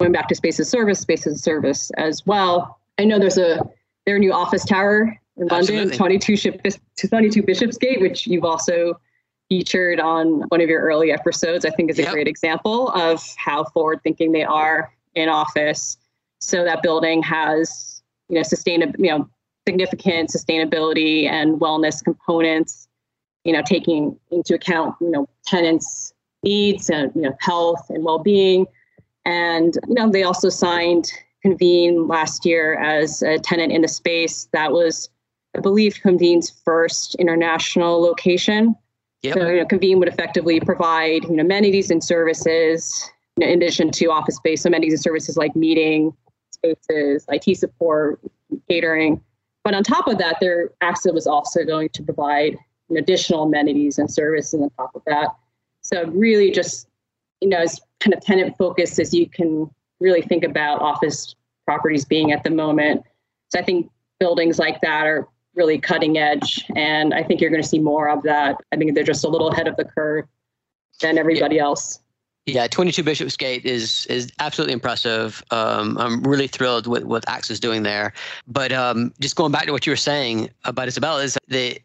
going 0.01 0.13
back 0.13 0.29
to 0.29 0.35
space 0.35 0.61
as 0.61 0.69
service, 0.69 1.01
space 1.01 1.27
as 1.27 1.43
service 1.43 1.91
as 1.97 2.27
well. 2.27 2.79
I 2.99 3.05
know 3.05 3.19
there's 3.19 3.39
a 3.39 3.61
their 4.07 4.19
new 4.19 4.33
office 4.33 4.65
tower 4.65 5.19
in 5.37 5.47
London, 5.49 5.91
22, 5.91 6.37
Ship, 6.37 6.61
22 7.09 7.43
Bishopsgate, 7.43 8.01
which 8.01 8.27
you've 8.27 8.45
also 8.45 9.01
featured 9.49 10.01
on 10.01 10.43
one 10.49 10.61
of 10.61 10.69
your 10.69 10.81
early 10.83 11.13
episodes, 11.13 11.65
I 11.65 11.71
think 11.71 11.91
is 11.91 11.99
a 11.99 12.03
yep. 12.03 12.13
great 12.13 12.29
example 12.29 12.89
of 12.91 13.23
how 13.37 13.65
forward 13.65 14.01
thinking 14.03 14.33
they 14.33 14.45
are 14.45 14.93
in 15.15 15.29
office. 15.29 15.97
So 16.41 16.65
that 16.65 16.83
building 16.83 17.23
has, 17.23 18.03
you 18.29 18.37
know, 18.37 18.43
sustainable, 18.43 18.95
you 18.99 19.11
know, 19.11 19.29
significant 19.67 20.31
sustainability 20.31 21.29
and 21.29 21.61
wellness 21.61 22.03
components, 22.03 22.89
you 23.45 23.53
know, 23.53 23.63
taking 23.63 24.19
into 24.31 24.55
account, 24.55 24.95
you 25.01 25.11
know, 25.11 25.29
tenants' 25.47 26.13
needs 26.43 26.91
and, 26.91 27.13
you 27.15 27.23
know, 27.23 27.37
health 27.41 27.87
and 27.89 28.05
well-being. 28.05 28.67
And, 29.25 29.79
you 29.89 29.95
know, 29.95 30.11
they 30.11 30.23
also 30.23 30.49
signed 30.49 31.11
Convene 31.43 32.09
last 32.09 32.45
year 32.45 32.75
as 32.75 33.23
a 33.23 33.39
tenant 33.39 33.73
in 33.73 33.83
the 33.83 33.89
space. 33.89 34.49
That 34.53 34.73
was, 34.73 35.09
I 35.57 35.61
believe, 35.61 35.99
Convene's 36.03 36.51
first 36.51 37.15
international 37.17 38.01
location. 38.01 38.75
Yep. 39.25 39.35
So, 39.35 39.49
you 39.49 39.57
know, 39.57 39.65
Convene 39.65 39.99
would 40.01 40.09
effectively 40.09 40.61
provide, 40.61 41.25
you 41.25 41.37
know, 41.37 41.41
amenities 41.41 41.91
and 41.91 42.05
services 42.05 43.11
you 43.37 43.47
know, 43.47 43.51
in 43.51 43.63
addition 43.63 43.91
to 43.91 44.07
office 44.11 44.37
space 44.37 44.67
amenities 44.67 44.93
and 44.93 45.01
services 45.01 45.39
like 45.39 45.57
meeting 45.57 46.15
spaces, 46.51 47.25
IT 47.31 47.57
support, 47.57 48.21
catering. 48.69 49.23
But 49.65 49.75
on 49.75 49.83
top 49.83 50.09
of 50.09 50.19
that, 50.19 50.37
their 50.41 50.69
AXA 50.83 51.15
was 51.15 51.27
also 51.27 51.65
going 51.65 51.89
to 51.91 52.03
provide 52.03 52.59
additional 52.95 53.45
amenities 53.45 53.99
and 53.99 54.11
services 54.11 54.61
on 54.61 54.69
top 54.77 54.95
of 54.95 55.01
that. 55.07 55.29
So 55.81 56.05
really 56.09 56.51
just, 56.51 56.87
you 57.41 57.49
know, 57.49 57.59
as 57.59 57.81
kind 58.01 58.13
of 58.13 58.21
tenant 58.21 58.59
focused 58.59 58.99
as 58.99 59.15
you 59.15 59.27
can 59.27 59.71
really 60.01 60.21
think 60.21 60.45
about 60.45 60.83
office 60.83 61.35
properties 61.65 62.05
being 62.05 62.31
at 62.31 62.45
the 62.45 62.51
moment. 62.51 63.03
So 63.49 63.59
I 63.59 63.63
think 63.63 63.91
buildings 64.21 64.59
like 64.59 64.83
that 64.83 65.07
are 65.07 65.27
really 65.55 65.79
cutting 65.79 66.19
edge. 66.19 66.65
And 66.77 67.15
I 67.15 67.23
think 67.23 67.41
you're 67.41 67.51
going 67.51 67.63
to 67.63 67.69
see 67.69 67.79
more 67.79 68.09
of 68.09 68.23
that. 68.23 68.61
I 68.73 68.77
think 68.77 68.95
they're 68.95 69.05
just 69.05 69.25
a 69.25 69.29
little 69.29 69.49
ahead 69.49 69.69
of 69.69 69.77
the 69.77 69.85
curve 69.85 70.27
than 71.01 71.19
everybody 71.19 71.57
yeah. 71.57 71.65
else. 71.65 72.01
Yeah, 72.47 72.67
22 72.67 73.03
Bishopsgate 73.03 73.65
is 73.65 74.05
is 74.07 74.31
absolutely 74.39 74.75
impressive. 74.75 75.43
Um, 75.51 75.97
I'm 75.97 76.23
really 76.23 76.47
thrilled 76.47 76.87
with 76.87 77.05
what 77.05 77.25
is 77.49 77.59
doing 77.59 77.85
there. 77.85 78.13
But 78.47 78.71
um, 78.71 79.15
just 79.19 79.35
going 79.35 79.51
back 79.51 79.65
to 79.65 79.73
what 79.73 79.87
you 79.87 79.93
were 79.93 79.97
saying 79.97 80.51
about 80.65 80.89
Isabella 80.89 81.23
is 81.23 81.39
the 81.49 81.79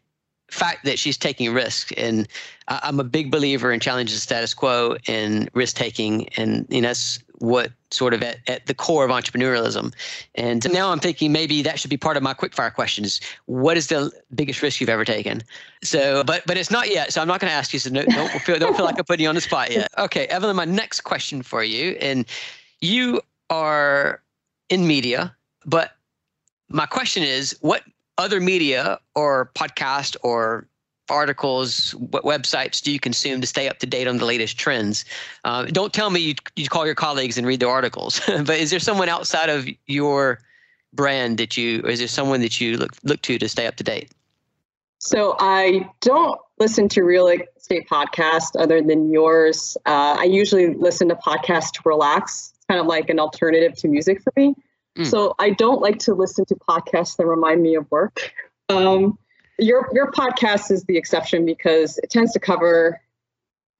fact 0.50 0.84
that 0.84 0.98
she's 0.98 1.16
taking 1.16 1.54
risk, 1.54 1.92
and 1.96 2.28
I'm 2.68 3.00
a 3.00 3.04
big 3.04 3.30
believer 3.30 3.72
in 3.72 3.80
challenging 3.80 4.14
the 4.14 4.20
status 4.20 4.52
quo 4.52 4.96
and 5.06 5.48
risk 5.54 5.76
taking, 5.76 6.28
and 6.36 6.66
you 6.68 6.82
know 6.82 6.88
that's 6.88 7.20
what 7.40 7.72
sort 7.90 8.14
of 8.14 8.22
at, 8.22 8.38
at 8.46 8.66
the 8.66 8.74
core 8.74 9.04
of 9.04 9.10
entrepreneurialism. 9.10 9.92
And 10.34 10.70
now 10.72 10.92
I'm 10.92 11.00
thinking 11.00 11.32
maybe 11.32 11.62
that 11.62 11.78
should 11.78 11.90
be 11.90 11.96
part 11.96 12.16
of 12.16 12.22
my 12.22 12.34
quickfire 12.34 12.72
questions. 12.72 13.20
What 13.46 13.76
is 13.76 13.88
the 13.88 14.12
biggest 14.34 14.62
risk 14.62 14.80
you've 14.80 14.90
ever 14.90 15.04
taken? 15.04 15.42
So, 15.82 16.22
but 16.22 16.42
but 16.46 16.56
it's 16.56 16.70
not 16.70 16.90
yet. 16.90 17.12
So 17.12 17.20
I'm 17.20 17.28
not 17.28 17.40
going 17.40 17.50
to 17.50 17.54
ask 17.54 17.72
you. 17.72 17.78
So 17.78 17.90
no, 17.90 18.04
don't 18.04 18.30
feel 18.42 18.58
don't 18.58 18.76
feel 18.76 18.84
like 18.84 18.98
I'm 18.98 19.04
putting 19.04 19.24
you 19.24 19.28
on 19.28 19.34
the 19.34 19.40
spot 19.40 19.72
yet. 19.72 19.88
Okay, 19.98 20.26
Evelyn, 20.26 20.54
my 20.54 20.66
next 20.66 21.00
question 21.00 21.42
for 21.42 21.64
you, 21.64 21.96
and 22.00 22.26
you 22.80 23.20
are 23.48 24.22
in 24.68 24.86
media, 24.86 25.34
but 25.64 25.92
my 26.68 26.86
question 26.86 27.22
is, 27.22 27.56
what 27.62 27.82
other 28.18 28.40
media 28.40 29.00
or 29.14 29.50
podcast 29.54 30.14
or 30.22 30.68
articles, 31.10 31.92
what 31.96 32.24
websites 32.24 32.82
do 32.82 32.92
you 32.92 33.00
consume 33.00 33.40
to 33.40 33.46
stay 33.46 33.68
up 33.68 33.78
to 33.80 33.86
date 33.86 34.06
on 34.06 34.18
the 34.18 34.24
latest 34.24 34.58
trends? 34.58 35.04
Uh, 35.44 35.64
don't 35.64 35.92
tell 35.92 36.10
me 36.10 36.20
you, 36.20 36.34
you 36.56 36.68
call 36.68 36.86
your 36.86 36.94
colleagues 36.94 37.36
and 37.36 37.46
read 37.46 37.60
their 37.60 37.68
articles, 37.68 38.20
but 38.28 38.50
is 38.50 38.70
there 38.70 38.80
someone 38.80 39.08
outside 39.08 39.48
of 39.48 39.68
your 39.86 40.40
brand 40.92 41.38
that 41.38 41.56
you, 41.56 41.80
or 41.82 41.90
is 41.90 41.98
there 41.98 42.08
someone 42.08 42.40
that 42.40 42.60
you 42.60 42.76
look 42.76 42.92
look 43.04 43.22
to 43.22 43.38
to 43.38 43.48
stay 43.48 43.66
up 43.66 43.76
to 43.76 43.84
date? 43.84 44.10
So 44.98 45.34
I 45.38 45.90
don't 46.00 46.38
listen 46.58 46.88
to 46.90 47.02
real 47.02 47.26
estate 47.28 47.88
podcasts 47.88 48.50
other 48.58 48.82
than 48.82 49.10
yours. 49.10 49.76
Uh, 49.86 50.16
I 50.18 50.24
usually 50.24 50.74
listen 50.74 51.08
to 51.08 51.14
podcasts 51.14 51.72
to 51.72 51.80
relax. 51.86 52.52
It's 52.54 52.66
kind 52.66 52.80
of 52.80 52.86
like 52.86 53.08
an 53.08 53.18
alternative 53.18 53.74
to 53.78 53.88
music 53.88 54.22
for 54.22 54.32
me. 54.36 54.54
Mm. 54.98 55.06
So 55.06 55.34
I 55.38 55.50
don't 55.50 55.80
like 55.80 56.00
to 56.00 56.14
listen 56.14 56.44
to 56.46 56.54
podcasts 56.54 57.16
that 57.16 57.26
remind 57.26 57.62
me 57.62 57.74
of 57.74 57.90
work. 57.90 58.32
Um, 58.70 59.18
your 59.60 59.88
your 59.92 60.10
podcast 60.10 60.70
is 60.70 60.84
the 60.84 60.96
exception 60.96 61.44
because 61.44 61.98
it 61.98 62.10
tends 62.10 62.32
to 62.32 62.40
cover 62.40 63.00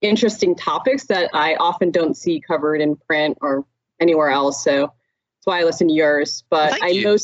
interesting 0.00 0.54
topics 0.54 1.06
that 1.06 1.30
I 1.34 1.56
often 1.56 1.90
don't 1.90 2.16
see 2.16 2.40
covered 2.40 2.80
in 2.80 2.96
print 2.96 3.38
or 3.40 3.64
anywhere 4.00 4.30
else. 4.30 4.64
So 4.64 4.80
that's 4.80 5.46
why 5.46 5.60
I 5.60 5.64
listen 5.64 5.88
to 5.88 5.94
yours. 5.94 6.44
But 6.50 6.70
Thank 6.70 6.82
I 6.82 6.88
you. 6.88 7.04
know, 7.04 7.16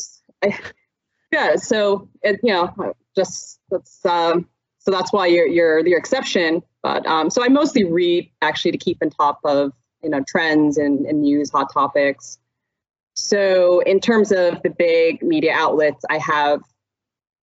I, 0.43 0.59
yeah. 1.31 1.55
So 1.55 2.09
it, 2.21 2.39
you 2.43 2.53
know, 2.53 2.93
just 3.15 3.59
that's 3.69 4.05
um, 4.05 4.47
so 4.79 4.91
that's 4.91 5.11
why 5.11 5.27
you're 5.27 5.47
you're 5.47 5.83
the 5.83 5.93
exception. 5.93 6.63
But 6.83 7.05
um, 7.05 7.29
so 7.29 7.43
I 7.43 7.49
mostly 7.49 7.83
read 7.83 8.31
actually 8.41 8.71
to 8.71 8.77
keep 8.77 8.99
on 9.01 9.09
top 9.09 9.39
of 9.43 9.73
you 10.03 10.09
know 10.09 10.23
trends 10.27 10.77
and, 10.77 11.05
and 11.05 11.21
news, 11.21 11.51
hot 11.51 11.71
topics. 11.73 12.39
So 13.15 13.79
in 13.79 13.99
terms 13.99 14.31
of 14.31 14.61
the 14.61 14.69
big 14.69 15.23
media 15.23 15.51
outlets, 15.53 16.05
I 16.07 16.19
have 16.19 16.61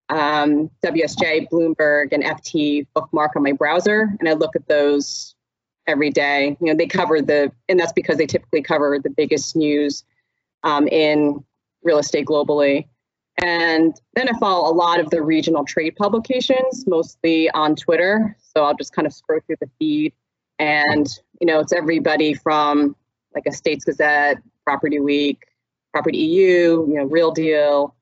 um, 0.09 0.71
WSJ, 0.85 1.49
Bloomberg, 1.51 2.13
and 2.13 2.23
FT 2.23 2.87
bookmark 2.95 3.33
on 3.37 3.43
my 3.43 3.53
browser, 3.53 4.15
and 4.21 4.29
I 4.29 4.33
look 4.33 4.55
at 4.57 4.69
those 4.69 5.35
every 5.87 6.11
day. 6.11 6.57
You 6.61 6.69
know, 6.69 6.75
they 6.75 6.87
cover 6.87 7.21
the, 7.21 7.53
and 7.69 7.79
that's 7.79 7.93
because 7.93 8.19
they 8.19 8.27
typically 8.27 8.63
cover 8.63 8.99
the 8.99 9.11
biggest 9.11 9.57
news 9.57 10.05
um, 10.63 10.89
in 10.89 11.45
real 11.83 11.99
estate 11.99 12.27
globally. 12.27 12.87
And 13.43 13.95
then 14.15 14.29
I 14.29 14.39
follow 14.39 14.71
a 14.71 14.73
lot 14.73 15.01
of 15.01 15.11
the 15.11 15.23
regional 15.23 15.65
trade 15.65 15.97
publications, 15.97 16.87
mostly 16.87 17.51
on 17.51 17.75
Twitter. 17.75 18.37
So 18.41 18.65
I'll 18.65 18.77
just 18.77 18.95
kind 18.95 19.07
of 19.07 19.13
scroll 19.13 19.41
through 19.47 19.57
the 19.61 19.71
feed, 19.79 20.13
and 20.59 21.07
you 21.41 21.47
know, 21.47 21.61
it's 21.61 21.73
everybody 21.73 22.35
from 22.35 22.95
like 23.35 23.47
Estates 23.47 23.85
Gazette, 23.85 24.39
Property 24.65 25.01
Week, 25.01 25.45
Property 25.93 26.19
EU, 26.19 26.87
you 26.89 26.95
know, 26.95 27.05
Real 27.05 27.33
Deal, 27.33 27.94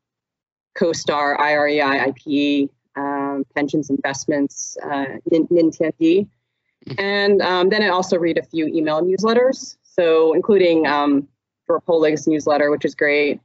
CoStar, 0.78 1.38
IREI, 1.38 2.12
IPE, 2.12 2.70
um, 2.96 3.44
pensions 3.54 3.90
investments, 3.90 4.76
uh. 4.82 5.04
And 6.98 7.42
um, 7.42 7.68
then 7.68 7.82
I 7.82 7.88
also 7.88 8.18
read 8.18 8.38
a 8.38 8.42
few 8.42 8.66
email 8.66 9.02
newsletters, 9.02 9.76
so 9.82 10.32
including 10.32 10.86
um, 10.86 11.28
for 11.66 11.80
Polig's 11.80 12.26
newsletter, 12.26 12.70
which 12.70 12.84
is 12.84 12.94
great, 12.94 13.40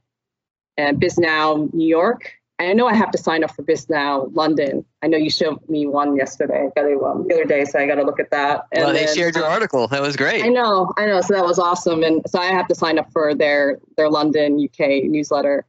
and 0.76 1.00
Bisnow 1.00 1.72
New 1.72 1.86
York. 1.86 2.32
And 2.58 2.68
I 2.68 2.72
know 2.72 2.88
I 2.88 2.94
have 2.94 3.12
to 3.12 3.18
sign 3.18 3.44
up 3.44 3.54
for 3.54 3.62
Bisnow 3.62 4.34
London. 4.34 4.84
I 5.02 5.06
know 5.06 5.16
you 5.16 5.30
showed 5.30 5.66
me 5.68 5.86
one 5.86 6.16
yesterday. 6.16 6.68
It 6.74 7.04
um, 7.04 7.26
the 7.28 7.34
other 7.34 7.44
day, 7.44 7.64
so 7.64 7.78
I 7.78 7.86
got 7.86 7.96
to 7.96 8.02
look 8.02 8.18
at 8.18 8.32
that. 8.32 8.64
And 8.72 8.84
well, 8.84 8.92
they 8.92 9.04
then, 9.04 9.14
shared 9.14 9.36
your 9.36 9.46
article. 9.46 9.86
That 9.86 10.02
was 10.02 10.16
great. 10.16 10.44
I 10.44 10.48
know, 10.48 10.92
I 10.96 11.06
know. 11.06 11.20
So 11.20 11.34
that 11.34 11.44
was 11.44 11.60
awesome, 11.60 12.02
and 12.02 12.22
so 12.26 12.40
I 12.40 12.46
have 12.46 12.66
to 12.68 12.74
sign 12.74 12.98
up 12.98 13.12
for 13.12 13.34
their 13.34 13.78
their 13.96 14.10
London 14.10 14.58
UK 14.62 15.04
newsletter 15.04 15.64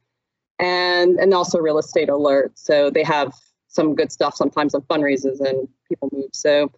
and 0.60 1.18
and 1.18 1.34
also 1.34 1.58
real 1.58 1.78
estate 1.78 2.08
alert. 2.08 2.52
So 2.54 2.90
they 2.90 3.02
have 3.02 3.32
some 3.68 3.94
good 3.94 4.12
stuff 4.12 4.34
sometimes 4.36 4.74
on 4.74 4.82
fundraisers 4.82 5.40
and 5.40 5.68
people 5.88 6.10
move. 6.12 6.30
So 6.32 6.70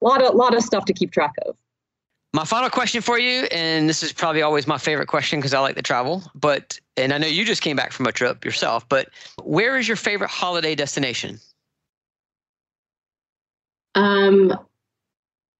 a 0.00 0.04
lot 0.04 0.22
of 0.22 0.34
lot 0.34 0.54
of 0.54 0.62
stuff 0.62 0.84
to 0.86 0.92
keep 0.92 1.10
track 1.10 1.32
of. 1.46 1.56
My 2.34 2.44
final 2.44 2.70
question 2.70 3.02
for 3.02 3.18
you, 3.18 3.44
and 3.50 3.88
this 3.88 4.02
is 4.02 4.10
probably 4.12 4.40
always 4.40 4.66
my 4.66 4.78
favorite 4.78 5.08
question 5.08 5.38
because 5.38 5.52
I 5.52 5.60
like 5.60 5.76
to 5.76 5.82
travel, 5.82 6.22
but 6.34 6.78
and 6.96 7.12
I 7.12 7.18
know 7.18 7.26
you 7.26 7.44
just 7.44 7.62
came 7.62 7.76
back 7.76 7.92
from 7.92 8.06
a 8.06 8.12
trip 8.12 8.44
yourself, 8.44 8.88
but 8.88 9.08
where 9.42 9.78
is 9.78 9.86
your 9.86 9.96
favorite 9.96 10.30
holiday 10.30 10.74
destination? 10.74 11.38
Um, 13.94 14.54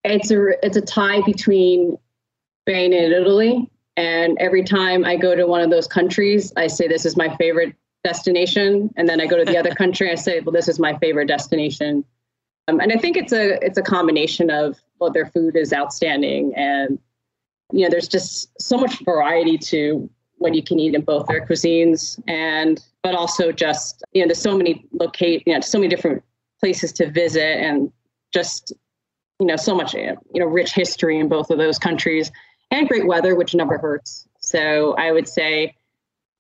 it's 0.05 0.31
a 0.31 0.65
it's 0.65 0.77
a 0.77 0.81
tie 0.81 1.21
between 1.23 1.99
Spain 2.63 2.93
and 2.93 3.13
Italy. 3.13 3.69
And 4.03 4.37
every 4.41 4.65
time 4.65 5.05
I 5.05 5.15
go 5.15 5.37
to 5.37 5.47
one 5.47 5.61
of 5.61 5.71
those 5.71 5.87
countries, 5.87 6.53
I 6.57 6.67
say, 6.67 6.89
this 6.89 7.07
is 7.07 7.17
my 7.17 7.37
favorite 7.37 7.77
destination. 8.03 8.93
And 8.97 9.09
then 9.09 9.21
I 9.21 9.27
go 9.27 9.37
to 9.37 9.45
the 9.45 9.57
other 9.57 9.71
country, 9.83 10.11
I 10.11 10.17
say, 10.17 10.41
well, 10.41 10.53
this 10.53 10.67
is 10.67 10.81
my 10.81 10.99
favorite 10.99 11.29
destination. 11.29 12.05
Um, 12.67 12.81
and 12.81 12.93
I 12.93 12.97
think 12.97 13.17
it's 13.17 13.33
a 13.33 13.65
it's 13.65 13.79
a 13.79 13.83
combination 13.83 14.51
of 14.51 14.79
well, 14.99 15.11
their 15.11 15.27
food 15.27 15.57
is 15.57 15.73
outstanding, 15.73 16.55
and 16.55 16.97
you 17.73 17.83
know, 17.83 17.91
there's 17.91 18.07
just 18.07 18.51
so 18.61 18.79
much 18.79 19.05
variety 19.05 19.59
to 19.59 20.09
what 20.39 20.55
you 20.55 20.63
can 20.63 20.79
eat 20.79 20.95
in 20.95 21.01
both 21.03 21.27
their 21.27 21.45
cuisines, 21.45 22.23
and 22.29 22.81
but 23.03 23.17
also 23.17 23.51
just 23.51 24.05
you 24.13 24.23
know, 24.23 24.29
there's 24.29 24.41
so 24.41 24.57
many 24.57 24.87
locate, 24.93 25.43
you 25.45 25.55
know, 25.55 25.61
so 25.61 25.77
many 25.77 25.89
different 25.89 26.23
places 26.61 26.93
to 26.93 27.11
visit, 27.11 27.59
and 27.59 27.91
just 28.33 28.73
you 29.41 29.47
know, 29.47 29.57
so 29.57 29.75
much 29.75 29.93
you 29.95 30.17
know, 30.37 30.47
rich 30.47 30.73
history 30.73 31.19
in 31.19 31.29
both 31.29 31.51
of 31.51 31.59
those 31.59 31.81
countries 31.81 32.31
and 32.73 32.89
great 32.89 33.07
weather, 33.07 33.37
which 33.37 33.55
never 33.55 33.79
hurts. 33.79 34.27
So 34.41 34.95
I 34.97 35.13
would 35.13 35.29
say 35.29 35.77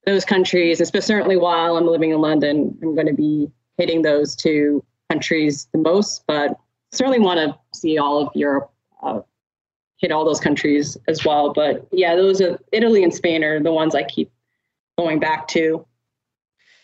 those 0.06 0.24
countries, 0.24 0.80
especially 0.80 1.06
certainly 1.06 1.36
while 1.36 1.76
I'm 1.76 1.86
living 1.86 2.10
in 2.10 2.20
London, 2.20 2.76
I'm 2.82 2.94
going 2.94 3.06
to 3.06 3.14
be 3.14 3.50
hitting 3.78 4.02
those 4.02 4.34
two 4.34 4.84
countries 5.08 5.68
the 5.72 5.78
most, 5.78 6.24
but 6.26 6.58
certainly 6.90 7.20
want 7.20 7.38
to 7.38 7.78
see 7.78 7.98
all 7.98 8.26
of 8.26 8.34
Europe, 8.34 8.72
uh, 9.02 9.20
hit 9.98 10.10
all 10.10 10.24
those 10.24 10.40
countries 10.40 10.96
as 11.06 11.24
well. 11.24 11.52
But 11.52 11.86
yeah, 11.92 12.16
those 12.16 12.40
are 12.40 12.58
Italy 12.72 13.04
and 13.04 13.14
Spain 13.14 13.44
are 13.44 13.62
the 13.62 13.72
ones 13.72 13.94
I 13.94 14.02
keep 14.02 14.32
going 14.98 15.20
back 15.20 15.46
to. 15.48 15.86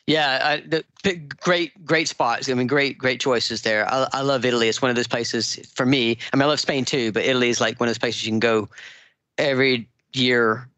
Yeah, 0.07 0.39
I, 0.43 0.61
the, 0.67 1.15
great, 1.41 1.85
great 1.85 2.09
spots. 2.09 2.49
I 2.49 2.55
mean, 2.55 2.67
great, 2.67 2.97
great 2.97 3.21
choices 3.21 3.61
there. 3.61 3.91
I, 3.93 4.09
I 4.13 4.21
love 4.23 4.45
Italy. 4.45 4.69
It's 4.69 4.81
one 4.81 4.91
of 4.91 4.97
those 4.97 5.09
places 5.09 5.57
for 5.75 5.85
me. 5.85 6.17
I 6.33 6.37
mean, 6.37 6.45
I 6.45 6.47
love 6.47 6.61
Spain 6.61 6.87
too, 6.87 7.13
but 7.13 7.25
Italy 7.25 7.51
is 7.51 7.61
like 7.61 7.79
one 7.79 7.89
of 7.89 7.91
those 7.91 7.99
places 7.99 8.25
you 8.25 8.31
can 8.31 8.41
go 8.41 8.71
every 9.39 9.89
year 10.13 10.69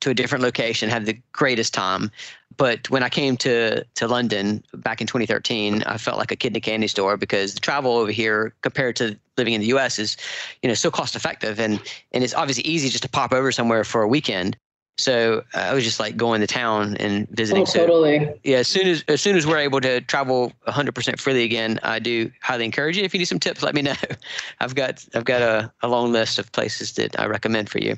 to 0.00 0.10
a 0.10 0.14
different 0.14 0.44
location, 0.44 0.90
have 0.90 1.06
the 1.06 1.18
greatest 1.32 1.72
time. 1.72 2.10
But 2.56 2.88
when 2.90 3.02
I 3.02 3.08
came 3.08 3.36
to 3.38 3.82
to 3.82 4.06
London 4.06 4.62
back 4.74 5.00
in 5.00 5.06
2013, 5.06 5.82
I 5.84 5.98
felt 5.98 6.18
like 6.18 6.30
a 6.30 6.36
kid 6.36 6.52
in 6.52 6.56
a 6.56 6.60
candy 6.60 6.86
store 6.86 7.16
because 7.16 7.54
the 7.54 7.60
travel 7.60 7.96
over 7.96 8.12
here 8.12 8.54
compared 8.60 8.96
to 8.96 9.18
living 9.36 9.54
in 9.54 9.60
the 9.60 9.66
U.S. 9.68 9.98
is, 9.98 10.16
you 10.62 10.68
know, 10.68 10.74
so 10.74 10.90
cost 10.90 11.16
effective 11.16 11.58
and 11.58 11.80
and 12.12 12.22
it's 12.22 12.34
obviously 12.34 12.64
easy 12.64 12.88
just 12.88 13.02
to 13.02 13.08
pop 13.08 13.32
over 13.32 13.50
somewhere 13.50 13.82
for 13.82 14.02
a 14.02 14.08
weekend. 14.08 14.56
So 14.96 15.42
uh, 15.54 15.58
I 15.58 15.74
was 15.74 15.84
just 15.84 15.98
like 15.98 16.16
going 16.16 16.40
to 16.40 16.46
town 16.46 16.96
and 16.98 17.28
visiting. 17.30 17.62
Oh, 17.62 17.66
totally. 17.66 18.18
So, 18.20 18.38
yeah, 18.44 18.58
as 18.58 18.68
soon 18.68 18.86
as 18.86 19.04
as 19.08 19.20
soon 19.20 19.36
as 19.36 19.46
we're 19.46 19.58
able 19.58 19.80
to 19.80 20.00
travel 20.02 20.52
100% 20.68 21.20
freely 21.20 21.42
again, 21.42 21.80
I 21.82 21.98
do 21.98 22.30
highly 22.42 22.64
encourage 22.64 22.96
you. 22.96 23.02
If 23.02 23.12
you 23.12 23.18
need 23.18 23.24
some 23.24 23.40
tips, 23.40 23.62
let 23.62 23.74
me 23.74 23.82
know. 23.82 23.94
I've 24.60 24.74
got 24.74 25.04
I've 25.14 25.24
got 25.24 25.42
a, 25.42 25.72
a 25.82 25.88
long 25.88 26.12
list 26.12 26.38
of 26.38 26.50
places 26.52 26.92
that 26.92 27.18
I 27.18 27.26
recommend 27.26 27.70
for 27.70 27.78
you. 27.78 27.96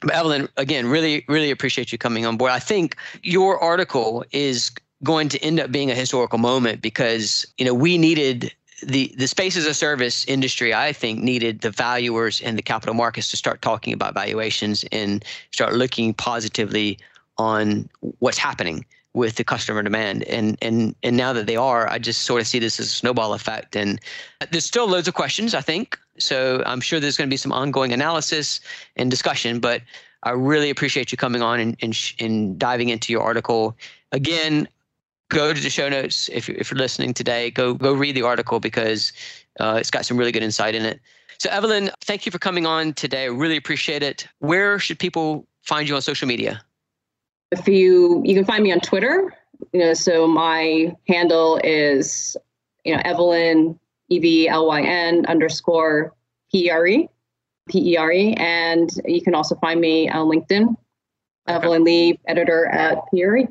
But 0.00 0.14
Evelyn, 0.14 0.48
again, 0.56 0.86
really 0.86 1.24
really 1.28 1.50
appreciate 1.50 1.92
you 1.92 1.98
coming 1.98 2.24
on 2.24 2.36
board. 2.38 2.52
I 2.52 2.58
think 2.58 2.96
your 3.22 3.58
article 3.62 4.24
is 4.32 4.70
going 5.04 5.28
to 5.28 5.38
end 5.42 5.60
up 5.60 5.70
being 5.70 5.90
a 5.90 5.94
historical 5.94 6.38
moment 6.38 6.80
because 6.80 7.46
you 7.58 7.64
know 7.64 7.74
we 7.74 7.98
needed 7.98 8.54
the 8.82 9.14
the 9.16 9.28
space 9.28 9.56
as 9.56 9.66
a 9.66 9.74
service 9.74 10.24
industry, 10.26 10.74
I 10.74 10.92
think, 10.92 11.22
needed 11.22 11.60
the 11.60 11.70
valuers 11.70 12.40
and 12.40 12.58
the 12.58 12.62
capital 12.62 12.94
markets 12.94 13.30
to 13.30 13.36
start 13.36 13.62
talking 13.62 13.92
about 13.92 14.14
valuations 14.14 14.84
and 14.92 15.24
start 15.50 15.74
looking 15.74 16.14
positively 16.14 16.98
on 17.38 17.88
what's 18.18 18.38
happening 18.38 18.84
with 19.14 19.36
the 19.36 19.44
customer 19.44 19.82
demand. 19.82 20.24
And 20.24 20.56
and 20.62 20.94
and 21.02 21.16
now 21.16 21.32
that 21.32 21.46
they 21.46 21.56
are, 21.56 21.88
I 21.88 21.98
just 21.98 22.22
sort 22.22 22.40
of 22.40 22.46
see 22.46 22.58
this 22.58 22.80
as 22.80 22.86
a 22.86 22.90
snowball 22.90 23.34
effect. 23.34 23.76
And 23.76 24.00
there's 24.50 24.64
still 24.64 24.88
loads 24.88 25.08
of 25.08 25.14
questions, 25.14 25.54
I 25.54 25.60
think. 25.60 25.98
So 26.18 26.62
I'm 26.66 26.80
sure 26.80 27.00
there's 27.00 27.16
going 27.16 27.28
to 27.28 27.32
be 27.32 27.38
some 27.38 27.52
ongoing 27.52 27.92
analysis 27.92 28.60
and 28.96 29.10
discussion. 29.10 29.60
But 29.60 29.82
I 30.22 30.30
really 30.30 30.70
appreciate 30.70 31.12
you 31.12 31.18
coming 31.18 31.42
on 31.42 31.60
and 31.60 31.76
and, 31.82 32.14
and 32.20 32.58
diving 32.58 32.88
into 32.88 33.12
your 33.12 33.22
article. 33.22 33.76
Again, 34.12 34.68
go 35.32 35.54
to 35.54 35.60
the 35.60 35.70
show 35.70 35.88
notes 35.88 36.28
if 36.32 36.46
you're, 36.46 36.56
if 36.58 36.70
you're 36.70 36.78
listening 36.78 37.14
today. 37.14 37.50
Go 37.50 37.74
go 37.74 37.92
read 37.92 38.14
the 38.14 38.22
article 38.22 38.60
because 38.60 39.12
uh, 39.58 39.76
it's 39.80 39.90
got 39.90 40.04
some 40.04 40.16
really 40.16 40.30
good 40.30 40.42
insight 40.42 40.74
in 40.74 40.84
it. 40.84 41.00
So 41.38 41.50
Evelyn, 41.50 41.90
thank 42.02 42.24
you 42.24 42.30
for 42.30 42.38
coming 42.38 42.66
on 42.66 42.92
today. 42.92 43.24
I 43.24 43.26
really 43.26 43.56
appreciate 43.56 44.02
it. 44.02 44.28
Where 44.38 44.78
should 44.78 44.98
people 44.98 45.46
find 45.62 45.88
you 45.88 45.96
on 45.96 46.02
social 46.02 46.28
media? 46.28 46.62
If 47.50 47.66
you 47.66 48.22
you 48.24 48.34
can 48.34 48.44
find 48.44 48.62
me 48.62 48.72
on 48.72 48.80
Twitter, 48.80 49.34
you 49.72 49.80
know, 49.80 49.94
so 49.94 50.26
my 50.26 50.94
handle 51.08 51.60
is 51.64 52.36
you 52.84 52.94
know 52.94 53.02
Evelyn 53.04 53.78
E 54.08 54.18
V 54.18 54.48
L 54.48 54.68
Y 54.68 54.82
N 54.82 55.24
underscore 55.26 56.14
P 56.52 56.66
E 56.66 56.70
R 56.70 56.86
E 56.86 57.08
P 57.68 57.92
E 57.92 57.96
R 57.96 58.12
E, 58.12 58.34
and 58.34 58.90
you 59.06 59.22
can 59.22 59.34
also 59.34 59.54
find 59.56 59.80
me 59.80 60.08
on 60.08 60.26
LinkedIn, 60.28 60.68
okay. 60.68 60.76
Evelyn 61.48 61.84
Lee, 61.84 62.20
editor 62.26 62.66
at 62.66 62.98
PRE. 63.10 63.48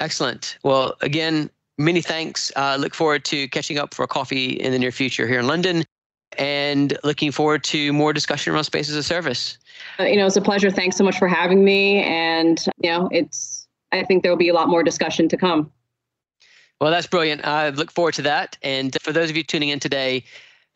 Excellent. 0.00 0.56
Well, 0.64 0.96
again, 1.02 1.50
many 1.76 2.00
thanks. 2.00 2.50
Uh, 2.56 2.76
look 2.80 2.94
forward 2.94 3.24
to 3.26 3.48
catching 3.48 3.78
up 3.78 3.94
for 3.94 4.02
a 4.02 4.08
coffee 4.08 4.52
in 4.52 4.72
the 4.72 4.78
near 4.78 4.90
future 4.90 5.26
here 5.26 5.38
in 5.38 5.46
London 5.46 5.84
and 6.38 6.96
looking 7.04 7.30
forward 7.30 7.62
to 7.64 7.92
more 7.92 8.12
discussion 8.12 8.52
around 8.52 8.64
spaces 8.64 8.96
of 8.96 9.04
service. 9.04 9.58
Uh, 9.98 10.04
you 10.04 10.16
know, 10.16 10.26
it's 10.26 10.36
a 10.36 10.40
pleasure. 10.40 10.70
Thanks 10.70 10.96
so 10.96 11.04
much 11.04 11.18
for 11.18 11.28
having 11.28 11.64
me. 11.64 12.02
And, 12.02 12.64
you 12.78 12.90
know, 12.90 13.08
it's, 13.12 13.68
I 13.92 14.04
think 14.04 14.22
there 14.22 14.32
will 14.32 14.38
be 14.38 14.48
a 14.48 14.54
lot 14.54 14.68
more 14.68 14.82
discussion 14.82 15.28
to 15.28 15.36
come. 15.36 15.70
Well, 16.80 16.90
that's 16.90 17.06
brilliant. 17.06 17.46
I 17.46 17.68
look 17.68 17.90
forward 17.90 18.14
to 18.14 18.22
that. 18.22 18.56
And 18.62 18.96
for 19.02 19.12
those 19.12 19.28
of 19.28 19.36
you 19.36 19.42
tuning 19.42 19.68
in 19.68 19.80
today, 19.80 20.24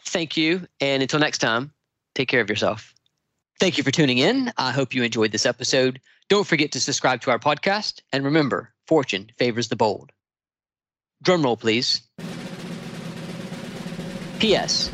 thank 0.04 0.36
you. 0.36 0.66
And 0.80 1.02
until 1.02 1.18
next 1.18 1.38
time, 1.38 1.72
take 2.14 2.28
care 2.28 2.42
of 2.42 2.50
yourself. 2.50 2.92
Thank 3.58 3.78
you 3.78 3.84
for 3.84 3.90
tuning 3.90 4.18
in. 4.18 4.52
I 4.58 4.70
hope 4.70 4.94
you 4.94 5.02
enjoyed 5.02 5.32
this 5.32 5.46
episode. 5.46 5.98
Don't 6.28 6.46
forget 6.46 6.72
to 6.72 6.80
subscribe 6.80 7.22
to 7.22 7.30
our 7.30 7.38
podcast. 7.38 8.02
And 8.12 8.24
remember, 8.24 8.73
fortune 8.86 9.30
favors 9.38 9.68
the 9.68 9.76
bold. 9.76 10.12
Drum 11.22 11.42
roll, 11.42 11.56
please. 11.56 12.02
P.S. 14.38 14.90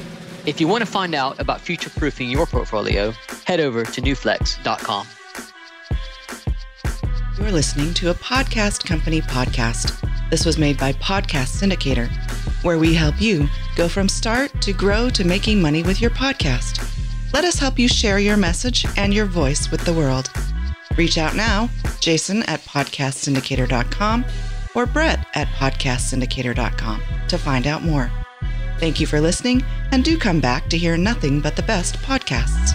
If 0.46 0.60
you 0.60 0.68
want 0.68 0.82
to 0.82 0.90
find 0.90 1.14
out 1.14 1.40
about 1.40 1.60
future 1.60 1.90
proofing 1.90 2.30
your 2.30 2.46
portfolio, 2.46 3.12
head 3.44 3.60
over 3.60 3.84
to 3.84 4.00
newflex.com. 4.00 5.06
You're 7.38 7.52
listening 7.52 7.94
to 7.94 8.10
a 8.10 8.14
podcast 8.14 8.86
company 8.86 9.22
podcast. 9.22 9.98
This 10.30 10.44
was 10.44 10.58
made 10.58 10.78
by 10.78 10.92
Podcast 10.92 11.60
Syndicator, 11.60 12.08
where 12.62 12.78
we 12.78 12.94
help 12.94 13.20
you 13.20 13.48
go 13.76 13.88
from 13.88 14.08
start 14.08 14.52
to 14.62 14.72
grow 14.72 15.10
to 15.10 15.24
making 15.24 15.60
money 15.60 15.82
with 15.82 16.00
your 16.00 16.10
podcast. 16.10 16.86
Let 17.32 17.44
us 17.44 17.58
help 17.58 17.78
you 17.78 17.88
share 17.88 18.18
your 18.18 18.36
message 18.36 18.86
and 18.96 19.12
your 19.12 19.26
voice 19.26 19.70
with 19.70 19.84
the 19.84 19.92
world. 19.92 20.30
Reach 20.96 21.18
out 21.18 21.34
now, 21.34 21.70
Jason 22.00 22.42
at 22.44 22.60
podcastsyndicator.com 22.60 24.24
or 24.74 24.86
Brett 24.86 25.26
at 25.34 25.48
podcastsyndicator.com 25.48 27.02
to 27.28 27.38
find 27.38 27.66
out 27.66 27.82
more. 27.82 28.10
Thank 28.78 28.98
you 28.98 29.06
for 29.06 29.20
listening, 29.20 29.62
and 29.92 30.02
do 30.02 30.18
come 30.18 30.40
back 30.40 30.68
to 30.70 30.78
hear 30.78 30.96
nothing 30.96 31.40
but 31.40 31.56
the 31.56 31.62
best 31.62 31.96
podcasts. 31.96 32.74